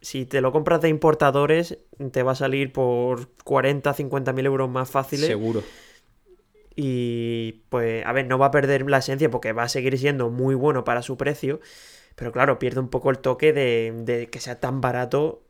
si 0.01 0.25
te 0.25 0.41
lo 0.41 0.51
compras 0.51 0.81
de 0.81 0.89
importadores, 0.89 1.77
te 2.11 2.23
va 2.23 2.33
a 2.33 2.35
salir 2.35 2.73
por 2.73 3.29
40, 3.43 3.93
50 3.93 4.33
mil 4.33 4.45
euros 4.45 4.69
más 4.69 4.89
fáciles. 4.91 5.27
Seguro. 5.27 5.63
Y 6.75 7.63
pues, 7.69 8.05
a 8.05 8.11
ver, 8.13 8.27
no 8.27 8.37
va 8.37 8.47
a 8.47 8.51
perder 8.51 8.89
la 8.89 8.99
esencia 8.99 9.29
porque 9.29 9.53
va 9.53 9.63
a 9.63 9.69
seguir 9.69 9.97
siendo 9.97 10.29
muy 10.29 10.55
bueno 10.55 10.83
para 10.83 11.01
su 11.01 11.17
precio. 11.17 11.59
Pero 12.15 12.31
claro, 12.31 12.59
pierde 12.59 12.79
un 12.79 12.89
poco 12.89 13.09
el 13.09 13.19
toque 13.19 13.53
de, 13.53 13.93
de 14.05 14.29
que 14.29 14.39
sea 14.39 14.59
tan 14.59 14.81
barato 14.81 15.43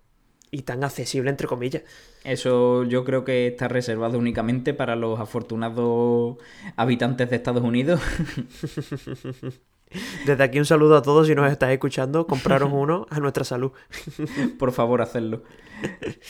y 0.51 0.63
tan 0.63 0.83
accesible, 0.83 1.29
entre 1.29 1.47
comillas. 1.47 1.83
Eso 2.23 2.83
yo 2.83 3.03
creo 3.05 3.23
que 3.23 3.47
está 3.47 3.67
reservado 3.67 4.19
únicamente 4.19 4.73
para 4.73 4.95
los 4.95 5.19
afortunados 5.19 6.37
habitantes 6.75 7.29
de 7.29 7.35
Estados 7.37 7.63
Unidos. 7.63 8.01
Desde 10.25 10.43
aquí 10.43 10.59
un 10.59 10.65
saludo 10.65 10.95
a 10.97 11.01
todos 11.01 11.27
si 11.27 11.35
nos 11.35 11.51
estáis 11.51 11.73
escuchando. 11.73 12.25
Compraros 12.27 12.69
uno 12.73 13.05
a 13.09 13.19
nuestra 13.19 13.43
salud. 13.43 13.71
Por 14.59 14.71
favor, 14.71 15.01
hacedlo. 15.01 15.43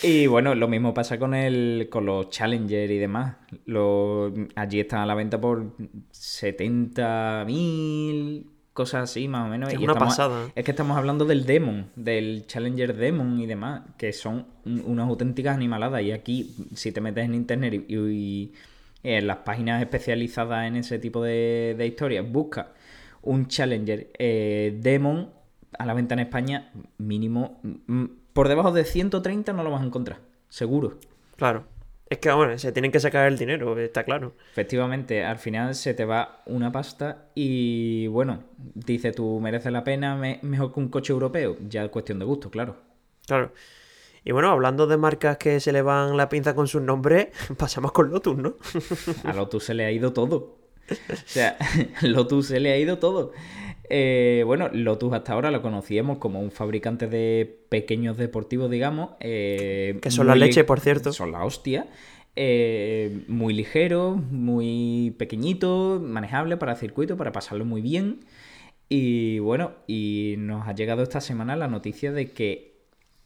Y 0.04 0.28
bueno, 0.28 0.56
lo 0.56 0.68
mismo 0.68 0.94
pasa 0.94 1.20
con 1.20 1.34
el 1.34 1.88
con 1.92 2.06
los 2.06 2.30
Challenger 2.30 2.90
y 2.90 2.98
demás. 2.98 3.36
Los, 3.66 4.32
allí 4.56 4.80
están 4.80 5.02
a 5.02 5.06
la 5.06 5.16
venta 5.16 5.40
por 5.42 5.66
70.000, 6.14 8.46
cosas 8.74 9.04
así 9.10 9.28
más 9.28 9.46
o 9.46 9.50
menos. 9.50 9.70
Es 9.70 9.76
Y 9.80 9.84
una 9.84 9.94
estamos- 9.94 10.16
pasada. 10.16 10.52
Es 10.56 10.64
que 10.66 10.72
estamos 10.72 10.98
hablando 10.98 11.26
del 11.26 11.46
Demon, 11.46 11.88
del 11.96 12.46
Challenger 12.48 12.96
Demon 12.96 13.40
y 13.40 13.46
demás, 13.46 13.82
que 13.98 14.12
son 14.14 14.48
un- 14.66 14.82
unas 14.86 15.08
auténticas 15.08 15.56
animaladas. 15.56 16.02
Y 16.02 16.12
aquí, 16.12 16.56
si 16.74 16.92
te 16.92 17.02
metes 17.02 17.26
en 17.26 17.36
internet 17.36 17.86
y, 17.88 17.96
y 17.96 18.54
en 19.04 19.28
las 19.28 19.38
páginas 19.38 19.82
especializadas 19.82 20.68
en 20.68 20.76
ese 20.78 21.00
tipo 21.00 21.24
de, 21.24 21.76
de 21.78 21.88
historias, 21.88 22.26
busca 22.30 22.72
un 23.24 23.48
Challenger 23.48 24.12
eh, 24.20 24.78
Demon 24.82 25.30
a 25.78 25.86
la 25.86 25.94
venta 25.94 26.14
en 26.14 26.20
España, 26.20 26.72
mínimo. 26.98 27.60
mm, 27.64 28.06
por 28.34 28.48
debajo 28.48 28.72
de 28.72 28.86
130 28.86 29.54
no 29.54 29.64
lo 29.64 29.72
vas 29.72 29.82
a 29.82 29.86
encontrar, 29.86 30.20
seguro. 30.50 30.98
Claro. 31.38 31.66
Es 32.10 32.18
que, 32.18 32.30
bueno, 32.32 32.58
se 32.58 32.74
tienen 32.74 32.92
que 32.92 33.00
sacar 33.00 33.28
el 33.28 33.38
dinero, 33.38 33.78
está 33.80 34.04
claro. 34.04 34.34
Efectivamente, 34.52 35.24
al 35.24 35.38
final 35.38 35.76
se 35.76 35.94
te 35.94 36.04
va 36.04 36.42
una 36.46 36.70
pasta 36.72 37.30
y 37.36 38.08
bueno, 38.08 38.44
dice 38.76 39.14
tú, 39.14 39.40
merece 39.40 39.72
la 39.72 39.86
pena 39.86 40.16
me- 40.18 40.40
mejor 40.42 40.74
que 40.74 40.80
un 40.82 40.90
coche 40.90 41.14
europeo. 41.14 41.56
Ya 41.70 41.86
es 41.86 41.90
cuestión 41.90 42.20
de 42.20 42.26
gusto, 42.26 42.50
claro. 42.52 42.76
Claro. 43.28 43.54
Y 44.26 44.34
bueno, 44.34 44.50
hablando 44.52 44.88
de 44.88 44.98
marcas 44.98 45.38
que 45.38 45.60
se 45.62 45.72
le 45.72 45.82
van 45.82 46.18
la 46.18 46.28
pinza 46.28 46.54
con 46.54 46.68
sus 46.68 46.82
nombres, 46.82 47.30
pasamos 47.58 47.94
con 47.94 48.12
Lotus, 48.12 48.38
¿no? 48.38 48.56
A 49.24 49.32
Lotus 49.34 49.64
se 49.64 49.74
le 49.74 49.86
ha 49.86 49.92
ido 49.92 50.12
todo. 50.12 50.58
O 51.12 51.16
sea, 51.26 51.58
Lotus 52.02 52.48
se 52.48 52.60
le 52.60 52.72
ha 52.72 52.78
ido 52.78 52.98
todo. 53.00 53.32
Eh, 53.90 54.44
bueno, 54.46 54.70
Lotus 54.72 55.14
hasta 55.14 55.34
ahora 55.34 55.52
lo 55.52 55.62
conocíamos 55.62 56.18
como 56.18 56.40
un 56.42 56.52
fabricante 56.52 57.08
de 57.08 57.60
pequeños 57.70 58.18
deportivos, 58.18 58.70
digamos. 58.72 59.12
eh, 59.20 60.00
Que 60.02 60.12
son 60.12 60.28
la 60.28 60.36
leche, 60.36 60.64
por 60.64 60.80
cierto. 60.80 61.12
Son 61.14 61.32
la 61.32 61.44
hostia. 61.46 61.88
eh, 62.36 63.24
muy 63.28 63.54
ligero, 63.54 64.16
muy 64.16 65.14
pequeñito, 65.18 66.00
manejable 66.02 66.56
para 66.58 66.76
circuito, 66.76 67.18
para 67.18 67.32
pasarlo 67.34 67.66
muy 67.66 67.82
bien. 67.82 68.22
Y 68.90 69.40
bueno, 69.40 69.74
y 69.88 70.36
nos 70.38 70.68
ha 70.68 70.74
llegado 70.76 71.04
esta 71.04 71.22
semana 71.22 71.56
la 71.56 71.68
noticia 71.68 72.12
de 72.12 72.32
que 72.32 72.72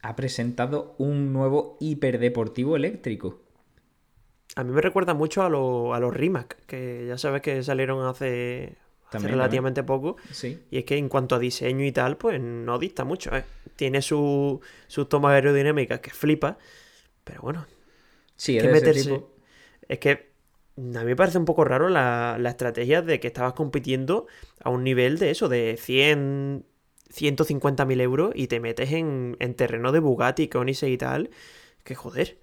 ha 0.01 0.15
presentado 0.15 0.95
un 0.99 1.33
nuevo 1.33 1.77
hiperdeportivo 1.79 2.75
eléctrico. 2.75 3.41
A 4.55 4.63
mí 4.63 4.71
me 4.71 4.81
recuerda 4.81 5.13
mucho 5.13 5.43
a, 5.43 5.49
lo- 5.49 5.93
a 5.93 5.99
los 5.99 6.13
Rimac, 6.13 6.57
que 6.65 7.05
ya 7.07 7.17
sabes 7.17 7.41
que 7.41 7.61
salieron 7.63 8.05
hace, 8.05 8.77
hace 9.07 9.11
También, 9.11 9.33
relativamente 9.33 9.83
poco. 9.83 10.15
Sí. 10.31 10.59
Y 10.71 10.77
es 10.79 10.85
que 10.85 10.97
en 10.97 11.09
cuanto 11.09 11.35
a 11.35 11.39
diseño 11.39 11.83
y 11.85 11.91
tal, 11.91 12.17
pues 12.17 12.39
no 12.41 12.79
dista 12.79 13.03
mucho, 13.03 13.35
¿eh? 13.35 13.43
Tiene 13.75 14.01
su- 14.01 14.61
sus 14.87 15.09
tomas 15.09 15.33
aerodinámicas 15.33 15.99
que 15.99 16.11
flipa, 16.11 16.57
pero 17.23 17.41
bueno, 17.41 17.65
Sí, 18.37 18.57
es 18.57 18.63
que 18.63 18.69
meterse. 18.69 19.03
tipo. 19.03 19.31
Es 19.87 19.99
que 19.99 20.11
a 20.77 20.81
mí 20.99 21.05
me 21.05 21.15
parece 21.15 21.37
un 21.37 21.45
poco 21.45 21.63
raro 21.65 21.89
la, 21.89 22.37
la 22.39 22.49
estrategia 22.49 23.01
de 23.01 23.19
que 23.19 23.27
estabas 23.27 23.53
compitiendo 23.53 24.27
a 24.61 24.69
un 24.69 24.83
nivel 24.83 25.19
de 25.19 25.31
eso, 25.31 25.49
de 25.49 25.77
100, 25.79 26.65
150 27.09 27.85
mil 27.85 28.01
euros 28.01 28.31
y 28.35 28.47
te 28.47 28.59
metes 28.59 28.91
en, 28.93 29.37
en 29.39 29.53
terreno 29.55 29.91
de 29.91 29.99
Bugatti, 29.99 30.47
Koenigsegg 30.47 30.91
y 30.91 30.97
tal. 30.97 31.29
Que 31.83 31.95
joder. 31.95 32.39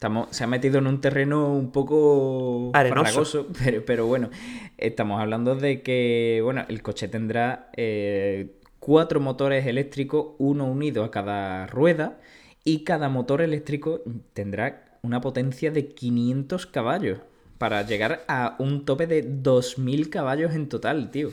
Estamos, 0.00 0.28
se 0.34 0.44
ha 0.44 0.46
metido 0.46 0.78
en 0.78 0.86
un 0.86 1.02
terreno 1.02 1.52
un 1.52 1.72
poco 1.72 2.70
Arenoso. 2.72 3.04
farragoso, 3.04 3.46
pero, 3.62 3.84
pero 3.84 4.06
bueno, 4.06 4.30
estamos 4.78 5.20
hablando 5.20 5.56
de 5.56 5.82
que 5.82 6.40
bueno, 6.42 6.64
el 6.70 6.80
coche 6.80 7.06
tendrá 7.06 7.68
eh, 7.76 8.52
cuatro 8.78 9.20
motores 9.20 9.66
eléctricos, 9.66 10.28
uno 10.38 10.64
unido 10.64 11.04
a 11.04 11.10
cada 11.10 11.66
rueda, 11.66 12.18
y 12.64 12.82
cada 12.84 13.10
motor 13.10 13.42
eléctrico 13.42 14.00
tendrá 14.32 14.98
una 15.02 15.20
potencia 15.20 15.70
de 15.70 15.88
500 15.88 16.64
caballos 16.64 17.18
para 17.58 17.82
llegar 17.82 18.24
a 18.26 18.56
un 18.58 18.86
tope 18.86 19.06
de 19.06 19.20
2000 19.20 20.08
caballos 20.08 20.54
en 20.54 20.70
total, 20.70 21.10
tío. 21.10 21.28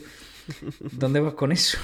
¿Dónde 0.92 1.20
vas 1.20 1.32
con 1.32 1.52
eso? 1.52 1.78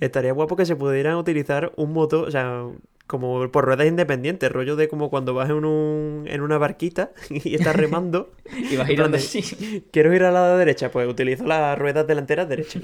Estaría 0.00 0.32
guapo 0.32 0.56
que 0.56 0.64
se 0.64 0.76
pudieran 0.76 1.16
utilizar 1.16 1.72
un 1.76 1.92
motor, 1.92 2.26
o 2.26 2.30
sea, 2.30 2.64
como 3.06 3.50
por 3.50 3.66
ruedas 3.66 3.86
independientes, 3.86 4.50
rollo 4.50 4.76
de 4.76 4.88
como 4.88 5.10
cuando 5.10 5.34
vas 5.34 5.50
en, 5.50 5.64
un, 5.64 6.24
en 6.26 6.40
una 6.40 6.58
barquita 6.58 7.12
y 7.30 7.54
estás 7.54 7.76
remando. 7.76 8.32
y 8.70 8.76
vas 8.76 8.88
girando 8.88 9.16
así. 9.16 9.84
Quiero 9.90 10.14
ir 10.14 10.24
a 10.24 10.30
la 10.30 10.56
derecha, 10.56 10.90
pues 10.90 11.08
utilizo 11.08 11.44
las 11.44 11.78
ruedas 11.78 12.06
delanteras 12.06 12.48
derecha. 12.48 12.80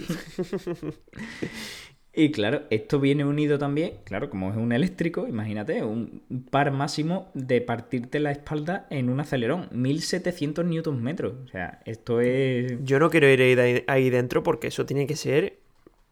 y 2.12 2.30
claro, 2.32 2.64
esto 2.68 3.00
viene 3.00 3.24
unido 3.24 3.58
también, 3.58 3.94
claro, 4.04 4.28
como 4.28 4.50
es 4.50 4.56
un 4.56 4.72
eléctrico, 4.72 5.26
imagínate, 5.26 5.82
un 5.82 6.22
par 6.50 6.70
máximo 6.70 7.30
de 7.32 7.62
partirte 7.62 8.20
la 8.20 8.30
espalda 8.30 8.86
en 8.90 9.08
un 9.08 9.20
acelerón, 9.20 9.68
1700 9.72 10.66
newton 10.66 11.02
metros. 11.02 11.34
O 11.44 11.48
sea, 11.48 11.80
esto 11.86 12.20
es... 12.20 12.74
Yo 12.82 12.98
no 12.98 13.08
quiero 13.08 13.26
ir 13.26 13.58
ahí, 13.58 13.84
ahí 13.86 14.10
dentro 14.10 14.42
porque 14.42 14.66
eso 14.66 14.84
tiene 14.84 15.06
que 15.06 15.16
ser 15.16 15.59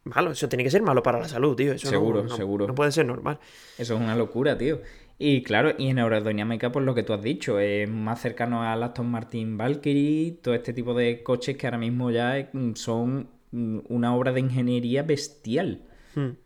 malo. 0.09 0.31
Eso 0.31 0.49
tiene 0.49 0.63
que 0.63 0.71
ser 0.71 0.81
malo 0.81 1.01
para 1.03 1.19
la 1.19 1.27
salud, 1.27 1.55
tío. 1.55 1.77
seguro, 1.77 2.27
seguro. 2.29 2.67
No 2.67 2.75
puede 2.75 2.91
ser 2.91 3.05
normal. 3.05 3.39
Eso 3.77 3.95
es 3.95 4.01
una 4.01 4.15
locura, 4.15 4.57
tío. 4.57 4.81
Y 5.21 5.43
claro, 5.43 5.73
y 5.77 5.89
en 5.89 5.99
aerodinámica, 5.99 6.71
pues 6.71 6.85
lo 6.85 6.95
que 6.95 7.03
tú 7.03 7.11
has 7.11 7.21
dicho, 7.21 7.59
es 7.59 7.89
más 7.89 8.21
cercano 8.21 8.63
al 8.63 8.81
Aston 8.81 9.11
Martin 9.11 9.57
Valkyrie, 9.57 10.39
todo 10.41 10.53
este 10.53 10.71
tipo 10.71 10.93
de 10.93 11.23
coches 11.23 11.57
que 11.57 11.67
ahora 11.67 11.77
mismo 11.77 12.09
ya 12.09 12.49
son 12.75 13.29
una 13.51 14.15
obra 14.15 14.31
de 14.31 14.39
ingeniería 14.39 15.03
bestial. 15.03 15.81
Hmm. 16.15 16.37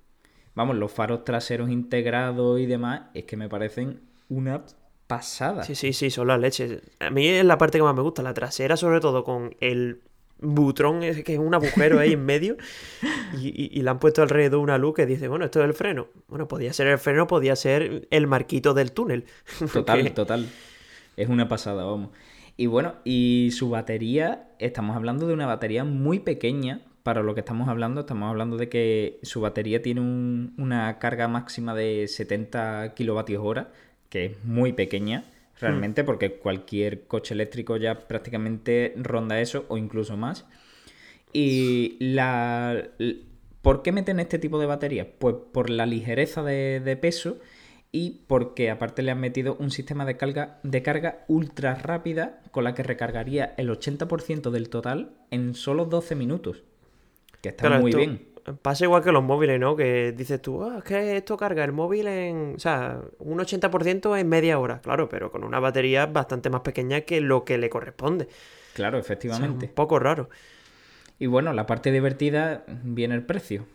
Vamos, 0.55 0.75
los 0.75 0.91
faros 0.91 1.23
traseros 1.23 1.69
integrados 1.69 2.59
y 2.59 2.65
demás, 2.65 3.03
es 3.13 3.25
que 3.25 3.37
me 3.37 3.47
parecen 3.47 4.01
una 4.29 4.63
pasada. 5.05 5.63
Sí, 5.63 5.75
sí, 5.75 5.93
sí, 5.93 6.09
son 6.09 6.27
las 6.27 6.39
leches. 6.39 6.81
A 6.99 7.11
mí 7.11 7.27
es 7.27 7.45
la 7.45 7.59
parte 7.59 7.77
que 7.77 7.83
más 7.83 7.95
me 7.95 8.01
gusta, 8.01 8.23
la 8.23 8.33
trasera, 8.33 8.75
sobre 8.75 8.99
todo 8.99 9.23
con 9.23 9.55
el 9.59 10.01
butrón 10.39 11.01
que 11.01 11.33
es 11.33 11.39
un 11.39 11.53
agujero 11.53 11.99
ahí 11.99 12.13
en 12.13 12.25
medio 12.25 12.57
y, 13.39 13.81
le 13.81 13.89
han 13.89 13.99
puesto 13.99 14.21
alrededor 14.21 14.59
una 14.59 14.77
luz 14.77 14.95
que 14.95 15.05
dice, 15.05 15.27
bueno, 15.27 15.45
esto 15.45 15.61
es 15.61 15.65
el 15.65 15.73
freno. 15.73 16.07
Bueno, 16.27 16.47
podía 16.47 16.73
ser 16.73 16.87
el 16.87 16.97
freno, 16.97 17.27
podía 17.27 17.55
ser 17.55 18.07
el 18.11 18.27
marquito 18.27 18.73
del 18.73 18.91
túnel. 18.91 19.25
Total, 19.73 20.13
total. 20.13 20.47
Es 21.17 21.29
una 21.29 21.47
pasada, 21.47 21.83
vamos. 21.83 22.09
Y 22.57 22.67
bueno, 22.67 22.95
y 23.03 23.49
su 23.51 23.69
batería, 23.69 24.49
estamos 24.59 24.95
hablando 24.95 25.27
de 25.27 25.33
una 25.33 25.47
batería 25.47 25.83
muy 25.83 26.19
pequeña 26.19 26.81
para 27.01 27.23
lo 27.23 27.33
que 27.33 27.41
estamos 27.41 27.67
hablando. 27.67 28.01
Estamos 28.01 28.29
hablando 28.29 28.57
de 28.57 28.69
que 28.69 29.19
su 29.23 29.41
batería 29.41 29.81
tiene 29.81 30.01
una 30.01 30.99
carga 30.99 31.27
máxima 31.27 31.73
de 31.73 32.07
70 32.07 32.93
kilovatios 32.95 33.43
hora, 33.43 33.71
que 34.09 34.25
es 34.25 34.43
muy 34.43 34.73
pequeña 34.73 35.25
realmente, 35.63 36.03
porque 36.03 36.35
cualquier 36.35 37.07
coche 37.07 37.33
eléctrico 37.33 37.77
ya 37.77 38.07
prácticamente 38.07 38.93
ronda 38.97 39.39
eso 39.39 39.65
o 39.69 39.77
incluso 39.77 40.17
más. 40.17 40.45
Y 41.31 41.97
la... 41.99 42.89
¿Por 43.61 43.81
qué 43.81 43.91
meten 43.91 44.19
este 44.19 44.39
tipo 44.39 44.59
de 44.59 44.65
baterías? 44.65 45.07
Pues 45.17 45.35
por 45.51 45.69
la 45.69 45.85
ligereza 45.85 46.43
de, 46.43 46.97
peso 47.01 47.39
y 47.91 48.23
porque 48.27 48.69
aparte 48.69 49.01
le 49.01 49.11
han 49.11 49.19
metido 49.19 49.55
un 49.59 49.71
sistema 49.71 50.05
de 50.05 50.17
carga, 50.17 50.59
de 50.63 50.83
carga 50.83 51.23
ultra 51.27 51.75
rápida 51.75 52.41
con 52.51 52.65
la 52.65 52.73
que 52.73 52.83
recargaría 52.83 53.53
el 53.57 53.69
80% 53.69 54.51
del 54.51 54.69
total 54.69 55.13
en 55.31 55.55
solo 55.55 55.85
12 55.85 56.15
minutos. 56.15 56.63
Que 57.41 57.49
está 57.49 57.79
muy 57.79 57.93
bien 57.93 58.32
pasa 58.61 58.85
igual 58.85 59.03
que 59.03 59.11
los 59.11 59.23
móviles, 59.23 59.59
¿no? 59.59 59.75
Que 59.75 60.11
dices 60.11 60.41
tú, 60.41 60.63
ah, 60.63 60.79
es 60.79 60.83
que 60.83 61.17
esto 61.17 61.37
carga 61.37 61.63
el 61.63 61.71
móvil 61.71 62.07
en, 62.07 62.53
o 62.55 62.59
sea, 62.59 63.01
un 63.19 63.39
80% 63.39 64.19
en 64.19 64.27
media 64.27 64.59
hora, 64.59 64.81
claro, 64.81 65.09
pero 65.09 65.31
con 65.31 65.43
una 65.43 65.59
batería 65.59 66.05
bastante 66.05 66.49
más 66.49 66.61
pequeña 66.61 67.01
que 67.01 67.21
lo 67.21 67.45
que 67.45 67.57
le 67.57 67.69
corresponde. 67.69 68.27
Claro, 68.73 68.97
efectivamente. 68.97 69.67
un 69.67 69.73
poco 69.73 69.99
raro. 69.99 70.29
Y 71.19 71.27
bueno, 71.27 71.53
la 71.53 71.65
parte 71.65 71.91
divertida 71.91 72.63
viene 72.83 73.15
el 73.15 73.23
precio. 73.23 73.65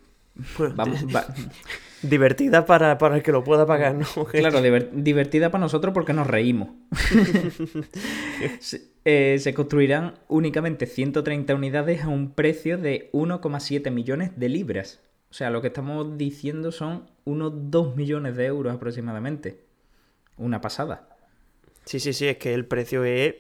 Vamos, 0.75 1.05
Divertida 2.03 2.65
para, 2.65 2.97
el 3.17 3.23
que 3.23 3.33
lo 3.33 3.43
pueda 3.43 3.67
pagar, 3.67 3.95
¿no? 3.95 4.07
Claro, 4.31 4.61
divertida 4.93 5.51
para 5.51 5.63
nosotros 5.63 5.93
porque 5.93 6.13
nos 6.13 6.27
reímos. 6.27 6.71
Eh, 9.11 9.39
se, 9.39 9.55
construirán 9.55 10.17
únicamente 10.29 10.85
130 10.85 11.55
unidades 11.55 12.03
a 12.03 12.09
un 12.09 12.35
precio 12.35 12.77
de 12.77 13.09
1,7 13.13 13.91
millones 13.91 14.33
de 14.39 14.51
libras. 14.51 15.01
O 15.31 15.33
sea, 15.33 15.49
lo 15.49 15.63
que 15.63 15.69
estamos 15.69 16.19
diciendo 16.19 16.73
son 16.73 17.09
unos 17.25 17.71
2 17.71 17.97
millones 17.97 18.37
de 18.37 18.45
euros 18.45 18.75
aproximadamente. 18.75 19.61
Una 20.37 20.61
pasada. 20.61 21.09
Sí, 21.87 22.01
sí, 22.01 22.13
sí, 22.13 22.27
es 22.27 22.37
que 22.37 22.53
el 22.53 22.67
precio 22.67 23.03
es, 23.05 23.37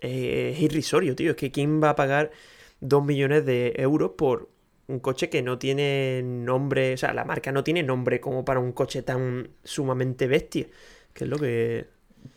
es 0.00 0.60
irrisorio, 0.60 1.14
tío. 1.14 1.30
Es 1.30 1.36
que 1.36 1.52
¿quién 1.52 1.80
va 1.80 1.90
a 1.90 1.96
pagar 1.96 2.32
2 2.80 3.04
millones 3.04 3.46
de 3.46 3.74
euros 3.76 4.12
por 4.18 4.48
un 4.86 4.98
coche 5.00 5.30
que 5.30 5.42
no 5.42 5.58
tiene 5.58 6.22
nombre, 6.22 6.94
o 6.94 6.96
sea, 6.96 7.14
la 7.14 7.24
marca 7.24 7.52
no 7.52 7.64
tiene 7.64 7.82
nombre 7.82 8.20
como 8.20 8.44
para 8.44 8.60
un 8.60 8.72
coche 8.72 9.02
tan 9.02 9.48
sumamente 9.62 10.26
bestia, 10.26 10.66
que 11.12 11.24
es 11.24 11.30
lo 11.30 11.38
que... 11.38 11.86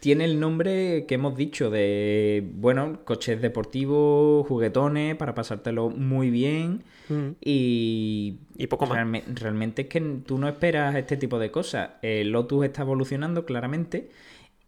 Tiene 0.02 0.26
el 0.26 0.38
nombre 0.40 1.06
que 1.08 1.16
hemos 1.16 1.38
dicho 1.38 1.70
de, 1.70 2.46
bueno, 2.56 3.06
coches 3.06 3.42
deportivos, 3.42 4.46
juguetones, 4.46 5.16
para 5.16 5.34
pasártelo 5.34 5.90
muy 5.90 6.30
bien 6.30 6.84
mm. 7.08 7.30
y... 7.42 8.40
Y 8.58 8.68
poco 8.68 8.86
más. 8.86 8.98
realmente 9.28 9.84
es 9.84 9.88
que 9.88 10.02
tú 10.26 10.38
no 10.38 10.50
esperas 10.50 10.96
este 10.96 11.16
tipo 11.16 11.40
de 11.40 11.52
cosas. 11.52 11.92
El 12.02 12.32
Lotus 12.32 12.66
está 12.66 12.82
evolucionando 12.82 13.46
claramente 13.46 14.10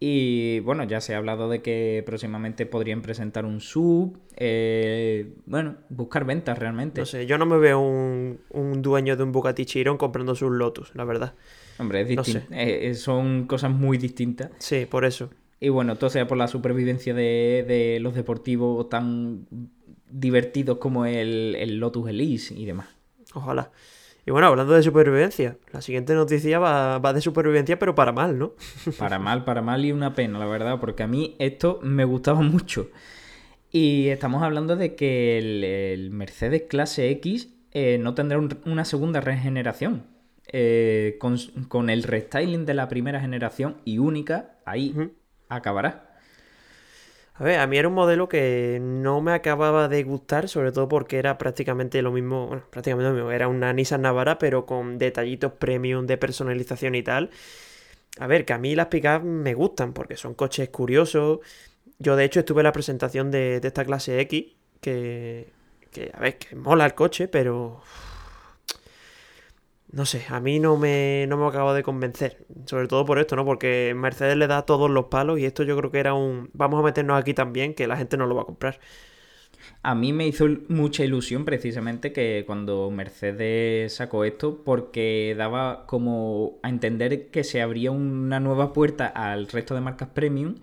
y 0.02 0.60
bueno, 0.60 0.84
ya 0.84 1.02
se 1.02 1.14
ha 1.14 1.18
hablado 1.18 1.50
de 1.50 1.60
que 1.60 2.02
próximamente 2.06 2.64
podrían 2.64 3.02
presentar 3.02 3.44
un 3.44 3.60
sub. 3.60 4.18
Eh, 4.34 5.34
bueno, 5.44 5.76
buscar 5.90 6.24
ventas 6.24 6.58
realmente. 6.58 7.02
No 7.02 7.06
sé, 7.06 7.26
yo 7.26 7.36
no 7.36 7.44
me 7.44 7.58
veo 7.58 7.80
un, 7.80 8.82
dueño 8.82 9.14
de 9.18 9.24
un 9.24 9.30
Bugatti 9.30 9.66
Chiron 9.66 9.98
comprando 9.98 10.34
sus 10.34 10.50
Lotus, 10.50 10.94
la 10.94 11.04
verdad. 11.04 11.34
Hombre, 11.78 12.00
es 12.00 12.08
distinto. 12.08 12.40
Eh, 12.50 12.88
eh, 12.88 12.94
son 12.94 13.46
cosas 13.46 13.72
muy 13.72 13.98
distintas. 13.98 14.50
Sí, 14.56 14.86
por 14.86 15.04
eso. 15.04 15.28
Y 15.60 15.68
bueno, 15.68 15.96
todo 15.96 16.08
sea 16.08 16.26
por 16.26 16.38
la 16.38 16.48
supervivencia 16.48 17.12
de, 17.12 17.98
los 18.00 18.14
deportivos 18.14 18.88
tan 18.88 19.46
divertidos 20.08 20.78
como 20.78 21.04
el, 21.04 21.54
el 21.58 21.76
Lotus 21.76 22.08
Elise 22.08 22.54
y 22.54 22.64
demás. 22.64 22.88
Ojalá. 23.34 23.70
Y 24.26 24.30
bueno, 24.30 24.48
hablando 24.48 24.74
de 24.74 24.82
supervivencia, 24.82 25.56
la 25.72 25.80
siguiente 25.80 26.14
noticia 26.14 26.58
va, 26.58 27.12
de 27.12 27.20
supervivencia, 27.20 27.78
pero 27.78 27.94
para 27.94 28.12
mal, 28.12 28.38
¿no? 28.38 28.52
para 28.98 29.18
mal, 29.18 29.44
para 29.44 29.62
mal 29.62 29.84
y 29.84 29.92
una 29.92 30.14
pena, 30.14 30.38
la 30.38 30.46
verdad, 30.46 30.78
porque 30.78 31.02
a 31.02 31.06
mí 31.06 31.36
esto 31.38 31.80
me 31.82 32.04
gustaba 32.04 32.40
mucho. 32.40 32.90
Y 33.72 34.08
estamos 34.08 34.42
hablando 34.42 34.76
de 34.76 34.94
que 34.94 35.38
el, 35.38 36.10
Mercedes 36.10 36.64
clase 36.68 37.10
X 37.10 37.48
eh, 37.72 37.98
no 37.98 38.14
tendrá 38.14 38.38
una 38.64 38.84
segunda 38.84 39.20
regeneración. 39.20 40.04
Eh, 40.52 41.16
con, 41.20 41.90
el 41.90 42.02
restyling 42.02 42.66
de 42.66 42.74
la 42.74 42.88
primera 42.88 43.20
generación 43.20 43.76
y 43.84 43.98
única, 43.98 44.58
ahí 44.64 44.94
acabará. 45.48 46.09
A 47.40 47.42
ver, 47.44 47.58
a 47.58 47.66
mí 47.66 47.78
era 47.78 47.88
un 47.88 47.94
modelo 47.94 48.28
que 48.28 48.78
no 48.82 49.22
me 49.22 49.32
acababa 49.32 49.88
de 49.88 50.02
gustar, 50.02 50.46
sobre 50.46 50.72
todo 50.72 50.88
porque 50.88 51.16
era 51.16 51.38
prácticamente 51.38 52.02
lo 52.02 52.12
mismo, 52.12 52.48
bueno, 52.48 52.64
prácticamente 52.68 53.08
lo 53.08 53.14
mismo, 53.14 53.30
era 53.30 53.48
una 53.48 53.72
Nissan 53.72 54.02
Navara, 54.02 54.38
pero 54.38 54.66
con 54.66 54.98
detallitos 54.98 55.52
premium 55.54 56.06
de 56.06 56.18
personalización 56.18 56.94
y 56.96 57.02
tal. 57.02 57.30
A 58.18 58.26
ver, 58.26 58.44
que 58.44 58.52
a 58.52 58.58
mí 58.58 58.74
las 58.74 58.88
pickups 58.88 59.24
me 59.24 59.54
gustan 59.54 59.94
porque 59.94 60.16
son 60.16 60.34
coches 60.34 60.68
curiosos. 60.70 61.40
Yo, 61.98 62.16
de 62.16 62.24
hecho, 62.24 62.40
estuve 62.40 62.60
en 62.60 62.64
la 62.64 62.72
presentación 62.72 63.30
de, 63.30 63.60
de 63.60 63.68
esta 63.68 63.86
clase 63.86 64.20
X, 64.20 64.56
que, 64.82 65.50
que, 65.90 66.10
a 66.14 66.20
ver, 66.20 66.38
que 66.38 66.56
mola 66.56 66.84
el 66.86 66.94
coche, 66.94 67.28
pero 67.28 67.82
no 69.92 70.06
sé, 70.06 70.24
a 70.28 70.40
mí 70.40 70.60
no 70.60 70.76
me, 70.76 71.26
no 71.28 71.36
me 71.36 71.46
acabo 71.46 71.74
de 71.74 71.82
convencer. 71.82 72.46
Sobre 72.66 72.86
todo 72.88 73.04
por 73.04 73.18
esto, 73.18 73.36
¿no? 73.36 73.44
Porque 73.44 73.92
Mercedes 73.96 74.36
le 74.36 74.46
da 74.46 74.62
todos 74.62 74.90
los 74.90 75.06
palos 75.06 75.38
y 75.38 75.44
esto 75.44 75.62
yo 75.64 75.76
creo 75.76 75.90
que 75.90 75.98
era 75.98 76.14
un... 76.14 76.50
Vamos 76.52 76.80
a 76.80 76.84
meternos 76.84 77.18
aquí 77.18 77.34
también, 77.34 77.74
que 77.74 77.86
la 77.86 77.96
gente 77.96 78.16
no 78.16 78.26
lo 78.26 78.34
va 78.36 78.42
a 78.42 78.46
comprar. 78.46 78.80
A 79.82 79.94
mí 79.94 80.12
me 80.12 80.26
hizo 80.26 80.46
mucha 80.68 81.04
ilusión 81.04 81.44
precisamente 81.44 82.12
que 82.12 82.44
cuando 82.46 82.90
Mercedes 82.90 83.94
sacó 83.94 84.24
esto, 84.24 84.62
porque 84.64 85.34
daba 85.36 85.86
como 85.86 86.58
a 86.62 86.68
entender 86.68 87.30
que 87.30 87.44
se 87.44 87.62
abría 87.62 87.90
una 87.90 88.40
nueva 88.40 88.72
puerta 88.72 89.06
al 89.06 89.48
resto 89.48 89.74
de 89.74 89.80
marcas 89.80 90.08
premium 90.10 90.56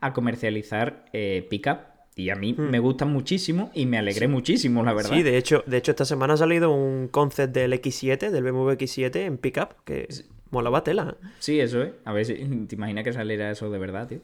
a 0.00 0.12
comercializar 0.12 1.06
eh, 1.12 1.46
pickup 1.48 1.93
y 2.16 2.30
a 2.30 2.36
mí 2.36 2.52
hmm. 2.52 2.70
me 2.70 2.78
gustan 2.78 3.10
muchísimo 3.10 3.70
y 3.74 3.86
me 3.86 3.98
alegré 3.98 4.28
muchísimo, 4.28 4.82
la 4.82 4.92
verdad. 4.92 5.10
Sí, 5.10 5.22
de 5.22 5.36
hecho, 5.36 5.64
de 5.66 5.76
hecho 5.76 5.90
esta 5.92 6.04
semana 6.04 6.34
ha 6.34 6.36
salido 6.36 6.70
un 6.72 7.08
concept 7.08 7.54
del 7.54 7.72
X7, 7.72 8.30
del 8.30 8.44
BMW 8.44 8.70
X7 8.70 9.16
en 9.16 9.38
pickup, 9.38 9.84
que 9.84 10.08
molaba 10.50 10.84
tela. 10.84 11.16
¿eh? 11.20 11.26
Sí, 11.40 11.60
eso 11.60 11.82
es. 11.82 11.92
A 12.04 12.12
ver 12.12 12.24
si 12.24 12.34
te 12.68 12.74
imaginas 12.76 13.04
que 13.04 13.12
saliera 13.12 13.50
eso 13.50 13.70
de 13.70 13.78
verdad, 13.78 14.08
tío. 14.08 14.20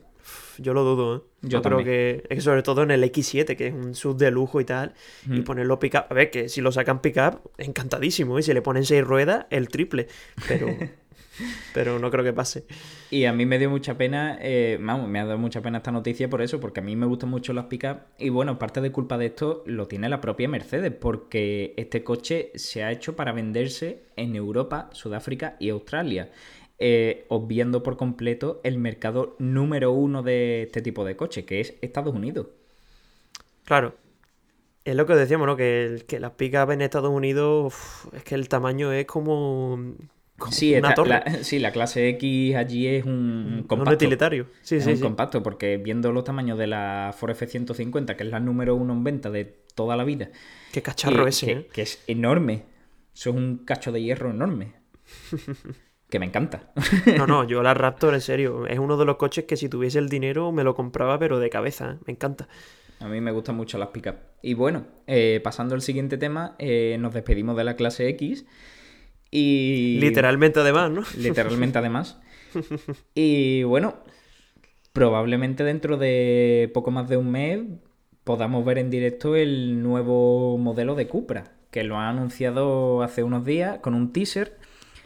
Yo 0.58 0.74
lo 0.74 0.84
dudo, 0.84 1.16
¿eh? 1.16 1.20
Yo 1.42 1.62
creo 1.62 1.82
que, 1.82 2.24
es 2.28 2.44
sobre 2.44 2.62
todo 2.62 2.82
en 2.82 2.90
el 2.90 3.02
X7, 3.02 3.56
que 3.56 3.68
es 3.68 3.74
un 3.74 3.94
sub 3.94 4.18
de 4.18 4.30
lujo 4.30 4.60
y 4.60 4.64
tal, 4.64 4.94
y 5.28 5.40
ponerlo 5.40 5.78
pickup. 5.80 6.04
A 6.10 6.14
ver, 6.14 6.30
que 6.30 6.48
si 6.50 6.60
lo 6.60 6.70
sacan 6.70 7.00
pickup, 7.00 7.50
encantadísimo, 7.56 8.38
y 8.38 8.40
¿eh? 8.40 8.42
si 8.42 8.52
le 8.52 8.62
ponen 8.62 8.84
seis 8.84 9.02
ruedas, 9.02 9.46
el 9.50 9.68
triple. 9.68 10.08
Pero 10.46 10.68
pero 11.72 11.98
no 11.98 12.10
creo 12.10 12.24
que 12.24 12.32
pase. 12.32 12.64
Y 13.10 13.24
a 13.24 13.32
mí 13.32 13.44
me 13.46 13.58
dio 13.58 13.70
mucha 13.70 13.96
pena, 13.98 14.38
eh, 14.40 14.78
vamos, 14.80 15.08
me 15.08 15.18
ha 15.20 15.24
dado 15.24 15.38
mucha 15.38 15.60
pena 15.62 15.78
esta 15.78 15.90
noticia 15.92 16.30
por 16.30 16.42
eso, 16.42 16.60
porque 16.60 16.80
a 16.80 16.82
mí 16.82 16.94
me 16.96 17.06
gustan 17.06 17.30
mucho 17.30 17.52
las 17.52 17.66
pickups. 17.66 18.00
Y 18.18 18.28
bueno, 18.28 18.58
parte 18.58 18.80
de 18.80 18.92
culpa 18.92 19.18
de 19.18 19.26
esto 19.26 19.62
lo 19.66 19.88
tiene 19.88 20.08
la 20.08 20.20
propia 20.20 20.48
Mercedes, 20.48 20.92
porque 20.92 21.74
este 21.76 22.04
coche 22.04 22.52
se 22.54 22.84
ha 22.84 22.92
hecho 22.92 23.16
para 23.16 23.32
venderse 23.32 24.04
en 24.16 24.36
Europa, 24.36 24.90
Sudáfrica 24.92 25.56
y 25.58 25.70
Australia. 25.70 26.30
eh, 26.82 27.26
obviando 27.28 27.82
por 27.82 27.96
completo 27.98 28.60
el 28.64 28.78
mercado 28.78 29.36
número 29.38 29.92
uno 29.92 30.22
de 30.22 30.62
este 30.62 30.80
tipo 30.80 31.04
de 31.04 31.14
coche, 31.16 31.44
que 31.44 31.60
es 31.60 31.74
Estados 31.82 32.14
Unidos. 32.14 32.46
Claro. 33.64 33.94
Es 34.84 34.96
lo 34.96 35.06
que 35.06 35.14
decíamos, 35.14 35.46
¿no? 35.46 35.56
Que, 35.56 35.84
el- 35.86 36.06
que 36.06 36.20
las 36.20 36.32
pickups 36.32 36.72
en 36.74 36.82
Estados 36.82 37.10
Unidos, 37.12 37.66
uf, 38.06 38.14
es 38.14 38.24
que 38.24 38.34
el 38.36 38.48
tamaño 38.48 38.92
es 38.92 39.06
como, 39.06 39.78
como 39.78 39.94
Sí, 40.50 40.74
una 40.74 40.88
esta- 40.88 40.94
torre. 40.94 41.08
la, 41.10 41.24
sí, 41.44 41.58
la 41.58 41.70
clase 41.72 42.08
X 42.10 42.54
allí 42.56 42.86
es 42.86 43.04
un 43.04 43.54
un 43.58 43.62
compacto. 43.64 43.94
utilitario. 43.94 44.46
Sí, 44.62 44.76
es 44.76 44.84
sí, 44.84 44.90
un 44.90 44.96
sí. 44.96 45.02
compacto, 45.02 45.42
porque 45.42 45.76
viendo 45.76 46.12
los 46.12 46.24
tamaños 46.24 46.58
de 46.58 46.66
la 46.66 47.14
Ford 47.16 47.30
F-150, 47.32 48.16
que 48.16 48.24
es 48.24 48.30
la 48.30 48.40
número 48.40 48.74
uno 48.74 48.92
en 48.92 49.04
venta 49.04 49.30
de 49.30 49.44
toda 49.74 49.96
la 49.96 50.04
vida, 50.04 50.30
Qué 50.72 50.82
cacharro 50.82 51.26
y 51.26 51.28
ese, 51.30 51.46
que, 51.46 51.52
¿eh? 51.52 51.68
que 51.72 51.82
es 51.82 52.02
enorme. 52.06 52.64
Eso 53.14 53.30
es 53.30 53.36
un 53.36 53.58
cacho 53.64 53.92
de 53.92 54.02
hierro 54.02 54.30
enorme. 54.30 54.74
que 56.10 56.18
me 56.18 56.26
encanta. 56.26 56.72
No, 57.16 57.26
no, 57.26 57.44
yo 57.44 57.62
la 57.62 57.74
Raptor, 57.74 58.14
en 58.14 58.20
serio, 58.20 58.66
es 58.66 58.78
uno 58.78 58.96
de 58.96 59.04
los 59.04 59.16
coches 59.16 59.44
que 59.44 59.56
si 59.56 59.68
tuviese 59.68 59.98
el 59.98 60.08
dinero 60.08 60.50
me 60.52 60.64
lo 60.64 60.74
compraba, 60.74 61.18
pero 61.18 61.38
de 61.38 61.50
cabeza, 61.50 61.92
¿eh? 61.92 61.98
me 62.06 62.12
encanta. 62.12 62.48
A 62.98 63.08
mí 63.08 63.20
me 63.20 63.30
gustan 63.32 63.56
mucho 63.56 63.78
las 63.78 63.88
pickup. 63.88 64.16
Y 64.42 64.52
bueno, 64.54 64.84
eh, 65.06 65.40
pasando 65.42 65.74
al 65.74 65.80
siguiente 65.82 66.18
tema, 66.18 66.54
eh, 66.58 66.96
nos 67.00 67.14
despedimos 67.14 67.56
de 67.56 67.64
la 67.64 67.74
clase 67.74 68.08
X. 68.10 68.44
Y. 69.30 69.98
Literalmente 70.00 70.60
además, 70.60 70.90
¿no? 70.90 71.02
Literalmente 71.16 71.78
además. 71.78 72.20
Y 73.14 73.62
bueno, 73.62 73.94
probablemente 74.92 75.64
dentro 75.64 75.96
de 75.96 76.70
poco 76.74 76.90
más 76.90 77.08
de 77.08 77.16
un 77.16 77.30
mes 77.30 77.60
podamos 78.24 78.64
ver 78.64 78.78
en 78.78 78.90
directo 78.90 79.36
el 79.36 79.82
nuevo 79.82 80.58
modelo 80.58 80.94
de 80.94 81.06
Cupra, 81.06 81.52
que 81.70 81.84
lo 81.84 81.96
han 81.96 82.16
anunciado 82.16 83.02
hace 83.02 83.22
unos 83.22 83.44
días 83.44 83.78
con 83.78 83.94
un 83.94 84.12
teaser 84.12 84.58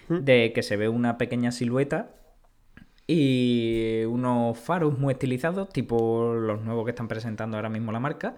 de 0.08 0.52
que 0.54 0.62
se 0.62 0.76
ve 0.76 0.88
una 0.88 1.16
pequeña 1.16 1.50
silueta 1.50 2.14
y 3.06 4.04
unos 4.04 4.58
faros 4.58 4.98
muy 4.98 5.12
estilizados, 5.12 5.68
tipo 5.70 6.34
los 6.34 6.62
nuevos 6.62 6.84
que 6.84 6.90
están 6.90 7.08
presentando 7.08 7.56
ahora 7.56 7.68
mismo 7.68 7.92
la 7.92 8.00
marca. 8.00 8.36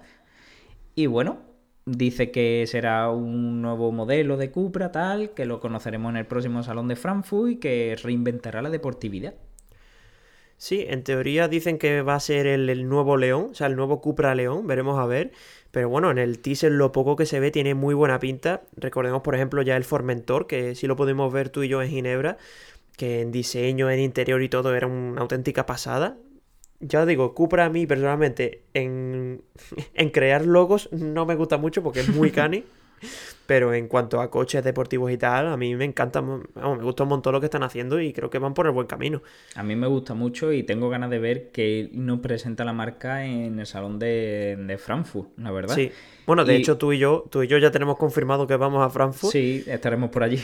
Y 0.95 1.07
bueno, 1.07 1.39
dice 1.87 2.31
que 2.33 2.65
será 2.67 3.11
un 3.11 3.63
nuevo 3.63 3.93
modelo 3.93 4.37
de 4.37 4.51
Cupra, 4.51 4.93
tal, 4.93 5.31
que 5.31 5.47
lo 5.47 5.61
conoceremos 5.61 6.11
en 6.11 6.17
el 6.19 6.27
próximo 6.27 6.63
Salón 6.63 6.89
de 6.89 6.97
Frankfurt 6.97 7.51
y 7.53 7.57
que 7.57 7.97
reinventará 8.03 8.61
la 8.61 8.71
deportividad. 8.71 9.35
Sí, 10.59 10.85
en 10.89 11.05
teoría 11.05 11.49
dicen 11.49 11.79
que 11.79 12.03
va 12.03 12.15
a 12.15 12.21
ser 12.21 12.47
el, 12.47 12.69
el 12.71 12.89
nuevo 12.89 13.17
León, 13.17 13.49
o 13.53 13.55
sea, 13.55 13.67
el 13.67 13.77
nuevo 13.77 14.01
Cupra 14.01 14.35
León, 14.35 14.67
veremos 14.67 14.99
a 14.99 15.07
ver. 15.07 15.33
Pero 15.71 15.89
bueno, 15.91 16.11
en 16.11 16.19
el 16.19 16.39
teaser 16.41 16.73
lo 16.73 16.93
poco 16.93 17.17
que 17.17 17.27
se 17.27 17.41
ve 17.41 17.51
tiene 17.51 17.75
muy 17.75 17.95
buena 17.95 18.19
pinta. 18.19 18.63
Recordemos, 18.77 19.23
por 19.23 19.35
ejemplo, 19.35 19.63
ya 19.63 19.77
el 19.77 19.85
Formentor, 19.85 20.47
que 20.47 20.75
sí 20.75 20.87
lo 20.87 20.97
pudimos 20.97 21.33
ver 21.33 21.51
tú 21.51 21.63
y 21.63 21.69
yo 21.69 21.83
en 21.83 21.91
Ginebra, 21.91 22.39
que 22.97 23.21
en 23.21 23.31
diseño, 23.33 23.91
en 23.91 24.01
interior 24.01 24.43
y 24.43 24.49
todo 24.49 24.75
era 24.75 24.87
una 24.87 25.21
auténtica 25.21 25.67
pasada. 25.67 26.17
Ya 26.81 27.01
os 27.03 27.07
digo, 27.07 27.35
Cupra 27.35 27.65
a 27.65 27.71
mí 27.71 27.87
personalmente 27.87 28.63
en, 28.75 29.43
en 29.95 30.11
crear 30.11 30.45
logos 30.47 30.89
no 30.93 31.25
me 31.27 31.35
gusta 31.35 31.57
mucho 31.59 31.83
porque 31.83 32.01
es 32.01 32.09
muy 32.09 32.31
cani. 32.33 32.65
Pero 33.47 33.75
en 33.75 33.89
cuanto 33.89 34.21
a 34.23 34.31
coches 34.31 34.65
deportivos 34.65 35.13
y 35.13 35.19
tal, 35.19 35.49
a 35.49 35.57
mí 35.59 35.77
me 35.77 35.85
encanta, 35.85 36.21
vamos, 36.23 36.45
me 36.79 36.83
gusta 36.83 37.03
un 37.03 37.11
montón 37.11 37.35
lo 37.35 37.41
que 37.41 37.47
están 37.47 37.63
haciendo 37.63 38.01
y 38.01 38.13
creo 38.15 38.31
que 38.31 38.39
van 38.39 38.55
por 38.55 38.67
el 38.67 38.73
buen 38.73 38.87
camino. 38.87 39.23
A 39.55 39.63
mí 39.63 39.77
me 39.77 39.87
gusta 39.87 40.15
mucho 40.15 40.51
y 40.51 40.63
tengo 40.63 40.89
ganas 40.89 41.11
de 41.11 41.19
ver 41.19 41.51
que 41.53 41.91
nos 41.93 42.21
presenta 42.21 42.65
la 42.65 42.73
marca 42.73 43.25
en 43.27 43.61
el 43.61 43.67
Salón 43.67 43.99
de, 43.99 44.57
de 44.67 44.79
Frankfurt, 44.79 45.29
la 45.39 45.51
verdad. 45.53 45.75
Sí. 45.75 45.93
Bueno, 46.27 46.45
de 46.47 46.55
Y- 46.55 46.57
hecho 46.57 46.79
tú 46.79 46.93
y 46.93 46.99
yo, 46.99 47.27
tú 47.31 47.43
y 47.43 47.49
yo 47.49 47.59
ya 47.59 47.71
tenemos 47.71 47.99
confirmado 47.99 48.47
que 48.47 48.57
vamos 48.57 48.83
a 48.85 48.89
Frankfurt, 48.89 49.31
Sí, 49.31 49.63
estaremos 49.67 50.09
por 50.11 50.23
allí. 50.25 50.41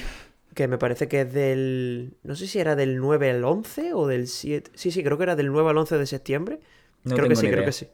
Que 0.54 0.68
me 0.68 0.78
parece 0.78 1.08
que 1.08 1.22
es 1.22 1.32
del, 1.32 2.14
no 2.22 2.34
sé 2.34 2.46
si 2.46 2.58
era 2.58 2.76
del 2.76 2.98
9 2.98 3.30
al 3.30 3.44
11 3.44 3.94
o 3.94 4.06
del 4.06 4.26
7, 4.26 4.70
sí, 4.74 4.90
sí, 4.90 5.02
creo 5.02 5.16
que 5.16 5.24
era 5.24 5.36
del 5.36 5.50
9 5.52 5.70
al 5.70 5.78
11 5.78 5.98
de 5.98 6.06
septiembre. 6.06 6.60
No 7.04 7.16
creo 7.16 7.28
que 7.28 7.36
sí, 7.36 7.48
creo 7.48 7.64
que 7.64 7.72
sí. 7.72 7.88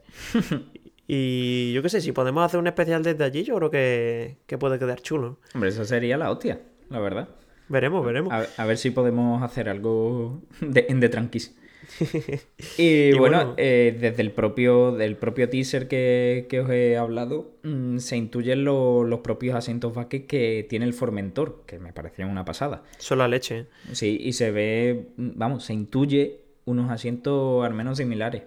Y 1.11 1.73
yo 1.73 1.83
qué 1.83 1.89
sé, 1.89 2.03
si 2.03 2.13
podemos 2.13 2.45
hacer 2.45 2.61
un 2.61 2.67
especial 2.67 3.03
desde 3.03 3.25
allí, 3.25 3.43
yo 3.43 3.57
creo 3.57 3.71
que, 3.71 4.37
que 4.47 4.59
puede 4.59 4.79
quedar 4.79 5.01
chulo. 5.01 5.39
Hombre, 5.55 5.71
esa 5.71 5.87
sería 5.87 6.19
la 6.19 6.31
hostia, 6.31 6.61
la 6.91 7.01
verdad. 7.01 7.31
Veremos, 7.69 8.05
veremos. 8.05 8.31
A, 8.31 8.47
a 8.63 8.67
ver 8.67 8.77
si 8.77 8.91
podemos 8.91 9.43
hacer 9.43 9.71
algo 9.71 10.43
de, 10.61 10.85
en 10.91 11.01
de 11.01 11.09
tranquis. 11.09 11.57
Y, 12.79 13.11
Y 13.11 13.13
bueno, 13.19 13.39
bueno. 13.39 13.55
eh, 13.57 13.97
desde 14.01 14.23
el 14.23 14.31
propio, 14.33 14.93
del 14.93 15.17
propio 15.17 15.49
teaser 15.49 15.89
que, 15.89 16.47
que 16.49 16.61
os 16.61 16.71
he 16.71 16.97
hablado, 16.97 17.53
mm, 17.63 17.99
se 17.99 18.17
intuyen 18.17 18.65
lo- 18.65 19.05
los 19.05 19.21
propios 19.21 19.55
asientos 19.57 19.95
vaques 19.95 20.25
que 20.27 20.67
tiene 20.69 20.85
el 20.85 20.93
Formentor, 20.95 21.65
que 21.67 21.79
me 21.79 21.93
parecían 21.93 22.31
una 22.31 22.45
pasada. 22.45 22.83
Son 22.99 23.19
la 23.19 23.29
leche. 23.29 23.67
Sí, 23.93 24.19
y 24.21 24.33
se 24.35 24.51
ve, 24.51 25.09
mm, 25.17 25.31
vamos, 25.37 25.65
se 25.65 25.73
intuye 25.73 26.41
unos 26.67 26.91
asientos 26.91 27.65
al 27.65 27.75
menos 27.75 27.99
similares. 27.99 28.43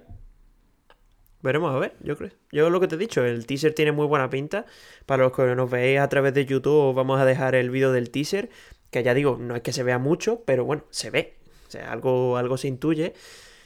Veremos 1.41 1.73
a 1.73 1.79
ver, 1.79 1.93
yo 2.03 2.15
creo. 2.15 2.29
Yo 2.51 2.69
lo 2.69 2.79
que 2.79 2.87
te 2.87 2.95
he 2.95 2.97
dicho, 2.99 3.25
el 3.25 3.47
teaser 3.47 3.73
tiene 3.73 3.91
muy 3.91 4.05
buena 4.05 4.29
pinta. 4.29 4.67
Para 5.07 5.23
los 5.23 5.31
que 5.35 5.55
nos 5.55 5.71
veáis 5.71 5.99
a 5.99 6.07
través 6.07 6.35
de 6.35 6.45
YouTube, 6.45 6.89
os 6.89 6.95
vamos 6.95 7.19
a 7.19 7.25
dejar 7.25 7.55
el 7.55 7.71
vídeo 7.71 7.91
del 7.91 8.11
teaser. 8.11 8.49
Que 8.91 9.01
ya 9.01 9.13
digo, 9.15 9.37
no 9.39 9.55
es 9.55 9.61
que 9.63 9.73
se 9.73 9.81
vea 9.83 9.97
mucho, 9.97 10.43
pero 10.45 10.65
bueno, 10.65 10.83
se 10.91 11.09
ve. 11.09 11.33
O 11.71 11.79
sea, 11.79 11.89
algo, 11.89 12.35
algo 12.35 12.57
se 12.57 12.67
intuye. 12.67 13.13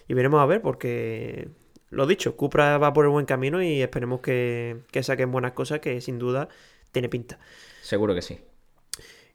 Y 0.08 0.14
veremos 0.14 0.39
a 0.39 0.45
ver, 0.45 0.62
porque 0.62 1.49
lo 1.89 2.06
dicho, 2.06 2.36
Cupra 2.38 2.78
va 2.78 2.93
por 2.93 3.06
el 3.06 3.10
buen 3.10 3.26
camino 3.26 3.64
y 3.64 3.82
esperemos 3.82 4.20
que, 4.20 4.82
que 4.91 5.01
saquen 5.01 5.32
buenas 5.32 5.53
cosas, 5.53 5.80
que 5.80 5.99
sin 6.01 6.20
duda 6.20 6.47
tiene 6.91 7.10
pinta. 7.10 7.39
Seguro 7.82 8.14
que 8.14 8.22
sí. 8.22 8.39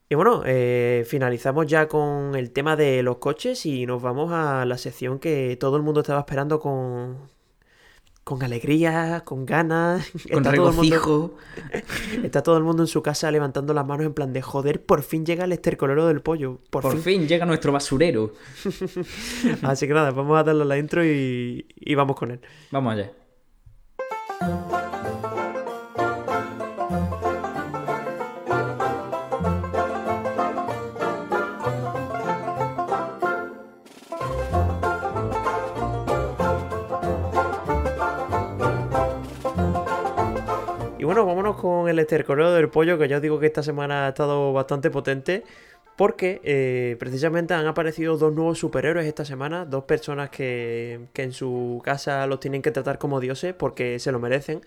Y 0.08 0.14
bueno, 0.14 0.44
eh, 0.46 1.04
finalizamos 1.04 1.66
ya 1.66 1.88
con 1.88 2.36
el 2.36 2.52
tema 2.52 2.76
de 2.76 3.02
los 3.02 3.18
coches 3.18 3.66
y 3.66 3.86
nos 3.86 4.00
vamos 4.00 4.30
a 4.32 4.64
la 4.64 4.78
sección 4.78 5.18
que 5.18 5.56
todo 5.58 5.76
el 5.76 5.82
mundo 5.82 6.02
estaba 6.02 6.20
esperando 6.20 6.60
con, 6.60 7.28
con 8.24 8.42
alegría, 8.42 9.22
con 9.24 9.44
ganas. 9.46 10.10
Con 10.30 10.38
Está 10.46 10.52
todo 10.54 10.70
el 10.70 10.76
mundo-. 10.76 11.36
Está 12.24 12.42
todo 12.42 12.56
el 12.58 12.64
mundo 12.64 12.82
en 12.82 12.86
su 12.86 13.02
casa 13.02 13.30
levantando 13.30 13.74
las 13.74 13.86
manos 13.86 14.06
en 14.06 14.14
plan 14.14 14.32
de 14.32 14.42
joder, 14.42 14.84
por 14.84 15.02
fin 15.02 15.24
llega 15.26 15.44
el 15.44 15.52
estercolero 15.52 16.06
del 16.06 16.20
pollo. 16.20 16.58
Por, 16.70 16.82
Por 16.82 16.92
fin. 16.92 17.02
fin 17.02 17.28
llega 17.28 17.46
nuestro 17.46 17.72
basurero. 17.72 18.32
Así 19.62 19.86
que 19.86 19.94
nada, 19.94 20.10
vamos 20.10 20.38
a 20.38 20.44
darle 20.44 20.62
a 20.62 20.66
la 20.66 20.78
intro 20.78 21.04
y, 21.04 21.66
y 21.76 21.94
vamos 21.94 22.16
con 22.16 22.30
él. 22.30 22.40
Vamos 22.70 22.92
allá. 22.94 23.10
Bueno, 41.24 41.36
vámonos 41.36 41.56
con 41.60 41.88
el 41.88 41.98
estercolero 41.98 42.52
del 42.52 42.68
pollo, 42.68 42.98
que 42.98 43.08
ya 43.08 43.16
os 43.16 43.22
digo 43.22 43.38
que 43.38 43.46
esta 43.46 43.62
semana 43.62 44.06
ha 44.06 44.08
estado 44.10 44.52
bastante 44.52 44.90
potente. 44.90 45.44
Porque 45.96 46.40
eh, 46.44 46.96
precisamente 46.98 47.52
han 47.52 47.66
aparecido 47.66 48.16
dos 48.16 48.32
nuevos 48.32 48.58
superhéroes 48.58 49.06
esta 49.06 49.26
semana, 49.26 49.66
dos 49.66 49.84
personas 49.84 50.30
que, 50.30 51.08
que 51.12 51.22
en 51.24 51.32
su 51.32 51.82
casa 51.84 52.26
los 52.26 52.40
tienen 52.40 52.62
que 52.62 52.70
tratar 52.70 52.98
como 52.98 53.20
dioses 53.20 53.52
porque 53.52 53.98
se 53.98 54.10
lo 54.10 54.18
merecen. 54.18 54.62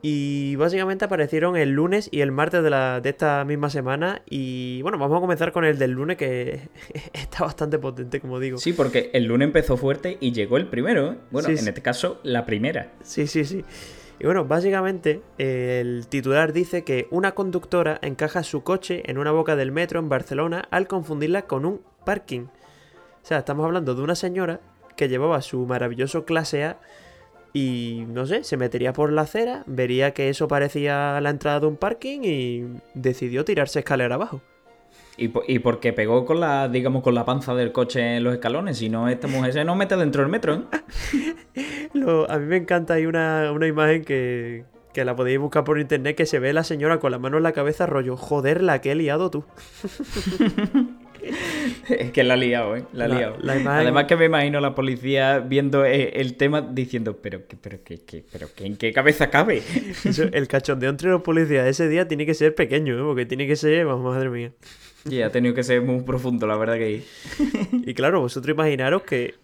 Y 0.00 0.54
básicamente 0.56 1.06
aparecieron 1.06 1.56
el 1.56 1.70
lunes 1.70 2.08
y 2.12 2.20
el 2.20 2.30
martes 2.30 2.62
de, 2.62 2.68
la, 2.70 3.00
de 3.00 3.08
esta 3.08 3.42
misma 3.44 3.68
semana. 3.70 4.22
Y 4.28 4.80
bueno, 4.82 4.98
vamos 4.98 5.16
a 5.16 5.20
comenzar 5.20 5.50
con 5.50 5.64
el 5.64 5.78
del 5.78 5.92
lunes 5.92 6.18
que 6.18 6.68
está 7.14 7.44
bastante 7.44 7.78
potente, 7.78 8.20
como 8.20 8.38
digo. 8.38 8.58
Sí, 8.58 8.74
porque 8.74 9.10
el 9.14 9.24
lunes 9.24 9.46
empezó 9.46 9.76
fuerte 9.76 10.18
y 10.20 10.30
llegó 10.32 10.56
el 10.58 10.68
primero. 10.68 11.12
¿eh? 11.12 11.16
Bueno, 11.30 11.46
Sí, 11.46 11.52
en 11.54 11.58
sí. 11.58 11.68
este 11.68 11.80
caso, 11.82 12.20
la 12.22 12.44
primera. 12.46 12.92
Sí, 13.02 13.26
sí, 13.26 13.44
sí. 13.44 13.64
Y 14.24 14.26
bueno, 14.26 14.46
básicamente 14.46 15.20
el 15.36 16.06
titular 16.08 16.54
dice 16.54 16.82
que 16.82 17.08
una 17.10 17.32
conductora 17.32 17.98
encaja 18.00 18.42
su 18.42 18.62
coche 18.62 19.02
en 19.04 19.18
una 19.18 19.32
boca 19.32 19.54
del 19.54 19.70
metro 19.70 20.00
en 20.00 20.08
Barcelona 20.08 20.66
al 20.70 20.88
confundirla 20.88 21.42
con 21.42 21.66
un 21.66 21.82
parking. 22.06 22.46
O 22.46 23.20
sea, 23.26 23.40
estamos 23.40 23.66
hablando 23.66 23.94
de 23.94 24.00
una 24.00 24.14
señora 24.14 24.60
que 24.96 25.10
llevaba 25.10 25.42
su 25.42 25.66
maravilloso 25.66 26.24
clase 26.24 26.64
A 26.64 26.80
y 27.52 28.06
no 28.08 28.24
sé, 28.24 28.44
se 28.44 28.56
metería 28.56 28.94
por 28.94 29.12
la 29.12 29.20
acera, 29.20 29.62
vería 29.66 30.14
que 30.14 30.30
eso 30.30 30.48
parecía 30.48 31.20
la 31.20 31.28
entrada 31.28 31.60
de 31.60 31.66
un 31.66 31.76
parking 31.76 32.20
y 32.22 32.64
decidió 32.94 33.44
tirarse 33.44 33.80
escalera 33.80 34.14
abajo. 34.14 34.40
Y, 35.16 35.30
y 35.46 35.58
porque 35.60 35.92
pegó 35.92 36.24
con 36.24 36.40
la, 36.40 36.68
digamos, 36.68 37.02
con 37.02 37.14
la 37.14 37.24
panza 37.24 37.54
del 37.54 37.70
coche 37.70 38.16
en 38.16 38.24
los 38.24 38.34
escalones. 38.34 38.78
Si 38.78 38.88
no, 38.88 39.08
esta 39.08 39.28
mujer 39.28 39.52
se 39.52 39.64
nos 39.64 39.76
mete 39.76 39.96
dentro 39.96 40.22
del 40.22 40.30
metro, 40.30 40.54
¿eh? 40.54 41.34
Lo- 41.94 42.28
a 42.30 42.38
mí 42.38 42.46
me 42.46 42.56
encanta, 42.56 42.94
hay 42.94 43.06
una, 43.06 43.52
una 43.52 43.68
imagen 43.68 44.04
que, 44.04 44.64
que 44.92 45.04
la 45.04 45.14
podéis 45.14 45.38
buscar 45.38 45.62
por 45.62 45.78
internet 45.78 46.16
que 46.16 46.26
se 46.26 46.40
ve 46.40 46.52
la 46.52 46.64
señora 46.64 46.98
con 46.98 47.12
la 47.12 47.18
mano 47.20 47.36
en 47.36 47.44
la 47.44 47.52
cabeza 47.52 47.86
rollo, 47.86 48.16
joder, 48.16 48.60
la 48.60 48.80
que 48.80 48.90
he 48.90 48.94
liado 48.96 49.30
tú. 49.30 49.44
Es 51.88 52.10
que 52.10 52.22
la 52.22 52.34
ha 52.34 52.36
liado, 52.36 52.76
¿eh? 52.76 52.84
La 52.92 53.06
ha 53.06 53.08
La- 53.08 53.14
liado. 53.16 53.36
la 53.40 53.56
imagen- 53.56 53.82
Además 53.82 54.04
que 54.04 54.16
me 54.16 54.26
imagino 54.26 54.60
la 54.60 54.74
policía 54.74 55.38
viendo 55.38 55.84
eh, 55.86 56.10
el 56.20 56.36
tema 56.36 56.60
diciendo, 56.60 57.16
pero, 57.22 57.46
que- 57.46 57.56
pero, 57.56 57.82
que, 57.82 58.02
que- 58.02 58.24
pero 58.30 58.48
que 58.54 58.66
¿en 58.66 58.76
qué 58.76 58.92
cabeza 58.92 59.30
cabe? 59.30 59.62
Eso, 60.04 60.24
el 60.30 60.48
cachondeo 60.48 60.90
entre 60.90 61.08
los 61.08 61.22
policías 61.22 61.66
ese 61.66 61.88
día 61.88 62.06
tiene 62.08 62.26
que 62.26 62.34
ser 62.34 62.54
pequeño, 62.54 62.98
¿eh? 62.98 63.02
porque 63.02 63.24
tiene 63.24 63.46
que 63.46 63.56
ser, 63.56 63.86
vamos, 63.86 64.04
madre 64.14 64.28
mía. 64.28 64.52
Y 65.08 65.22
ha 65.22 65.30
tenido 65.30 65.54
que 65.54 65.62
ser 65.62 65.82
muy 65.82 66.02
profundo, 66.02 66.46
la 66.46 66.56
verdad 66.56 66.74
que... 66.74 67.04
Y 67.72 67.94
claro, 67.94 68.20
vosotros 68.20 68.54
imaginaros 68.54 69.02
que. 69.02 69.34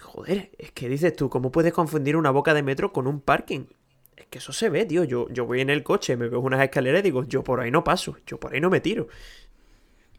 Joder, 0.00 0.50
es 0.58 0.70
que 0.72 0.88
dices 0.88 1.14
tú, 1.14 1.28
¿cómo 1.28 1.50
puedes 1.50 1.72
confundir 1.72 2.16
una 2.16 2.30
boca 2.30 2.54
de 2.54 2.62
metro 2.62 2.92
con 2.92 3.06
un 3.06 3.20
parking? 3.20 3.66
Es 4.16 4.26
que 4.26 4.38
eso 4.38 4.52
se 4.52 4.70
ve, 4.70 4.86
tío. 4.86 5.04
Yo, 5.04 5.28
yo 5.30 5.44
voy 5.44 5.60
en 5.60 5.68
el 5.68 5.82
coche, 5.82 6.16
me 6.16 6.28
veo 6.28 6.40
unas 6.40 6.62
escaleras 6.62 7.00
y 7.00 7.04
digo, 7.04 7.24
yo 7.24 7.44
por 7.44 7.60
ahí 7.60 7.70
no 7.70 7.84
paso, 7.84 8.16
yo 8.26 8.38
por 8.40 8.54
ahí 8.54 8.60
no 8.60 8.70
me 8.70 8.80
tiro. 8.80 9.08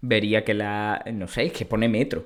Vería 0.01 0.45
que 0.45 0.53
la... 0.53 1.03
No 1.11 1.27
sé, 1.27 1.45
es 1.45 1.53
que 1.53 1.65
pone 1.65 1.89
metro. 1.89 2.25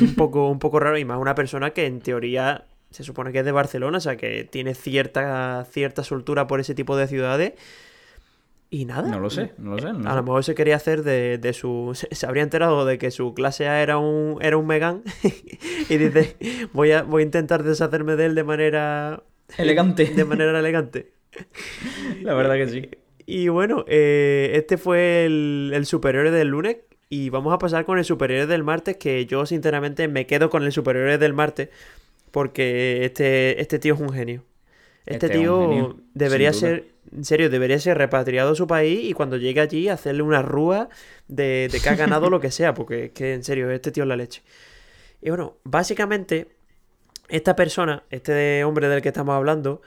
Un 0.00 0.14
poco, 0.14 0.48
un 0.48 0.58
poco 0.58 0.80
raro 0.80 0.98
y 0.98 1.04
más 1.04 1.18
una 1.18 1.34
persona 1.34 1.70
que 1.70 1.86
en 1.86 2.00
teoría 2.00 2.66
se 2.90 3.02
supone 3.02 3.32
que 3.32 3.40
es 3.40 3.44
de 3.44 3.52
Barcelona, 3.52 3.98
o 3.98 4.00
sea 4.00 4.16
que 4.16 4.44
tiene 4.44 4.74
cierta, 4.74 5.66
cierta 5.70 6.04
soltura 6.04 6.46
por 6.46 6.60
ese 6.60 6.74
tipo 6.74 6.96
de 6.96 7.08
ciudades. 7.08 7.54
Y 8.74 8.86
nada. 8.86 9.08
No 9.08 9.20
lo 9.20 9.30
sé, 9.30 9.52
no 9.56 9.76
lo 9.76 9.78
sé. 9.78 9.92
no 9.92 10.10
A 10.10 10.16
lo 10.16 10.22
mejor 10.24 10.42
se 10.42 10.56
quería 10.56 10.74
hacer 10.74 11.04
de, 11.04 11.38
de 11.38 11.52
su. 11.52 11.92
Se, 11.94 12.12
se 12.12 12.26
habría 12.26 12.42
enterado 12.42 12.84
de 12.84 12.98
que 12.98 13.12
su 13.12 13.32
clase 13.32 13.68
A 13.68 13.80
era 13.80 13.98
un, 13.98 14.38
era 14.40 14.56
un 14.56 14.66
Megan. 14.66 15.04
y 15.88 15.96
dice: 15.96 16.36
voy 16.72 16.90
a, 16.90 17.04
voy 17.04 17.22
a 17.22 17.24
intentar 17.24 17.62
deshacerme 17.62 18.16
de 18.16 18.26
él 18.26 18.34
de 18.34 18.42
manera. 18.42 19.22
Elegante. 19.58 20.06
De 20.16 20.24
manera 20.24 20.58
elegante. 20.58 21.12
La 22.22 22.34
verdad 22.34 22.56
que 22.56 22.68
sí. 22.68 22.90
Y 23.26 23.46
bueno, 23.46 23.84
eh, 23.86 24.50
este 24.54 24.76
fue 24.76 25.24
el, 25.24 25.70
el 25.72 25.86
superhéroe 25.86 26.32
del 26.32 26.48
lunes. 26.48 26.78
Y 27.08 27.30
vamos 27.30 27.54
a 27.54 27.58
pasar 27.58 27.84
con 27.84 27.98
el 27.98 28.04
superhéroe 28.04 28.48
del 28.48 28.64
martes. 28.64 28.96
Que 28.96 29.24
yo, 29.26 29.46
sinceramente, 29.46 30.08
me 30.08 30.26
quedo 30.26 30.50
con 30.50 30.64
el 30.64 30.72
superhéroe 30.72 31.16
del 31.16 31.32
martes. 31.32 31.68
Porque 32.32 33.04
este, 33.04 33.60
este 33.60 33.78
tío 33.78 33.94
es 33.94 34.00
un 34.00 34.12
genio. 34.12 34.42
Este, 35.06 35.26
Este 35.26 35.38
tío 35.38 35.68
genio, 35.68 35.96
debería 36.14 36.52
ser, 36.52 36.93
en 37.14 37.24
serio, 37.24 37.48
debería 37.50 37.78
ser 37.78 37.98
repatriado 37.98 38.52
a 38.52 38.54
su 38.54 38.66
país 38.66 39.08
y 39.08 39.12
cuando 39.12 39.36
llegue 39.36 39.60
allí 39.60 39.88
hacerle 39.88 40.22
una 40.22 40.42
rúa 40.42 40.88
de, 41.28 41.68
de 41.70 41.80
que 41.80 41.88
ha 41.88 41.94
ganado 41.94 42.30
lo 42.30 42.40
que 42.40 42.50
sea, 42.50 42.74
porque 42.74 43.06
es 43.06 43.10
que 43.12 43.34
en 43.34 43.44
serio, 43.44 43.70
este 43.70 43.92
tío 43.92 44.02
es 44.02 44.08
la 44.08 44.16
leche. 44.16 44.42
Y 45.22 45.30
bueno, 45.30 45.56
básicamente, 45.64 46.48
esta 47.28 47.56
persona, 47.56 48.04
este 48.10 48.64
hombre 48.64 48.88
del 48.88 49.00
que 49.00 49.08
estamos 49.08 49.34
hablando, 49.34 49.80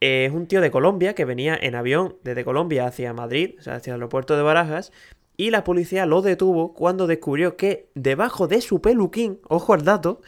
es 0.00 0.32
un 0.32 0.46
tío 0.46 0.60
de 0.60 0.70
Colombia 0.70 1.14
que 1.14 1.24
venía 1.24 1.58
en 1.60 1.74
avión 1.74 2.16
desde 2.22 2.44
Colombia 2.44 2.86
hacia 2.86 3.12
Madrid, 3.12 3.56
o 3.58 3.62
sea, 3.62 3.76
hacia 3.76 3.92
el 3.92 4.00
aeropuerto 4.00 4.36
de 4.36 4.42
Barajas, 4.42 4.92
y 5.36 5.50
la 5.50 5.62
policía 5.62 6.06
lo 6.06 6.22
detuvo 6.22 6.74
cuando 6.74 7.06
descubrió 7.06 7.56
que 7.56 7.88
debajo 7.94 8.48
de 8.48 8.60
su 8.60 8.80
peluquín, 8.80 9.40
ojo 9.48 9.72
al 9.72 9.84
dato, 9.84 10.20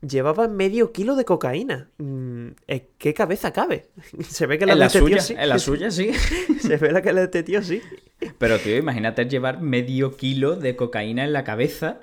llevaba 0.00 0.48
medio 0.48 0.92
kilo 0.92 1.16
de 1.16 1.24
cocaína. 1.24 1.90
Mm, 1.98 2.48
¿en 2.66 2.88
¿Qué 2.98 3.14
cabeza 3.14 3.52
cabe? 3.52 3.88
Se 4.28 4.46
ve 4.46 4.58
que 4.58 4.66
la 4.66 4.72
En 4.72 4.78
de 4.78 4.80
la 4.80 4.86
este 4.86 4.98
suya, 4.98 5.16
tío 5.16 5.24
sí. 5.24 5.34
en 5.38 5.48
la 5.48 5.58
suya 5.58 5.90
sí. 5.90 6.12
Se 6.60 6.76
ve 6.76 6.92
la 6.92 7.02
que 7.02 7.12
la 7.12 7.20
de 7.20 7.26
este 7.26 7.42
tío 7.42 7.62
sí. 7.62 7.82
Pero, 8.38 8.58
tío, 8.58 8.76
imagínate 8.76 9.26
llevar 9.26 9.60
medio 9.60 10.16
kilo 10.16 10.56
de 10.56 10.76
cocaína 10.76 11.24
en 11.24 11.32
la 11.32 11.44
cabeza 11.44 12.00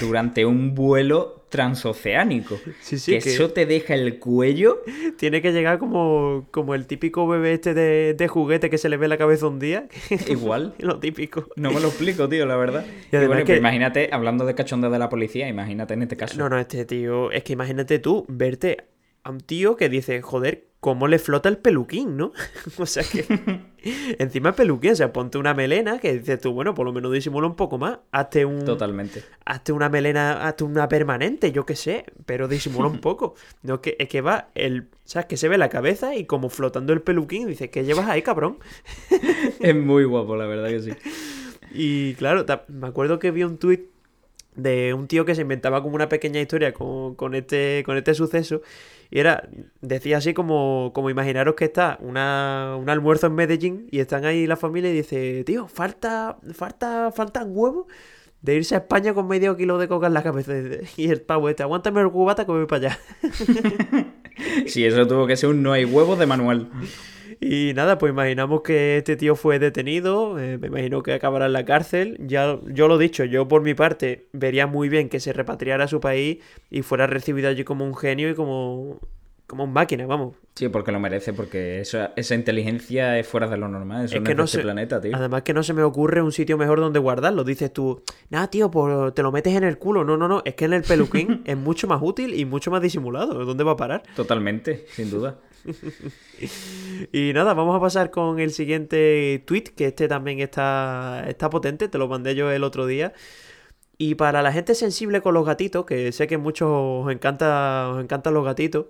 durante 0.00 0.44
un 0.44 0.74
vuelo 0.74 1.46
transoceánico. 1.48 2.58
Sí, 2.80 2.98
sí, 2.98 3.12
que, 3.12 3.18
que- 3.20 3.30
eso 3.34 3.50
te 3.50 3.64
deja 3.66 3.94
el 3.94 4.18
cuello. 4.18 4.82
Tiene 5.16 5.40
que 5.40 5.52
llegar 5.52 5.78
como, 5.78 6.46
como 6.50 6.74
el 6.74 6.86
típico 6.86 7.26
bebé 7.26 7.52
este 7.54 7.74
de, 7.74 8.14
de 8.14 8.28
juguete 8.28 8.70
que 8.70 8.78
se 8.78 8.88
le 8.88 8.96
ve 8.96 9.08
la 9.08 9.16
cabeza 9.16 9.46
un 9.46 9.58
día. 9.58 9.86
Igual. 10.28 10.74
Lo 10.78 10.98
típico. 10.98 11.48
No 11.56 11.70
me 11.70 11.80
lo 11.80 11.88
explico, 11.88 12.28
tío, 12.28 12.44
la 12.46 12.56
verdad. 12.56 12.84
Y 12.86 13.14
Y, 13.14 13.16
además 13.16 13.36
bueno, 13.36 13.44
que- 13.46 13.56
imagínate, 13.56 14.08
hablando 14.12 14.44
de 14.46 14.54
cachondeo 14.54 14.90
de 14.90 14.98
la 14.98 15.08
policía, 15.08 15.48
imagínate 15.48 15.94
en 15.94 16.02
este 16.02 16.16
caso. 16.16 16.36
No, 16.38 16.48
no, 16.48 16.58
este 16.58 16.84
tío. 16.84 17.30
Es 17.30 17.44
que 17.44 17.52
imagínate 17.52 17.98
tú 17.98 18.24
verte 18.28 18.84
a 19.22 19.30
un 19.30 19.40
tío 19.40 19.76
que 19.76 19.88
dice, 19.88 20.20
joder, 20.22 20.66
cómo 20.84 21.08
le 21.08 21.18
flota 21.18 21.48
el 21.48 21.56
peluquín, 21.56 22.18
¿no? 22.18 22.34
o 22.76 22.84
sea 22.84 23.02
que. 23.04 23.24
encima 24.18 24.50
el 24.50 24.54
peluquín, 24.54 24.90
o 24.92 24.96
sea, 24.96 25.14
ponte 25.14 25.38
una 25.38 25.54
melena 25.54 25.98
que 25.98 26.12
dices 26.12 26.38
tú, 26.38 26.52
bueno, 26.52 26.74
por 26.74 26.84
lo 26.84 26.92
menos 26.92 27.10
disimula 27.10 27.46
un 27.46 27.56
poco 27.56 27.78
más. 27.78 28.00
Hazte 28.12 28.44
un. 28.44 28.66
Totalmente. 28.66 29.24
Hazte 29.46 29.72
una 29.72 29.88
melena, 29.88 30.46
hazte 30.46 30.62
una 30.62 30.86
permanente, 30.86 31.52
yo 31.52 31.64
qué 31.64 31.74
sé, 31.74 32.04
pero 32.26 32.48
disimula 32.48 32.86
un 32.88 33.00
poco. 33.00 33.34
No, 33.62 33.80
que, 33.80 33.96
es 33.98 34.10
que 34.10 34.20
va 34.20 34.50
el. 34.54 34.88
¿Sabes? 35.04 35.24
Que 35.24 35.38
se 35.38 35.48
ve 35.48 35.56
la 35.56 35.70
cabeza 35.70 36.14
y 36.14 36.26
como 36.26 36.50
flotando 36.50 36.92
el 36.92 37.00
peluquín, 37.00 37.48
dices, 37.48 37.70
¿qué 37.70 37.82
llevas 37.82 38.06
ahí, 38.10 38.20
cabrón? 38.20 38.58
Es 39.60 39.74
muy 39.74 40.04
guapo, 40.04 40.36
la 40.36 40.44
verdad 40.44 40.68
que 40.68 40.80
sí. 40.80 40.90
Y 41.72 42.12
claro, 42.16 42.44
me 42.68 42.88
acuerdo 42.88 43.18
que 43.18 43.30
vi 43.30 43.42
un 43.42 43.56
tuit 43.56 43.86
de 44.54 44.92
un 44.92 45.08
tío 45.08 45.24
que 45.24 45.34
se 45.34 45.42
inventaba 45.42 45.82
como 45.82 45.94
una 45.94 46.10
pequeña 46.10 46.40
historia 46.40 46.74
con, 46.74 47.14
con 47.14 47.34
este, 47.34 47.82
con 47.86 47.96
este 47.96 48.12
suceso. 48.12 48.60
Y 49.14 49.20
era, 49.20 49.48
decía 49.80 50.16
así 50.16 50.34
como, 50.34 50.90
como 50.92 51.08
imaginaros 51.08 51.54
que 51.54 51.66
está 51.66 51.98
una, 52.00 52.74
un 52.76 52.90
almuerzo 52.90 53.28
en 53.28 53.36
Medellín 53.36 53.86
y 53.92 54.00
están 54.00 54.24
ahí 54.24 54.44
la 54.48 54.56
familia 54.56 54.90
y 54.90 54.94
dice, 54.94 55.44
tío, 55.44 55.68
falta, 55.68 56.38
falta, 56.52 57.12
faltan 57.12 57.52
huevos 57.56 57.86
de 58.42 58.56
irse 58.56 58.74
a 58.74 58.78
España 58.78 59.14
con 59.14 59.28
medio 59.28 59.56
kilo 59.56 59.78
de 59.78 59.86
coca 59.86 60.08
en 60.08 60.14
la 60.14 60.24
cabeza. 60.24 60.52
Y 60.96 61.10
el 61.10 61.20
pavo 61.20 61.48
este, 61.48 61.62
aguántame 61.62 62.00
el 62.00 62.10
cubata 62.10 62.44
que 62.44 62.50
voy 62.50 62.66
para 62.66 62.88
allá. 62.88 62.98
Sí, 64.66 64.84
eso 64.84 65.06
tuvo 65.06 65.28
que 65.28 65.36
ser 65.36 65.50
un 65.50 65.62
no 65.62 65.70
hay 65.70 65.84
huevos 65.84 66.18
de 66.18 66.26
manual. 66.26 66.68
Y 67.46 67.74
nada, 67.74 67.98
pues 67.98 68.10
imaginamos 68.10 68.62
que 68.62 68.96
este 68.98 69.16
tío 69.16 69.36
fue 69.36 69.58
detenido, 69.58 70.38
eh, 70.40 70.56
me 70.56 70.68
imagino 70.68 71.02
que 71.02 71.12
acabará 71.12 71.44
en 71.46 71.52
la 71.52 71.64
cárcel. 71.66 72.16
Ya, 72.20 72.58
yo 72.72 72.88
lo 72.88 72.96
he 72.96 73.02
dicho, 73.02 73.24
yo 73.24 73.46
por 73.48 73.60
mi 73.62 73.74
parte 73.74 74.28
vería 74.32 74.66
muy 74.66 74.88
bien 74.88 75.08
que 75.10 75.20
se 75.20 75.32
repatriara 75.34 75.84
a 75.84 75.88
su 75.88 76.00
país 76.00 76.38
y 76.70 76.80
fuera 76.82 77.06
recibido 77.06 77.48
allí 77.50 77.62
como 77.64 77.84
un 77.84 77.94
genio 77.94 78.30
y 78.30 78.34
como, 78.34 78.98
como 79.46 79.64
un 79.64 79.72
máquina, 79.74 80.06
vamos. 80.06 80.36
Sí, 80.54 80.68
porque 80.70 80.90
lo 80.92 81.00
merece, 81.00 81.32
porque 81.34 81.80
esa, 81.80 82.12
esa 82.16 82.34
inteligencia 82.34 83.18
es 83.18 83.26
fuera 83.26 83.46
de 83.48 83.56
lo 83.58 83.68
normal. 83.68 84.04
Eso 84.06 84.14
Es 84.14 84.20
no 84.22 84.24
que 84.24 84.32
es 84.32 84.36
no 84.38 84.42
de 84.44 84.46
este 84.46 84.56
se- 84.58 84.62
planeta, 84.62 85.00
tío. 85.00 85.14
Además 85.14 85.42
que 85.42 85.52
no 85.52 85.62
se 85.62 85.74
me 85.74 85.82
ocurre 85.82 86.22
un 86.22 86.32
sitio 86.32 86.56
mejor 86.56 86.80
donde 86.80 86.98
guardarlo. 87.00 87.44
Dices 87.44 87.72
tú, 87.72 88.02
nada, 88.30 88.48
tío, 88.48 88.70
pues 88.70 89.12
te 89.14 89.22
lo 89.22 89.32
metes 89.32 89.54
en 89.54 89.64
el 89.64 89.76
culo. 89.76 90.02
No, 90.04 90.16
no, 90.16 90.28
no, 90.28 90.40
es 90.46 90.54
que 90.54 90.64
en 90.64 90.72
el 90.72 90.82
peluquín 90.82 91.42
es 91.44 91.56
mucho 91.58 91.88
más 91.88 92.00
útil 92.02 92.32
y 92.38 92.46
mucho 92.46 92.70
más 92.70 92.80
disimulado. 92.80 93.44
¿Dónde 93.44 93.64
va 93.64 93.72
a 93.72 93.76
parar? 93.76 94.02
Totalmente, 94.16 94.86
sin 94.88 95.10
duda. 95.10 95.36
Y 97.12 97.32
nada, 97.32 97.54
vamos 97.54 97.76
a 97.76 97.80
pasar 97.80 98.10
con 98.10 98.38
el 98.40 98.52
siguiente 98.52 99.42
tweet, 99.46 99.64
que 99.76 99.86
este 99.86 100.08
también 100.08 100.40
está, 100.40 101.24
está 101.28 101.50
potente, 101.50 101.88
te 101.88 101.98
lo 101.98 102.08
mandé 102.08 102.34
yo 102.34 102.50
el 102.50 102.64
otro 102.64 102.86
día. 102.86 103.12
Y 103.98 104.16
para 104.16 104.42
la 104.42 104.52
gente 104.52 104.74
sensible 104.74 105.20
con 105.22 105.34
los 105.34 105.46
gatitos, 105.46 105.86
que 105.86 106.12
sé 106.12 106.26
que 106.26 106.38
muchos 106.38 106.68
os, 106.70 107.12
encanta, 107.12 107.90
os 107.90 108.02
encantan 108.02 108.34
los 108.34 108.44
gatitos, 108.44 108.86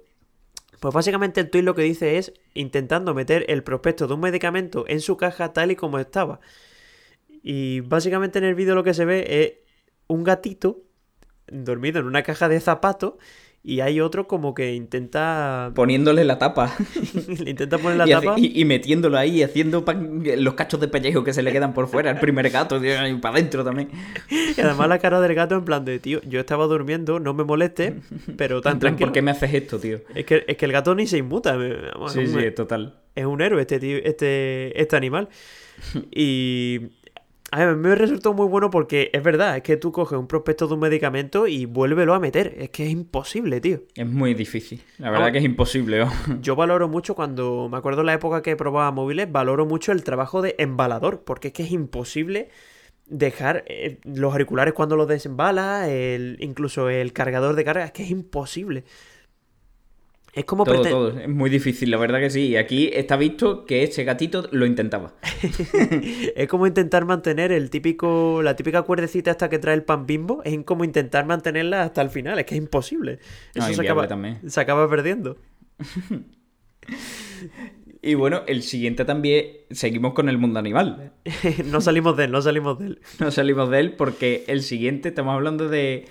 pues 0.81 0.95
básicamente 0.95 1.41
el 1.41 1.51
tweet 1.51 1.63
lo 1.63 1.75
que 1.75 1.83
dice 1.83 2.19
es 2.19 2.33
intentando 2.55 3.15
meter 3.15 3.45
el 3.49 3.63
prospecto 3.63 4.07
de 4.07 4.15
un 4.15 4.21
medicamento 4.21 4.85
en 4.89 5.01
su 5.01 5.17
caja 5.17 5.53
tal 5.53 5.71
y 5.71 5.77
como 5.77 5.99
estaba. 5.99 6.41
Y 7.43 7.81
básicamente 7.81 8.39
en 8.39 8.45
el 8.45 8.55
vídeo 8.55 8.75
lo 8.75 8.85
que 8.85 8.95
se 8.95 9.05
ve 9.05 9.25
es 9.29 9.53
un 10.07 10.25
gatito 10.25 10.83
dormido 11.49 12.01
en 12.01 12.07
una 12.07 12.23
caja 12.23 12.49
de 12.49 12.61
zapatos 12.61 13.15
y 13.67 13.81
hay 13.81 13.99
otro 14.01 14.27
como 14.29 14.53
que 14.53 14.75
intenta 14.75 15.73
Poniéndole 15.75 16.23
la 16.25 16.39
tapa 16.39 16.77
le 17.43 17.51
intenta 17.51 17.79
poner 17.79 17.97
la 17.97 18.07
y, 18.07 18.13
hace- 18.13 18.27
tapa 18.27 18.39
y- 18.39 18.61
y 18.61 18.65
metiéndolo 18.67 19.17
ahí, 19.17 19.43
haciendo 19.43 19.83
los 20.37 20.55
cachos 20.55 20.81
de 20.81 20.89
pellejo 20.89 21.25
que 21.25 21.33
se 21.33 21.43
le 21.43 21.51
quedan 21.51 21.73
por 21.73 21.89
fuera. 21.89 22.11
El 22.11 22.19
primer 22.21 22.51
gato, 22.51 22.79
tío, 22.81 23.07
y 23.09 23.15
para 23.15 23.37
adentro 23.37 23.65
también. 23.65 23.89
y 24.31 24.61
además 24.61 24.89
la 24.89 24.99
cara 24.99 25.21
del 25.21 25.35
gato 25.35 25.55
en 25.55 25.65
plan 25.65 25.85
de 25.85 25.99
tío, 25.99 26.21
yo 26.29 26.41
estaba 26.41 26.67
durmiendo, 26.67 27.19
no 27.21 27.33
me 27.33 27.43
moleste, 27.45 27.95
pero 28.37 28.61
tan 28.61 28.79
tranquilo. 28.79 29.07
¿Por 29.07 29.13
qué 29.15 29.23
me 29.23 29.31
haces 29.31 29.55
esto, 29.55 29.79
tío? 29.79 30.01
Es 30.15 30.27
que, 30.27 30.45
es 30.47 30.57
que 30.59 30.67
el 30.67 30.73
gato 30.73 30.95
ni 30.95 31.07
se 31.07 31.17
inmuta. 31.19 31.57
vamos, 31.57 32.13
Sí, 32.13 32.27
sí, 32.27 32.51
total. 32.55 32.95
es 33.15 33.25
un 33.25 33.41
héroe 33.41 33.63
este 33.63 33.81
tío, 33.81 33.97
este, 34.05 34.79
este 34.81 34.95
animal. 34.97 35.29
Y 36.13 36.81
a 37.55 37.67
ver, 37.67 37.77
me 37.77 37.95
resultó 37.95 38.35
muy 38.35 38.49
bueno 38.49 38.69
porque 38.69 39.11
es 39.13 39.23
verdad, 39.23 39.57
es 39.57 39.63
que 39.63 39.77
tú 39.77 39.93
coges 39.93 40.19
un 40.19 40.27
prospecto 40.27 40.67
de 40.67 40.75
un 40.75 40.81
medicamento 40.81 41.47
y 41.47 41.67
vuélvelo 41.67 42.13
a 42.13 42.19
meter. 42.19 42.53
Es 42.59 42.71
que 42.71 42.85
es 42.85 42.91
imposible, 42.91 43.61
tío. 43.61 43.83
Es 43.95 44.09
muy 44.09 44.35
difícil. 44.35 44.83
La 44.99 45.11
verdad 45.11 45.27
Vamos. 45.27 45.33
que 45.35 45.39
es 45.39 45.45
imposible. 45.45 46.01
¿no? 46.01 46.11
Yo 46.41 46.57
valoro 46.57 46.89
mucho 46.89 47.15
cuando, 47.15 47.69
me 47.71 47.77
acuerdo 47.77 48.01
en 48.01 48.07
la 48.07 48.15
época 48.15 48.43
que 48.43 48.57
probaba 48.57 48.91
móviles, 48.91 49.31
valoro 49.31 49.67
mucho 49.67 49.93
el 49.93 50.03
trabajo 50.03 50.43
de 50.43 50.57
embalador, 50.59 51.23
porque 51.23 51.49
es 51.49 51.55
que 51.55 51.63
es 51.63 51.71
imposible 51.71 52.49
dejar 53.07 53.63
eh, 53.69 54.01
los 54.03 54.33
auriculares 54.33 54.75
cuando 54.75 54.97
los 54.97 55.07
desembala, 55.07 55.89
el, 55.89 56.39
incluso 56.41 56.89
el 56.89 57.13
cargador 57.13 57.55
de 57.55 57.63
carga, 57.63 57.85
es 57.85 57.93
que 57.93 58.03
es 58.03 58.11
imposible. 58.11 58.83
Es 60.35 60.45
como 60.45 60.65
Todo, 60.65 60.83
todo. 60.83 61.19
Es 61.19 61.29
muy 61.29 61.49
difícil, 61.49 61.91
la 61.91 61.97
verdad 61.97 62.19
que 62.19 62.31
sí. 62.31 62.49
Y 62.49 62.57
aquí 62.57 62.91
está 62.93 63.17
visto 63.17 63.65
que 63.67 63.85
ese 63.85 64.03
gatito 64.03 64.49
lo 64.51 64.67
intentaba. 64.67 65.15
es 66.37 66.49
como 66.49 66.67
intentar 66.67 67.05
mantener 67.05 67.53
el 67.53 67.71
típico, 67.71 68.43
la 68.43 68.57
típica 68.57 68.83
cuerdecita 68.83 69.31
hasta 69.31 69.49
que 69.49 69.59
trae 69.61 69.75
el 69.75 69.85
pan 69.85 70.07
bimbo, 70.07 70.43
es 70.45 70.59
como 70.65 70.85
intentar 70.85 71.25
mantenerla 71.25 71.83
hasta 71.83 72.03
el 72.03 72.11
final, 72.11 72.39
es 72.39 72.47
que 72.47 72.57
es 72.57 72.61
imposible. 72.61 73.21
No, 73.55 73.65
Eso 73.65 73.75
se 73.75 73.83
acaba, 73.83 74.09
también. 74.09 74.39
se 74.51 74.61
acaba 74.61 74.89
perdiendo. 74.89 75.37
Y 78.07 78.15
bueno, 78.17 78.43
el 78.47 78.63
siguiente 78.63 79.07
también, 79.07 79.47
seguimos 79.71 80.13
con 80.13 80.29
el 80.29 80.37
mundo 80.37 80.59
animal. 80.59 81.13
no 81.65 81.81
salimos 81.81 82.15
de 82.19 82.25
él, 82.25 82.33
no 82.33 82.43
salimos 82.43 82.79
de 82.79 82.87
él. 82.89 83.01
No 83.19 83.31
salimos 83.31 83.71
de 83.71 83.81
él 83.81 83.93
porque 83.95 84.45
el 84.47 84.63
siguiente 84.63 85.09
estamos 85.09 85.33
hablando 85.33 85.71
de... 85.71 86.05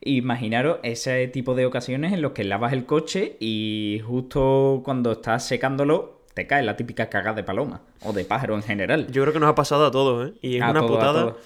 Imaginaros 0.00 0.78
ese 0.82 1.26
tipo 1.28 1.54
de 1.54 1.66
ocasiones 1.66 2.12
en 2.12 2.22
los 2.22 2.32
que 2.32 2.44
lavas 2.44 2.72
el 2.72 2.86
coche 2.86 3.36
y 3.40 4.00
justo 4.06 4.82
cuando 4.84 5.12
estás 5.12 5.46
secándolo 5.46 6.18
te 6.34 6.46
cae 6.46 6.62
la 6.62 6.76
típica 6.76 7.08
cagada 7.08 7.34
de 7.34 7.42
paloma 7.42 7.82
o 8.04 8.12
de 8.12 8.24
pájaro 8.24 8.54
en 8.54 8.62
general. 8.62 9.10
Yo 9.10 9.22
creo 9.22 9.34
que 9.34 9.40
nos 9.40 9.50
ha 9.50 9.56
pasado 9.56 9.86
a 9.86 9.90
todos, 9.90 10.28
¿eh? 10.28 10.34
Y 10.40 10.56
es 10.56 10.62
A 10.62 10.70
una 10.70 10.80
todo, 10.80 10.88
putada. 10.88 11.36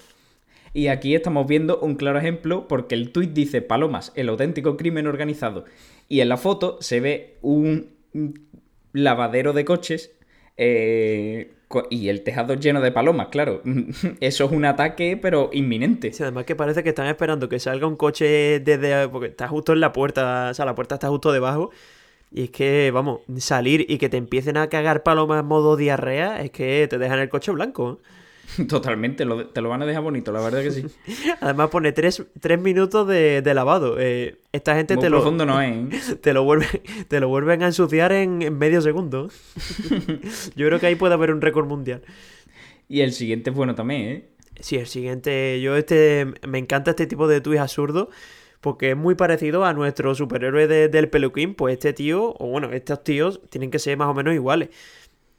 Y 0.73 0.87
aquí 0.87 1.15
estamos 1.15 1.47
viendo 1.47 1.79
un 1.79 1.95
claro 1.95 2.19
ejemplo 2.19 2.67
porque 2.67 2.93
el 2.95 3.11
tuit 3.11 3.31
dice 3.31 3.61
Palomas, 3.61 4.11
el 4.15 4.29
auténtico 4.29 4.77
crimen 4.77 5.07
organizado. 5.07 5.65
Y 6.09 6.21
en 6.21 6.29
la 6.29 6.37
foto 6.37 6.77
se 6.79 6.99
ve 6.99 7.37
un 7.41 7.89
lavadero 8.91 9.53
de 9.53 9.65
coches 9.65 10.11
eh, 10.57 11.53
y 11.89 12.09
el 12.09 12.23
tejado 12.23 12.53
lleno 12.55 12.81
de 12.81 12.91
palomas, 12.91 13.27
claro. 13.27 13.61
Eso 14.19 14.45
es 14.45 14.51
un 14.51 14.65
ataque, 14.65 15.17
pero 15.21 15.49
inminente. 15.53 16.11
Sí, 16.13 16.23
además 16.23 16.45
que 16.45 16.55
parece 16.55 16.83
que 16.83 16.89
están 16.89 17.07
esperando 17.07 17.49
que 17.49 17.59
salga 17.59 17.87
un 17.87 17.95
coche 17.95 18.59
desde... 18.59 19.07
Porque 19.09 19.27
está 19.27 19.47
justo 19.47 19.73
en 19.73 19.79
la 19.79 19.93
puerta, 19.93 20.49
o 20.51 20.53
sea, 20.53 20.65
la 20.65 20.75
puerta 20.75 20.95
está 20.95 21.09
justo 21.09 21.31
debajo. 21.31 21.71
Y 22.31 22.45
es 22.45 22.49
que, 22.49 22.91
vamos, 22.91 23.21
salir 23.37 23.85
y 23.87 23.97
que 23.99 24.09
te 24.09 24.17
empiecen 24.17 24.57
a 24.57 24.67
cagar 24.67 25.03
palomas 25.03 25.41
en 25.41 25.45
modo 25.45 25.77
diarrea, 25.77 26.41
es 26.41 26.51
que 26.51 26.87
te 26.89 26.97
dejan 26.97 27.19
el 27.19 27.29
coche 27.29 27.51
blanco. 27.51 27.99
Totalmente, 28.67 29.25
lo- 29.25 29.47
te 29.47 29.61
lo 29.61 29.69
van 29.69 29.81
a 29.81 29.85
dejar 29.85 30.03
bonito, 30.03 30.31
la 30.31 30.41
verdad 30.41 30.61
que 30.61 30.71
sí. 30.71 30.85
Además 31.41 31.69
pone 31.69 31.91
tres, 31.91 32.23
tres 32.39 32.59
minutos 32.61 33.07
de, 33.07 33.41
de 33.41 33.53
lavado. 33.53 33.97
Eh, 33.99 34.37
esta 34.51 34.75
gente 34.75 34.95
Muy 34.95 35.03
te 35.03 35.09
lo, 35.09 35.31
no 35.31 35.61
es, 35.61 36.09
¿eh? 36.11 36.15
te 36.21 36.33
lo, 36.33 36.43
vuelve, 36.43 36.67
te 37.07 37.19
lo 37.19 37.29
vuelven 37.29 37.63
a 37.63 37.67
ensuciar 37.67 38.11
en, 38.11 38.41
en 38.41 38.57
medio 38.57 38.81
segundo. 38.81 39.29
Yo 40.55 40.67
creo 40.67 40.79
que 40.79 40.87
ahí 40.87 40.95
puede 40.95 41.13
haber 41.13 41.31
un 41.31 41.41
récord 41.41 41.67
mundial. 41.67 42.01
Y 42.87 43.01
el 43.01 43.11
siguiente 43.13 43.49
es 43.49 43.55
bueno 43.55 43.75
también, 43.75 44.01
¿eh? 44.01 44.29
Sí, 44.59 44.75
el 44.75 44.87
siguiente. 44.87 45.59
Yo 45.61 45.75
este. 45.75 46.27
Me 46.47 46.59
encanta 46.59 46.91
este 46.91 47.07
tipo 47.07 47.27
de 47.27 47.41
tuits 47.41 47.59
absurdos. 47.61 48.09
Porque 48.61 48.91
es 48.91 48.97
muy 48.97 49.15
parecido 49.15 49.65
a 49.65 49.73
nuestro 49.73 50.15
superhéroe 50.15 50.67
de- 50.67 50.87
del 50.87 51.09
peluquín. 51.09 51.53
Pues 51.53 51.73
este 51.73 51.91
tío, 51.91 52.33
o 52.39 52.47
bueno, 52.47 52.71
estos 52.71 53.03
tíos 53.03 53.41
tienen 53.49 53.71
que 53.71 53.79
ser 53.79 53.97
más 53.97 54.07
o 54.07 54.13
menos 54.13 54.33
iguales. 54.33 54.69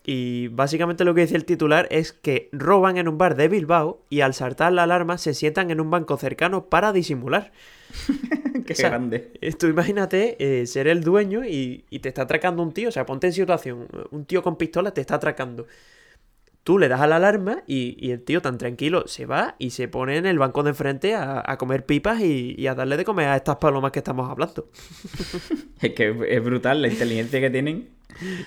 Y 0.07 0.49
básicamente 0.49 1.05
lo 1.05 1.15
que 1.15 1.23
dice 1.23 1.37
el 1.37 1.47
titular 1.47 1.89
es 1.91 2.13
que 2.13 2.51
roban 2.53 2.99
en 2.99 3.09
un 3.09 3.17
bar 3.19 3.37
de 3.37 3.49
Bilbao 3.49 4.05
y 4.11 4.21
al 4.21 4.35
saltar 4.35 4.73
la 4.73 4.83
alarma 4.85 5.17
se 5.19 5.33
sientan 5.35 5.71
en 5.71 5.81
un 5.81 5.91
banco 5.91 6.19
cercano 6.19 6.67
para 6.69 6.93
disimular. 6.93 7.53
Qué 8.67 8.75
O 8.75 8.77
sea, 8.77 8.91
grande. 8.91 9.33
eh, 9.41 9.53
Tú 9.55 9.67
imagínate 9.67 10.37
eh, 10.63 10.67
ser 10.67 10.89
el 10.89 11.03
dueño 11.03 11.45
y, 11.45 11.85
y 11.91 12.01
te 12.01 12.09
está 12.11 12.23
atracando 12.23 12.63
un 12.63 12.73
tío. 12.73 12.89
O 12.91 12.93
sea, 12.93 13.07
ponte 13.07 13.27
en 13.29 13.33
situación. 13.33 13.89
Un 14.11 14.27
tío 14.27 14.43
con 14.43 14.57
pistola 14.57 14.93
te 14.93 15.01
está 15.01 15.17
atracando. 15.17 15.67
Tú 16.65 16.79
le 16.79 16.89
das 16.89 17.03
a 17.03 17.07
la 17.07 17.17
alarma 17.17 17.63
y, 17.67 17.95
y 17.99 18.11
el 18.13 18.23
tío 18.23 18.41
tan 18.41 18.57
tranquilo 18.57 19.07
se 19.07 19.27
va 19.27 19.55
y 19.59 19.71
se 19.71 19.87
pone 19.87 20.17
en 20.17 20.25
el 20.25 20.39
banco 20.39 20.63
de 20.63 20.71
enfrente 20.71 21.15
a, 21.15 21.43
a 21.45 21.59
comer 21.59 21.85
pipas 21.85 22.23
y, 22.23 22.55
y 22.57 22.67
a 22.69 22.75
darle 22.75 22.97
de 22.97 23.05
comer 23.05 23.29
a 23.29 23.37
estas 23.37 23.57
palomas 23.57 23.93
que 23.93 23.99
estamos 23.99 24.31
hablando. 24.31 24.71
Es 25.83 25.93
que 25.93 26.17
es 26.29 26.43
brutal 26.43 26.81
la 26.81 26.89
inteligencia 26.89 27.41
que 27.41 27.51
tienen. 27.51 27.91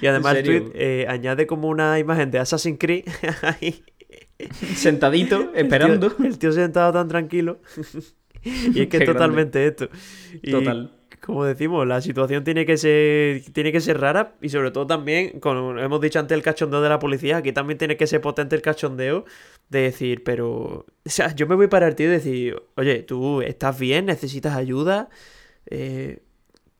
Y 0.01 0.07
además 0.07 0.35
¿En 0.35 0.37
el 0.37 0.43
tweet 0.45 0.71
eh, 0.73 1.05
añade 1.07 1.45
como 1.45 1.67
una 1.67 1.99
imagen 1.99 2.31
de 2.31 2.39
Assassin's 2.39 2.79
Creed 2.79 3.05
ahí. 3.43 3.83
Sentadito, 4.75 5.51
esperando. 5.53 6.07
El 6.07 6.15
tío, 6.15 6.25
el 6.25 6.37
tío 6.39 6.51
sentado 6.51 6.93
tan 6.93 7.07
tranquilo. 7.07 7.59
y 8.43 8.81
es 8.81 8.87
que 8.87 8.97
es 8.97 9.05
totalmente 9.05 9.67
esto. 9.67 9.89
Y, 10.41 10.51
Total. 10.51 10.91
Como 11.27 11.43
decimos, 11.43 11.85
la 11.85 11.99
situación 11.99 12.45
tiene 12.45 12.65
que 12.65 12.77
ser 12.77 13.41
tiene 13.51 13.73
que 13.73 13.81
ser 13.81 13.99
rara 13.99 14.37
y 14.41 14.47
sobre 14.47 14.71
todo 14.71 14.87
también, 14.87 15.41
como 15.41 15.77
hemos 15.77 15.99
dicho 15.99 16.19
antes 16.19 16.33
el 16.37 16.41
cachondeo 16.41 16.81
de 16.81 16.87
la 16.87 16.99
policía, 16.99 17.35
aquí 17.37 17.51
también 17.51 17.77
tiene 17.77 17.97
que 17.97 18.07
ser 18.07 18.21
potente 18.21 18.55
el 18.55 18.61
cachondeo 18.61 19.25
de 19.67 19.81
decir, 19.81 20.23
pero, 20.23 20.85
o 21.05 21.05
sea, 21.05 21.35
yo 21.35 21.45
me 21.45 21.55
voy 21.55 21.67
para 21.67 21.85
el 21.89 21.95
tío 21.95 22.07
y 22.07 22.11
decir, 22.11 22.63
oye, 22.75 23.03
tú 23.03 23.41
estás 23.41 23.77
bien, 23.77 24.05
necesitas 24.05 24.55
ayuda, 24.55 25.09
Eh, 25.69 26.23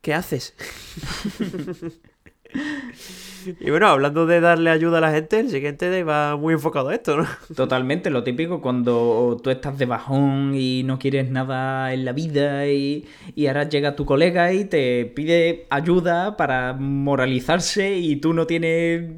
¿qué 0.01 0.13
haces? 0.13 0.55
y 3.59 3.69
bueno, 3.69 3.87
hablando 3.87 4.25
de 4.25 4.39
darle 4.39 4.69
ayuda 4.69 4.97
a 4.97 5.01
la 5.01 5.11
gente, 5.11 5.39
el 5.39 5.49
siguiente 5.49 6.03
va 6.03 6.35
muy 6.35 6.53
enfocado 6.53 6.89
a 6.89 6.95
esto, 6.95 7.17
¿no? 7.17 7.25
Totalmente, 7.55 8.09
lo 8.09 8.23
típico 8.23 8.61
cuando 8.61 9.39
tú 9.41 9.49
estás 9.49 9.77
de 9.77 9.85
bajón 9.85 10.53
y 10.55 10.83
no 10.83 10.99
quieres 10.99 11.29
nada 11.29 11.93
en 11.93 12.05
la 12.05 12.11
vida 12.11 12.67
y, 12.67 13.05
y 13.35 13.47
ahora 13.47 13.69
llega 13.69 13.95
tu 13.95 14.05
colega 14.05 14.53
y 14.53 14.65
te 14.65 15.05
pide 15.05 15.65
ayuda 15.69 16.37
para 16.37 16.73
moralizarse 16.73 17.97
y 17.97 18.17
tú 18.17 18.33
no 18.33 18.47
tienes, 18.47 19.09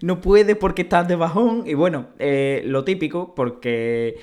no 0.00 0.20
puedes 0.20 0.56
porque 0.56 0.82
estás 0.82 1.08
de 1.08 1.16
bajón 1.16 1.64
y 1.66 1.74
bueno, 1.74 2.08
eh, 2.18 2.62
lo 2.64 2.84
típico 2.84 3.34
porque 3.34 4.16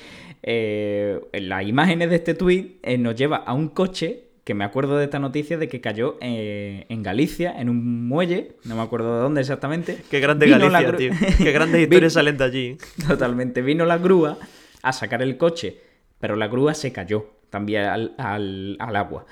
eh, 0.43 1.19
las 1.33 1.67
imágenes 1.67 2.09
de 2.09 2.15
este 2.17 2.33
tweet 2.33 2.77
nos 2.99 3.15
lleva 3.15 3.37
a 3.37 3.53
un 3.53 3.69
coche 3.69 4.24
que 4.45 4.53
me 4.53 4.63
acuerdo 4.63 4.97
de 4.97 5.03
esta 5.03 5.19
noticia 5.19 5.57
de 5.57 5.67
que 5.67 5.81
cayó 5.81 6.17
eh, 6.21 6.85
en 6.89 7.03
Galicia, 7.03 7.53
en 7.59 7.67
un 7.67 8.07
muelle, 8.07 8.53
no 8.63 8.75
me 8.77 8.81
acuerdo 8.83 9.15
de 9.17 9.21
dónde 9.23 9.41
exactamente. 9.41 9.97
Qué 10.09 10.21
grande 10.21 10.45
Vino 10.45 10.69
Galicia, 10.69 10.95
tío. 10.95 11.11
Qué 11.37 11.51
grandes 11.51 11.81
historias 11.81 12.13
salen 12.13 12.37
de 12.37 12.43
allí. 12.43 12.77
Totalmente. 13.07 13.61
Vino 13.61 13.85
la 13.85 13.97
grúa 13.97 14.37
a 14.81 14.93
sacar 14.93 15.21
el 15.21 15.35
coche, 15.37 15.81
pero 16.19 16.35
la 16.37 16.47
grúa 16.47 16.73
se 16.75 16.93
cayó 16.93 17.31
también 17.49 17.83
al, 17.85 18.15
al- 18.17 18.77
al 18.79 18.95
agua. 18.95 19.25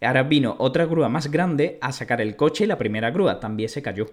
Ahora 0.00 0.22
vino 0.22 0.54
otra 0.58 0.84
grúa 0.86 1.08
más 1.08 1.30
grande 1.30 1.78
a 1.80 1.90
sacar 1.90 2.20
el 2.20 2.36
coche 2.36 2.64
y 2.64 2.66
la 2.68 2.78
primera 2.78 3.10
grúa 3.10 3.40
también 3.40 3.68
se 3.68 3.82
cayó. 3.82 4.06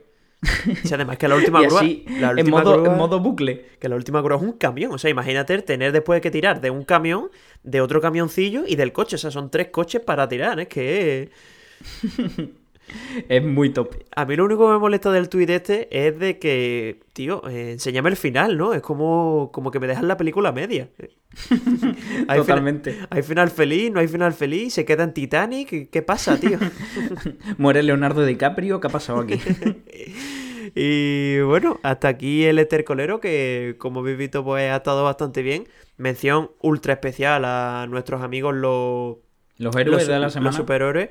Y 0.83 0.93
además 0.93 1.17
que 1.17 1.27
la 1.27 1.35
última 1.35 1.61
grúa, 1.65 1.79
así, 1.81 2.05
la 2.19 2.33
en, 2.35 2.37
última 2.39 2.59
modo, 2.59 2.73
grúa- 2.73 2.91
en 2.91 2.97
modo 2.97 3.19
bucle. 3.19 3.65
que 3.79 3.89
la 3.89 3.95
última 3.95 4.21
grúa 4.21 4.37
es 4.37 4.43
un 4.43 4.53
camión. 4.53 4.91
O 4.93 4.97
sea, 4.97 5.09
imagínate 5.09 5.61
tener 5.61 5.91
después 5.91 6.21
que 6.21 6.31
tirar 6.31 6.61
de 6.61 6.69
un 6.69 6.83
camión, 6.83 7.29
de 7.63 7.81
otro 7.81 8.01
camioncillo 8.01 8.63
y 8.67 8.75
del 8.75 8.91
coche. 8.93 9.15
O 9.15 9.19
sea, 9.19 9.31
son 9.31 9.49
tres 9.49 9.67
coches 9.69 10.01
para 10.01 10.27
tirar. 10.27 10.59
Es 10.59 10.67
que 10.67 11.29
Es 13.29 13.43
muy 13.43 13.71
top. 13.71 13.95
a 14.15 14.25
mí 14.25 14.36
lo 14.36 14.45
único 14.45 14.67
que 14.67 14.73
me 14.73 14.79
molesta 14.79 15.11
del 15.11 15.29
tuit 15.29 15.49
este 15.49 15.88
es 16.07 16.17
de 16.19 16.39
que, 16.39 16.99
tío, 17.13 17.47
eh, 17.49 17.71
enséñame 17.71 18.09
el 18.09 18.15
final, 18.15 18.57
¿no? 18.57 18.73
Es 18.73 18.81
como, 18.81 19.49
como 19.53 19.71
que 19.71 19.79
me 19.79 19.88
dejan 19.88 20.07
la 20.07 20.17
película 20.17 20.51
media. 20.51 20.89
Hay 22.27 22.39
Totalmente. 22.39 22.91
Final, 22.93 23.07
hay 23.09 23.23
final 23.23 23.49
feliz, 23.51 23.91
no 23.91 23.99
hay 23.99 24.07
final 24.07 24.33
feliz, 24.33 24.73
se 24.73 24.86
queda 24.86 25.03
en 25.03 25.13
Titanic. 25.13 25.89
¿Qué, 25.89 26.01
pasa, 26.01 26.39
tío? 26.39 26.57
Muere 27.57 27.83
Leonardo 27.83 28.25
DiCaprio. 28.25 28.79
¿Qué 28.79 28.88
ha 28.88 28.89
pasado 28.89 29.19
aquí? 29.19 29.39
Y 30.73 31.39
bueno, 31.41 31.79
hasta 31.83 32.07
aquí 32.09 32.45
el 32.45 32.59
estercolero 32.59 33.19
que 33.21 33.75
como 33.77 34.01
habéis 34.01 34.17
visto 34.17 34.43
pues 34.43 34.71
ha 34.71 34.77
estado 34.77 35.03
bastante 35.03 35.41
bien. 35.41 35.67
Mención 35.97 36.51
ultra 36.61 36.93
especial 36.93 37.45
a 37.45 37.86
nuestros 37.89 38.21
amigos 38.21 38.53
los, 38.55 39.17
Los 39.57 39.75
héroes 39.75 39.99
los, 39.99 40.07
de 40.07 40.13
la 40.13 40.19
los 40.19 40.33
semana. 40.33 40.55
superhéroes. 40.55 41.09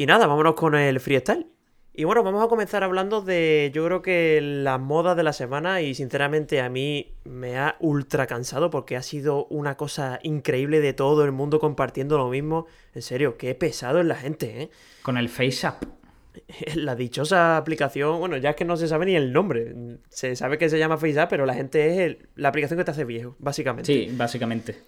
Y 0.00 0.06
nada, 0.06 0.26
vámonos 0.26 0.54
con 0.54 0.74
el 0.74 0.98
freestyle. 0.98 1.46
Y 1.92 2.04
bueno, 2.04 2.22
vamos 2.22 2.42
a 2.42 2.48
comenzar 2.48 2.82
hablando 2.82 3.20
de, 3.20 3.70
yo 3.74 3.84
creo 3.84 4.00
que 4.00 4.40
la 4.40 4.78
moda 4.78 5.14
de 5.14 5.22
la 5.22 5.34
semana 5.34 5.82
y 5.82 5.94
sinceramente 5.94 6.62
a 6.62 6.70
mí 6.70 7.12
me 7.24 7.58
ha 7.58 7.76
ultra 7.80 8.26
cansado 8.26 8.70
porque 8.70 8.96
ha 8.96 9.02
sido 9.02 9.44
una 9.50 9.76
cosa 9.76 10.18
increíble 10.22 10.80
de 10.80 10.94
todo 10.94 11.22
el 11.26 11.32
mundo 11.32 11.60
compartiendo 11.60 12.16
lo 12.16 12.30
mismo. 12.30 12.64
En 12.94 13.02
serio, 13.02 13.36
qué 13.36 13.54
pesado 13.54 14.00
es 14.00 14.06
la 14.06 14.14
gente, 14.14 14.62
¿eh? 14.62 14.70
Con 15.02 15.18
el 15.18 15.28
Face 15.28 15.66
Up. 15.68 15.86
La 16.76 16.94
dichosa 16.94 17.58
aplicación, 17.58 18.20
bueno, 18.20 18.38
ya 18.38 18.50
es 18.50 18.56
que 18.56 18.64
no 18.64 18.78
se 18.78 18.88
sabe 18.88 19.04
ni 19.04 19.16
el 19.16 19.34
nombre. 19.34 19.74
Se 20.08 20.34
sabe 20.34 20.56
que 20.56 20.70
se 20.70 20.78
llama 20.78 20.96
FaceApp, 20.96 21.28
pero 21.28 21.44
la 21.44 21.52
gente 21.52 21.86
es 21.88 21.98
el- 21.98 22.28
la 22.36 22.48
aplicación 22.48 22.78
que 22.78 22.84
te 22.84 22.92
hace 22.92 23.04
viejo, 23.04 23.36
básicamente. 23.38 23.92
Sí, 23.92 24.10
básicamente. 24.16 24.78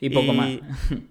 Y 0.00 0.10
poco 0.10 0.32
más. 0.32 0.50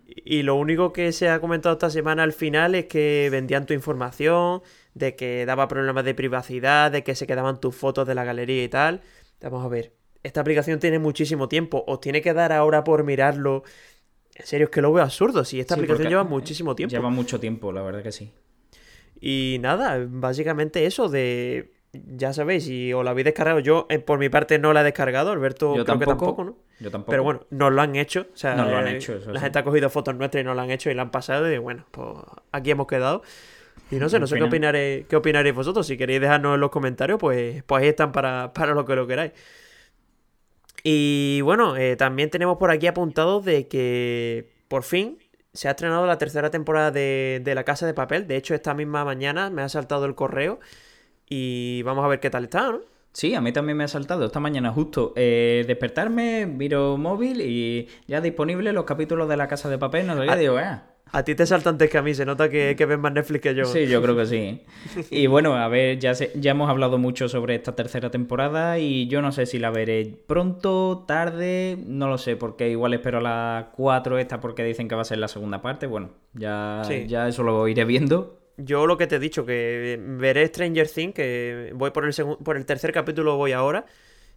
Y 0.07 0.43
lo 0.43 0.55
único 0.55 0.91
que 0.93 1.11
se 1.11 1.29
ha 1.29 1.39
comentado 1.39 1.73
esta 1.73 1.89
semana 1.89 2.23
al 2.23 2.33
final 2.33 2.73
es 2.75 2.85
que 2.85 3.29
vendían 3.31 3.65
tu 3.65 3.73
información, 3.73 4.61
de 4.93 5.15
que 5.15 5.45
daba 5.45 5.67
problemas 5.67 6.05
de 6.05 6.15
privacidad, 6.15 6.91
de 6.91 7.03
que 7.03 7.15
se 7.15 7.27
quedaban 7.27 7.59
tus 7.59 7.75
fotos 7.75 8.07
de 8.07 8.15
la 8.15 8.23
galería 8.23 8.63
y 8.63 8.69
tal. 8.69 9.01
Vamos 9.41 9.63
a 9.63 9.67
ver, 9.67 9.93
esta 10.23 10.41
aplicación 10.41 10.79
tiene 10.79 10.97
muchísimo 10.99 11.47
tiempo, 11.47 11.83
os 11.87 11.99
tiene 11.99 12.21
que 12.21 12.33
dar 12.33 12.51
ahora 12.51 12.83
por 12.83 13.03
mirarlo. 13.03 13.63
En 14.35 14.45
serio, 14.45 14.65
es 14.65 14.71
que 14.71 14.81
lo 14.81 14.91
veo 14.91 15.03
absurdo. 15.03 15.45
Si 15.45 15.59
esta 15.59 15.75
Sí, 15.75 15.81
aplicación 15.81 16.09
lleva 16.09 16.23
muchísimo 16.23 16.75
tiempo. 16.75 16.91
Lleva 16.91 17.09
mucho 17.09 17.39
tiempo, 17.39 17.71
la 17.71 17.83
verdad 17.83 18.01
que 18.03 18.11
sí. 18.11 18.31
Y 19.21 19.57
nada, 19.61 20.05
básicamente 20.09 20.85
eso 20.85 21.07
de... 21.09 21.74
Ya 22.15 22.33
sabéis, 22.33 22.65
si 22.65 22.91
os 22.93 23.03
la 23.03 23.11
habéis 23.11 23.25
descargado, 23.25 23.59
yo 23.59 23.85
eh, 23.89 23.99
por 23.99 24.19
mi 24.19 24.29
parte 24.29 24.59
no 24.59 24.73
la 24.73 24.81
he 24.81 24.83
descargado, 24.83 25.31
Alberto 25.31 25.75
Yo 25.75 25.85
creo 25.85 25.99
que 25.99 26.05
tampoco, 26.05 26.43
¿no? 26.43 26.57
Yo 26.79 26.91
tampoco. 26.91 27.11
Pero 27.11 27.23
bueno, 27.23 27.45
nos 27.49 27.71
lo 27.71 27.81
han 27.81 27.95
hecho. 27.95 28.27
O 28.33 28.37
sea, 28.37 28.55
Nos 28.55 28.69
lo 28.69 28.77
han 28.77 28.87
eh, 28.87 28.97
hecho, 28.97 29.15
eso 29.15 29.31
La 29.31 29.39
sí. 29.39 29.43
gente 29.45 29.59
ha 29.59 29.63
cogido 29.63 29.89
fotos 29.89 30.15
nuestras 30.15 30.41
y 30.41 30.45
nos 30.45 30.55
lo 30.55 30.61
han 30.61 30.71
hecho 30.71 30.89
y 30.89 30.93
la 30.93 31.03
han 31.03 31.11
pasado 31.11 31.51
y 31.51 31.57
bueno, 31.57 31.85
pues 31.91 32.07
aquí 32.51 32.71
hemos 32.71 32.87
quedado. 32.87 33.21
Y 33.91 33.95
no 33.97 34.09
sé, 34.09 34.19
no 34.19 34.25
sé 34.27 34.35
qué 34.35 34.41
Opina- 34.41 34.47
opinaréis, 34.69 35.05
qué 35.07 35.15
opinaréis 35.15 35.53
vosotros. 35.55 35.85
Si 35.85 35.95
queréis 35.97 36.19
dejarnos 36.21 36.55
en 36.55 36.61
los 36.61 36.69
comentarios, 36.71 37.19
pues, 37.19 37.63
pues 37.63 37.83
ahí 37.83 37.89
están 37.89 38.11
para, 38.11 38.51
para 38.53 38.73
lo 38.73 38.83
que 38.85 38.95
lo 38.95 39.05
queráis. 39.05 39.31
Y 40.83 41.41
bueno, 41.41 41.75
eh, 41.77 41.95
también 41.95 42.29
tenemos 42.29 42.57
por 42.57 42.71
aquí 42.71 42.87
apuntado 42.87 43.41
de 43.41 43.67
que 43.67 44.49
por 44.67 44.83
fin 44.83 45.17
se 45.53 45.67
ha 45.67 45.71
estrenado 45.71 46.05
la 46.05 46.17
tercera 46.17 46.49
temporada 46.51 46.91
de, 46.91 47.41
de 47.43 47.55
La 47.55 47.63
Casa 47.63 47.85
de 47.87 47.93
Papel. 47.93 48.27
De 48.27 48.35
hecho, 48.35 48.53
esta 48.53 48.73
misma 48.73 49.05
mañana 49.05 49.49
me 49.49 49.61
ha 49.61 49.69
saltado 49.69 50.05
el 50.05 50.13
correo 50.15 50.59
Y 51.29 51.81
vamos 51.83 52.05
a 52.05 52.07
ver 52.07 52.19
qué 52.19 52.29
tal 52.29 52.43
está, 52.45 52.71
¿no? 52.71 52.79
Sí, 53.11 53.33
a 53.33 53.39
mí 53.41 53.51
también 53.53 53.77
me 53.77 53.85
ha 53.85 53.87
saltado 53.87 54.25
esta 54.25 54.41
mañana 54.41 54.71
justo 54.71 55.13
eh, 55.15 55.63
despertarme, 55.65 56.45
miro 56.45 56.97
móvil 56.97 57.39
y 57.41 57.87
ya 58.07 58.19
disponible 58.19 58.73
los 58.73 58.83
capítulos 58.83 59.29
de 59.29 59.37
La 59.37 59.47
Casa 59.47 59.69
de 59.69 59.77
Papel, 59.77 60.05
no 60.05 60.17
sé 60.19 60.27
qué, 60.27 60.35
digo, 60.35 60.59
eh. 60.59 60.79
A 61.11 61.23
ti 61.23 61.33
te 61.33 61.45
salta 61.45 61.69
antes 61.69 61.89
que 61.89 61.97
a 61.97 62.01
mí, 62.01 62.13
se 62.13 62.25
nota 62.25 62.49
que, 62.49 62.75
que 62.75 62.85
ves 62.85 62.99
más 62.99 63.13
Netflix 63.13 63.41
que 63.41 63.55
yo. 63.55 63.63
Sí, 63.65 63.87
yo 63.87 64.01
creo 64.01 64.17
que 64.17 64.25
sí. 64.25 64.61
Y 65.11 65.27
bueno, 65.27 65.55
a 65.55 65.67
ver, 65.69 65.97
ya, 65.97 66.13
se- 66.13 66.33
ya 66.35 66.51
hemos 66.51 66.69
hablado 66.69 66.97
mucho 66.97 67.29
sobre 67.29 67.55
esta 67.55 67.73
tercera 67.73 68.09
temporada 68.11 68.79
y 68.79 69.07
yo 69.07 69.21
no 69.21 69.31
sé 69.31 69.45
si 69.45 69.59
la 69.59 69.69
veré 69.69 70.13
pronto, 70.27 71.05
tarde, 71.07 71.77
no 71.85 72.09
lo 72.09 72.17
sé, 72.17 72.35
porque 72.35 72.69
igual 72.69 72.93
espero 72.95 73.19
a 73.19 73.21
las 73.21 73.65
4 73.75 74.17
esta 74.17 74.41
porque 74.41 74.63
dicen 74.65 74.89
que 74.89 74.95
va 74.95 75.03
a 75.03 75.05
ser 75.05 75.19
la 75.19 75.29
segunda 75.29 75.61
parte. 75.61 75.87
Bueno, 75.87 76.09
ya, 76.33 76.81
Sí. 76.85 77.05
ya 77.07 77.29
eso 77.29 77.43
lo 77.43 77.65
iré 77.69 77.85
viendo. 77.85 78.41
Yo 78.57 78.87
lo 78.87 78.97
que 78.97 79.07
te 79.07 79.17
he 79.17 79.19
dicho, 79.19 79.45
que 79.45 79.99
veré 80.01 80.47
Stranger 80.47 80.87
Things, 80.89 81.13
que 81.13 81.71
voy 81.75 81.91
por 81.91 82.05
el, 82.05 82.13
segun- 82.13 82.37
por 82.43 82.55
el 82.57 82.65
tercer 82.65 82.91
capítulo 82.93 83.35
voy 83.35 83.51
ahora, 83.51 83.85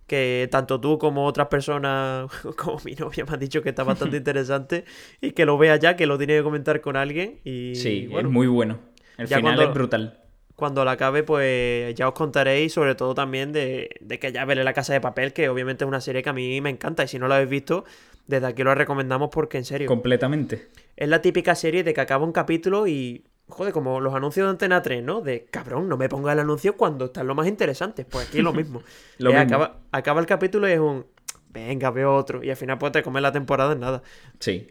que 0.07 0.49
tanto 0.51 0.81
tú 0.81 0.99
como 0.99 1.25
otras 1.27 1.49
personas, 1.49 2.31
como 2.57 2.81
mi 2.85 2.95
novia, 2.95 3.25
me 3.25 3.33
han 3.35 3.41
dicho 3.41 3.62
que 3.62 3.69
está 3.71 3.85
bastante 3.85 4.16
interesante 4.23 4.85
y 5.21 5.33
que 5.33 5.45
lo 5.47 5.57
vea 5.59 5.77
ya, 5.77 5.97
que 5.97 6.07
lo 6.07 6.19
tiene 6.19 6.37
que 6.37 6.43
comentar 6.43 6.81
con 6.81 6.97
alguien 6.97 7.39
y 7.45 7.75
Sí, 7.77 8.07
bueno, 8.09 8.29
es 8.29 8.33
muy 8.33 8.47
bueno. 8.49 8.79
El 9.19 9.29
final 9.29 9.43
cuando- 9.43 9.62
es 9.64 9.75
brutal. 9.75 10.19
cuando 10.57 10.85
la 10.85 10.93
acabe 10.93 11.23
pues 11.23 11.95
ya 11.95 12.09
os 12.09 12.14
contaré 12.14 12.62
y 12.64 12.69
sobre 12.69 12.95
todo 12.97 13.14
también 13.14 13.53
de, 13.53 13.91
de 14.01 14.19
que 14.19 14.33
ya 14.33 14.45
veré 14.45 14.64
La 14.64 14.73
Casa 14.73 14.93
de 14.93 15.01
Papel, 15.01 15.33
que 15.33 15.49
obviamente 15.49 15.85
es 15.85 15.89
una 15.89 16.01
serie 16.01 16.23
que 16.23 16.31
a 16.31 16.33
mí 16.33 16.61
me 16.61 16.71
encanta 16.71 17.05
y 17.05 17.09
si 17.09 17.19
no 17.21 17.29
la 17.29 17.37
habéis 17.37 17.51
visto, 17.51 17.85
desde 18.27 18.47
aquí 18.47 18.62
lo 18.64 18.75
recomendamos 18.75 19.29
porque 19.31 19.59
en 19.59 19.64
serio, 19.64 19.87
Completamente. 19.87 20.66
es 20.97 21.09
la 21.09 21.21
típica 21.23 21.55
serie 21.55 21.85
de 21.85 21.95
que 21.95 22.01
acaba 22.01 22.25
un 22.25 22.33
capítulo 22.33 22.89
y... 22.89 23.23
Joder, 23.49 23.72
como 23.72 24.01
los 24.01 24.14
anuncios 24.14 24.46
de 24.46 24.51
Antena 24.51 24.82
3, 24.82 25.03
¿no? 25.03 25.20
De 25.22 25.46
cabrón, 25.46 25.88
no 25.88 25.96
me 25.96 26.09
ponga 26.09 26.32
el 26.32 26.38
anuncio 26.40 26.76
cuando 26.76 27.07
están 27.07 27.26
lo 27.26 27.34
más 27.34 27.46
interesantes. 27.46 28.07
Pues 28.09 28.28
aquí 28.28 28.38
es 28.38 28.44
lo 28.44 28.53
mismo. 28.53 28.82
Lo 29.18 29.30
Eh, 29.30 29.32
mismo. 29.32 29.46
Acaba, 29.46 29.78
acaba 29.90 30.20
el 30.20 30.26
capítulo 30.26 30.68
y 30.68 30.72
es 30.72 30.78
un. 30.80 31.07
Venga, 31.51 31.90
veo 31.90 32.14
otro. 32.14 32.44
Y 32.44 32.51
al 32.51 32.57
final 32.57 32.78
pues 32.78 32.92
te 32.92 33.03
comes 33.03 33.22
la 33.22 33.32
temporada 33.32 33.72
en 33.72 33.80
nada. 33.80 34.03
Sí. 34.38 34.68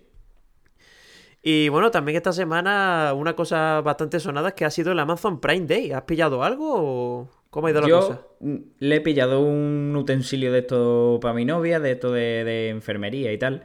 Y 1.42 1.70
bueno, 1.70 1.92
también 1.92 2.18
esta 2.18 2.34
semana 2.34 3.14
una 3.16 3.36
cosa 3.36 3.82
bastante 3.82 4.20
sonada 4.20 4.50
es 4.50 4.54
que 4.54 4.66
ha 4.66 4.70
sido 4.72 4.92
el 4.92 5.00
Amazon 5.00 5.40
Prime 5.40 5.66
Day. 5.66 5.92
¿Has 5.92 6.04
pillado 6.04 6.44
algo 6.44 6.74
o 6.76 7.30
cómo 7.50 7.68
ha 7.68 7.72
ido 7.72 7.82
la 7.82 7.90
cosa? 7.90 8.22
Yo 8.42 8.48
mm, 8.48 8.56
le 8.80 8.96
he 8.96 9.02
pillado 9.02 9.40
un 9.42 9.94
utensilio 9.96 10.52
de 10.52 10.60
esto 10.60 11.20
para 11.22 11.34
mi 11.34 11.46
novia, 11.46 11.80
de 11.80 11.92
esto 11.94 12.12
de, 12.12 12.44
de 12.44 12.70
enfermería 12.70 13.32
y 13.32 13.38
tal. 13.38 13.64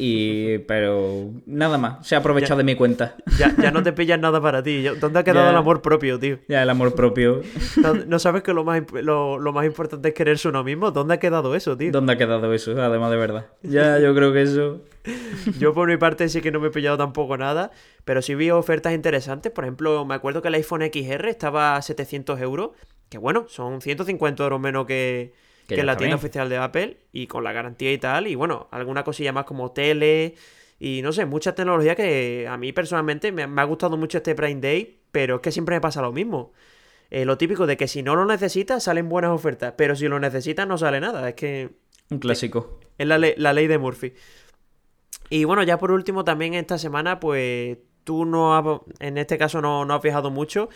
Y, 0.00 0.58
pero 0.58 1.30
nada 1.46 1.76
más, 1.76 2.06
se 2.06 2.14
ha 2.14 2.18
aprovechado 2.18 2.58
de 2.58 2.64
mi 2.64 2.76
cuenta. 2.76 3.16
Ya, 3.36 3.52
ya 3.60 3.72
no 3.72 3.82
te 3.82 3.92
pillas 3.92 4.18
nada 4.20 4.40
para 4.40 4.62
ti. 4.62 4.84
¿Dónde 5.00 5.18
ha 5.18 5.24
quedado 5.24 5.46
Ya. 5.46 5.50
el 5.50 5.56
amor 5.56 5.82
propio, 5.82 6.18
tío? 6.20 6.38
Ya 6.48 6.62
el 6.62 6.70
amor 6.70 6.94
propio. 6.94 7.42
¿No, 7.76 7.94
no 7.94 8.18
sabes 8.20 8.44
que 8.44 8.54
lo 8.54 8.62
más, 8.62 8.82
lo, 8.92 9.38
lo 9.40 9.52
más 9.52 9.66
importante 9.66 10.08
es 10.08 10.14
quererse 10.14 10.46
uno 10.48 10.62
mismo? 10.62 10.92
¿Dónde 10.92 11.14
ha 11.14 11.18
quedado 11.18 11.54
eso, 11.56 11.76
tío? 11.76 11.90
¿Dónde 11.90 12.12
ha 12.12 12.16
quedado 12.16 12.52
eso? 12.54 12.80
Además 12.80 13.10
de 13.10 13.16
verdad. 13.16 13.46
Ya, 13.62 13.98
yo 13.98 14.14
creo 14.14 14.32
que 14.32 14.42
eso. 14.42 14.82
Yo 15.58 15.72
por 15.74 15.88
mi 15.88 15.96
parte 15.96 16.28
sí 16.28 16.40
que 16.42 16.52
no 16.52 16.60
me 16.60 16.68
he 16.68 16.70
pillado 16.70 16.96
tampoco 16.98 17.36
nada, 17.36 17.70
pero 18.04 18.22
sí 18.22 18.34
vi 18.34 18.50
ofertas 18.50 18.92
interesantes. 18.92 19.50
Por 19.50 19.64
ejemplo, 19.64 20.04
me 20.04 20.14
acuerdo 20.14 20.42
que 20.42 20.48
el 20.48 20.54
iPhone 20.54 20.82
XR 20.82 21.28
estaba 21.28 21.76
a 21.76 21.82
700 21.82 22.40
euros, 22.40 22.70
que 23.08 23.18
bueno, 23.18 23.46
son 23.48 23.80
150 23.80 24.42
euros 24.44 24.60
menos 24.60 24.86
que, 24.86 25.32
Que 25.74 25.80
en 25.80 25.86
la 25.86 25.96
tienda 25.96 26.16
oficial 26.16 26.48
de 26.48 26.56
Apple 26.56 26.96
y 27.12 27.26
con 27.26 27.44
la 27.44 27.52
garantía 27.52 27.92
y 27.92 27.98
tal. 27.98 28.26
Y 28.26 28.34
bueno, 28.34 28.68
alguna 28.70 29.04
cosilla 29.04 29.32
más 29.32 29.44
como 29.44 29.70
tele 29.72 30.34
y 30.80 31.02
no 31.02 31.12
sé, 31.12 31.26
mucha 31.26 31.54
tecnología 31.54 31.94
que 31.94 32.46
a 32.48 32.56
mí 32.56 32.72
personalmente 32.72 33.32
me, 33.32 33.46
me 33.46 33.60
ha 33.60 33.64
gustado 33.64 33.96
mucho 33.96 34.18
este 34.18 34.34
Prime 34.34 34.60
Day, 34.60 35.00
pero 35.12 35.36
es 35.36 35.40
que 35.42 35.52
siempre 35.52 35.74
me 35.76 35.80
pasa 35.80 36.00
lo 36.02 36.12
mismo. 36.12 36.52
Eh, 37.10 37.24
lo 37.24 37.36
típico 37.38 37.66
de 37.66 37.76
que 37.76 37.88
si 37.88 38.02
no 38.02 38.16
lo 38.16 38.24
necesitas 38.26 38.84
salen 38.84 39.08
buenas 39.08 39.30
ofertas, 39.30 39.74
pero 39.76 39.94
si 39.96 40.08
lo 40.08 40.18
necesitas 40.20 40.66
no 40.66 40.78
sale 40.78 41.00
nada. 41.00 41.28
Es 41.28 41.34
que 41.34 41.70
Un 42.10 42.18
clásico. 42.18 42.80
es 42.96 43.06
la, 43.06 43.18
ley- 43.18 43.34
la 43.36 43.52
ley 43.52 43.66
de 43.66 43.78
Murphy. 43.78 44.14
Y 45.30 45.44
bueno, 45.44 45.62
ya 45.62 45.78
por 45.78 45.90
último, 45.90 46.24
también 46.24 46.54
esta 46.54 46.78
semana, 46.78 47.20
pues 47.20 47.78
tú 48.04 48.24
no 48.24 48.56
has, 48.56 48.80
en 49.00 49.18
este 49.18 49.36
caso 49.36 49.60
no, 49.60 49.84
no 49.84 49.94
has 49.94 50.02
viajado 50.02 50.30
mucho, 50.30 50.70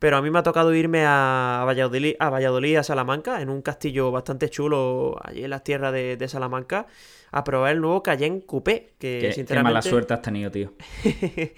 pero 0.00 0.16
a 0.16 0.22
mí 0.22 0.30
me 0.30 0.38
ha 0.38 0.42
tocado 0.42 0.74
irme 0.74 1.04
a 1.06 1.62
Valladolid, 1.66 2.14
a 2.18 2.30
Valladolid, 2.30 2.76
a 2.76 2.82
Salamanca, 2.82 3.42
en 3.42 3.50
un 3.50 3.60
castillo 3.60 4.10
bastante 4.10 4.48
chulo 4.48 5.16
allí 5.22 5.44
en 5.44 5.50
las 5.50 5.62
tierras 5.62 5.92
de, 5.92 6.16
de 6.16 6.26
Salamanca, 6.26 6.86
a 7.30 7.44
probar 7.44 7.72
el 7.72 7.82
nuevo 7.82 8.02
Cayenne 8.02 8.40
Coupé, 8.40 8.94
que 8.98 9.18
Qué, 9.20 9.26
qué 9.28 9.32
sinceramente... 9.34 9.74
mala 9.74 9.82
suerte 9.82 10.14
has 10.14 10.22
tenido, 10.22 10.50
tío. 10.50 10.72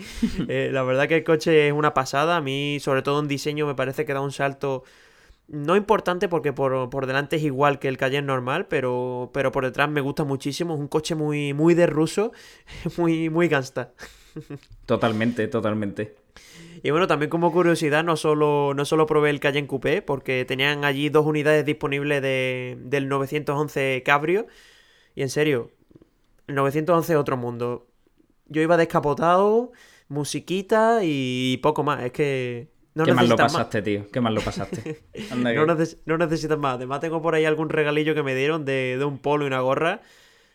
Eh, 0.49 0.71
la 0.73 0.83
verdad 0.83 1.07
que 1.07 1.17
el 1.17 1.25
coche 1.25 1.69
es 1.69 1.73
una 1.73 1.95
pasada. 1.95 2.37
A 2.37 2.41
mí, 2.41 2.79
sobre 2.81 3.03
todo 3.03 3.21
en 3.21 3.29
diseño, 3.29 3.67
me 3.67 3.75
parece 3.75 4.05
que 4.05 4.13
da 4.13 4.21
un 4.21 4.33
salto 4.33 4.83
no 5.49 5.77
importante 5.77 6.29
porque 6.29 6.53
por, 6.53 6.91
por 6.91 7.07
delante 7.07 7.37
es 7.37 7.43
igual 7.43 7.79
que 7.79 7.89
el 7.89 7.97
Cayenne 7.97 8.27
normal, 8.27 8.67
pero, 8.67 9.31
pero 9.33 9.53
por 9.53 9.65
detrás 9.65 9.89
me 9.89 10.01
gusta 10.01 10.25
muchísimo. 10.25 10.75
Es 10.75 10.81
un 10.81 10.89
coche 10.89 11.15
muy, 11.15 11.53
muy 11.55 11.75
de 11.75 11.87
ruso, 11.87 12.33
muy, 12.97 13.31
muy 13.31 13.49
gangsta. 13.49 13.93
Totalmente, 14.87 15.47
totalmente. 15.47 16.17
Y 16.83 16.91
bueno, 16.91 17.07
también 17.07 17.31
como 17.31 17.53
curiosidad, 17.53 18.03
no 18.03 18.17
solo, 18.17 18.73
no 18.75 18.85
solo 18.85 19.07
probé 19.07 19.31
el 19.31 19.39
Cayenne 19.41 19.69
Coupé, 19.69 20.03
porque 20.03 20.45
tenían 20.45 20.85
allí 20.85 21.09
dos 21.11 21.25
unidades 21.27 21.65
disponibles 21.65 22.21
de, 22.23 22.77
del 22.81 23.09
911 23.09 24.03
Cabrio. 24.05 24.47
Y 25.15 25.23
en 25.23 25.29
serio, 25.29 25.71
el 26.49 26.57
911 26.57 27.13
es 27.13 27.19
otro 27.19 27.37
mundo. 27.37 27.87
Yo 28.49 28.61
iba 28.63 28.77
descapotado, 28.77 29.71
musiquita 30.09 31.01
y 31.03 31.59
poco 31.63 31.85
más. 31.85 32.03
Es 32.03 32.11
que 32.13 32.69
no 32.95 33.05
Qué 33.05 33.15
mal 33.15 33.29
lo 33.29 33.37
más. 33.37 33.53
pasaste, 33.53 33.81
tío. 33.83 34.09
Qué 34.13 34.21
mal 34.21 34.35
lo 34.35 34.41
pasaste. 34.41 35.05
Anda 35.31 35.53
No, 35.53 35.65
que- 35.67 35.73
neces- 35.75 35.99
no 36.05 36.19
necesitas 36.19 36.59
más. 36.59 36.75
Además, 36.75 36.99
tengo 37.01 37.23
por 37.23 37.35
ahí 37.37 37.45
algún 37.45 37.69
regalillo 37.69 38.15
que 38.15 38.23
me 38.25 38.35
dieron 38.35 38.65
de, 38.65 38.97
de 38.99 39.05
un 39.05 39.19
polo 39.19 39.45
y 39.45 39.47
una 39.47 39.61
gorra. 39.61 40.01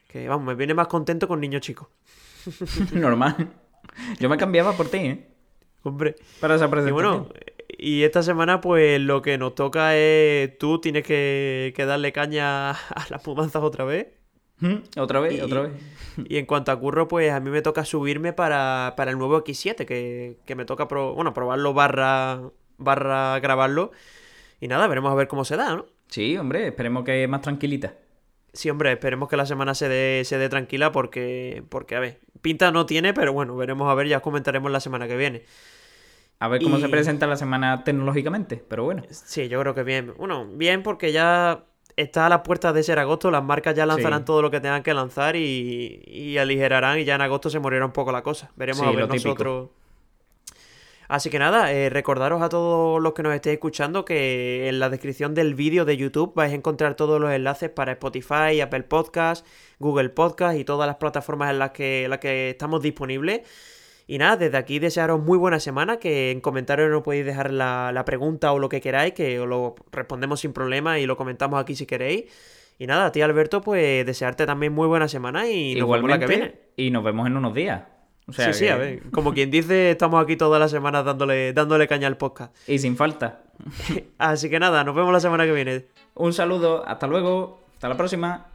Que 0.10 0.28
vamos, 0.28 0.46
me 0.46 0.56
viene 0.56 0.74
más 0.74 0.88
contento 0.88 1.28
con 1.28 1.40
niños 1.40 1.62
chicos. 1.62 1.88
Normal. 2.94 3.54
Yo 4.20 4.28
me 4.30 4.38
cambiaba 4.38 4.74
por 4.74 4.90
ti, 4.90 4.98
¿eh? 4.98 5.28
Hombre. 5.84 6.16
Para 6.40 6.56
esa 6.56 6.66
Y 6.66 6.70
presentación. 6.70 6.94
bueno, 7.28 7.30
y 7.70 8.04
esta 8.04 8.24
semana, 8.24 8.60
pues 8.62 9.00
lo 9.00 9.22
que 9.22 9.38
nos 9.38 9.56
toca 9.56 9.96
es. 9.96 10.58
Tú 10.58 10.80
tienes 10.82 11.04
que, 11.04 11.74
que 11.76 11.86
darle 11.86 12.12
caña 12.12 12.72
a 12.72 13.06
las 13.10 13.26
mudanzas 13.26 13.62
otra 13.64 13.86
vez. 13.86 14.08
¿Mm? 14.60 14.76
¿Otra 14.98 15.20
vez? 15.20 15.34
Y- 15.36 15.42
¿Otra 15.42 15.62
vez? 15.62 15.72
Y 16.28 16.38
en 16.38 16.46
cuanto 16.48 16.72
a 16.72 16.80
curro, 16.80 17.08
pues 17.08 17.32
a 17.32 17.40
mí 17.40 17.52
me 17.52 17.62
toca 17.62 17.86
subirme 17.86 18.34
para, 18.34 18.94
para 18.98 19.12
el 19.12 19.18
nuevo 19.20 19.38
X7, 19.44 19.86
que, 19.86 20.40
que 20.46 20.56
me 20.56 20.66
toca 20.66 20.88
pro- 20.88 21.14
bueno, 21.14 21.32
probarlo 21.34 21.74
barra, 21.76 22.42
barra 22.78 23.40
grabarlo. 23.40 23.92
Y 24.60 24.68
nada, 24.68 24.88
veremos 24.88 25.12
a 25.12 25.16
ver 25.16 25.28
cómo 25.28 25.46
se 25.46 25.56
da, 25.58 25.76
¿no? 25.76 25.86
Sí, 26.08 26.36
hombre, 26.38 26.68
esperemos 26.70 27.04
que 27.04 27.28
más 27.28 27.42
tranquilita. 27.42 27.94
Sí, 28.58 28.72
hombre, 28.72 28.92
esperemos 28.92 29.30
que 29.30 29.38
la 29.38 29.46
semana 29.46 29.76
se 29.76 29.88
dé, 29.88 30.24
se 30.26 30.40
dé 30.40 30.50
tranquila 30.50 30.92
porque, 30.92 31.64
porque, 31.70 31.96
a 31.96 32.00
ver, 32.00 32.20
pinta 32.42 32.72
no 32.72 32.88
tiene, 32.88 33.14
pero 33.14 33.32
bueno, 33.32 33.56
veremos 33.56 33.88
a 33.88 33.94
ver, 33.94 34.08
ya 34.08 34.18
os 34.18 34.24
comentaremos 34.24 34.72
la 34.72 34.80
semana 34.80 35.08
que 35.08 35.16
viene. 35.16 35.44
A 36.40 36.48
ver 36.48 36.62
cómo 36.64 36.78
Y- 36.78 36.82
se 36.82 36.90
presenta 36.90 37.28
la 37.28 37.36
semana 37.36 37.84
tecnológicamente, 37.84 38.64
pero 38.68 38.84
bueno. 38.84 39.04
Sí, 39.12 39.48
yo 39.48 39.60
creo 39.62 39.76
que 39.76 39.84
bien. 39.84 40.14
Bueno, 40.18 40.48
bien 40.52 40.82
porque 40.82 41.12
ya 41.12 41.66
está 41.96 42.26
a 42.26 42.30
las 42.30 42.42
puertas 42.42 42.74
de 42.74 42.82
ser 42.82 42.98
agosto, 42.98 43.30
las 43.30 43.44
marcas 43.44 43.76
ya 43.76 43.86
lanzarán 43.86 44.20
Sí. 44.22 44.26
todo 44.26 44.42
lo 44.42 44.50
que 44.50 44.60
tengan 44.60 44.82
que 44.82 44.94
lanzar 44.96 45.36
y, 45.36 46.02
y 46.08 46.38
aligerarán 46.40 46.98
y 47.00 47.06
ya 47.06 47.14
en 47.14 47.22
agosto 47.22 47.52
se 47.52 47.60
morirá 47.60 47.86
un 47.86 47.92
poco 47.92 48.12
la 48.12 48.24
cosa. 48.24 48.50
Veremos 48.56 48.80
Sí, 48.82 48.86
a 48.88 48.92
ver 48.92 49.08
típico. 49.08 49.72
Así 51.08 51.30
que 51.30 51.40
nada, 51.40 51.72
eh, 51.72 51.90
recordaros 51.90 52.42
a 52.42 52.50
todos 52.50 53.02
los 53.02 53.14
que 53.14 53.24
nos 53.24 53.34
estéis 53.34 53.54
escuchando 53.54 54.04
que 54.04 54.68
en 54.68 54.80
la 54.80 54.90
descripción 54.90 55.34
del 55.34 55.56
vídeo 55.56 55.86
de 55.86 55.96
YouTube 55.96 56.34
vais 56.36 56.52
a 56.52 56.56
encontrar 56.56 56.96
todos 56.96 57.22
los 57.22 57.32
enlaces 57.32 57.70
para 57.70 57.94
Spotify, 57.94 58.60
Apple 58.62 58.84
Podcast, 58.84 59.46
Google 59.80 60.10
Podcast 60.10 60.60
y 60.60 60.66
todas 60.66 60.86
las 60.86 60.98
plataformas 60.98 61.52
en 61.52 61.60
las 61.60 61.72
que, 61.72 62.04
en 62.06 62.10
las 62.10 62.20
que 62.20 62.50
estamos 62.50 62.82
disponibles. 62.82 63.42
Y 64.06 64.18
nada, 64.18 64.38
desde 64.38 64.58
aquí 64.58 64.80
desearos 64.80 65.22
muy 65.22 65.38
buena 65.38 65.60
semana, 65.60 65.98
que 65.98 66.32
en 66.32 66.40
comentarios 66.42 66.90
nos 66.90 67.04
podéis 67.04 67.26
dejar 67.26 67.52
la, 67.52 67.92
la 67.94 68.06
pregunta 68.06 68.52
o 68.54 68.60
lo 68.60 68.70
que 68.70 68.80
queráis, 68.82 69.14
que 69.14 69.40
os 69.40 69.48
lo 69.48 69.76
respondemos 69.92 70.40
sin 70.42 70.54
problema 70.54 71.00
y 71.00 71.06
lo 71.06 71.18
comentamos 71.18 71.60
aquí 71.60 71.76
si 71.76 71.86
queréis. 71.86 72.26
Y 72.80 72.88
nada, 72.88 73.08
a 73.08 73.12
ti 73.12 73.22
Alberto, 73.22 73.62
pues 73.62 74.06
desearte 74.06 74.46
también 74.46 74.74
muy 74.74 74.88
buena 74.88 75.08
semana 75.08 75.50
y 75.50 75.76
nos 75.76 75.90
vemos 75.90 76.10
la 76.10 76.20
que 76.20 76.28
viene. 76.28 76.44
Igualmente, 76.46 76.72
y 76.78 76.92
nos 76.92 77.04
vemos 77.04 77.28
en 77.28 77.38
unos 77.38 77.54
días. 77.54 77.82
O 78.28 78.34
sea 78.34 78.52
sí, 78.52 78.60
sí, 78.60 78.68
a 78.68 78.76
ver, 78.76 79.10
como 79.12 79.34
quien 79.34 79.50
dice, 79.50 79.92
estamos 79.92 80.22
aquí 80.22 80.36
todas 80.36 80.60
las 80.60 80.70
semanas 80.70 81.06
dándole, 81.06 81.54
dándole 81.54 81.88
caña 81.88 82.08
al 82.08 82.18
podcast. 82.18 82.54
Y 82.68 82.78
sin 82.80 82.98
falta. 82.98 83.42
Así 84.18 84.50
que 84.50 84.60
nada, 84.60 84.84
nos 84.84 84.96
vemos 84.96 85.14
la 85.14 85.22
semana 85.22 85.46
que 85.46 85.54
viene. 85.54 85.86
Un 86.14 86.34
saludo, 86.34 86.86
hasta 86.86 87.08
luego, 87.08 87.62
hasta 87.74 87.88
la 87.88 87.96
próxima. 87.96 88.48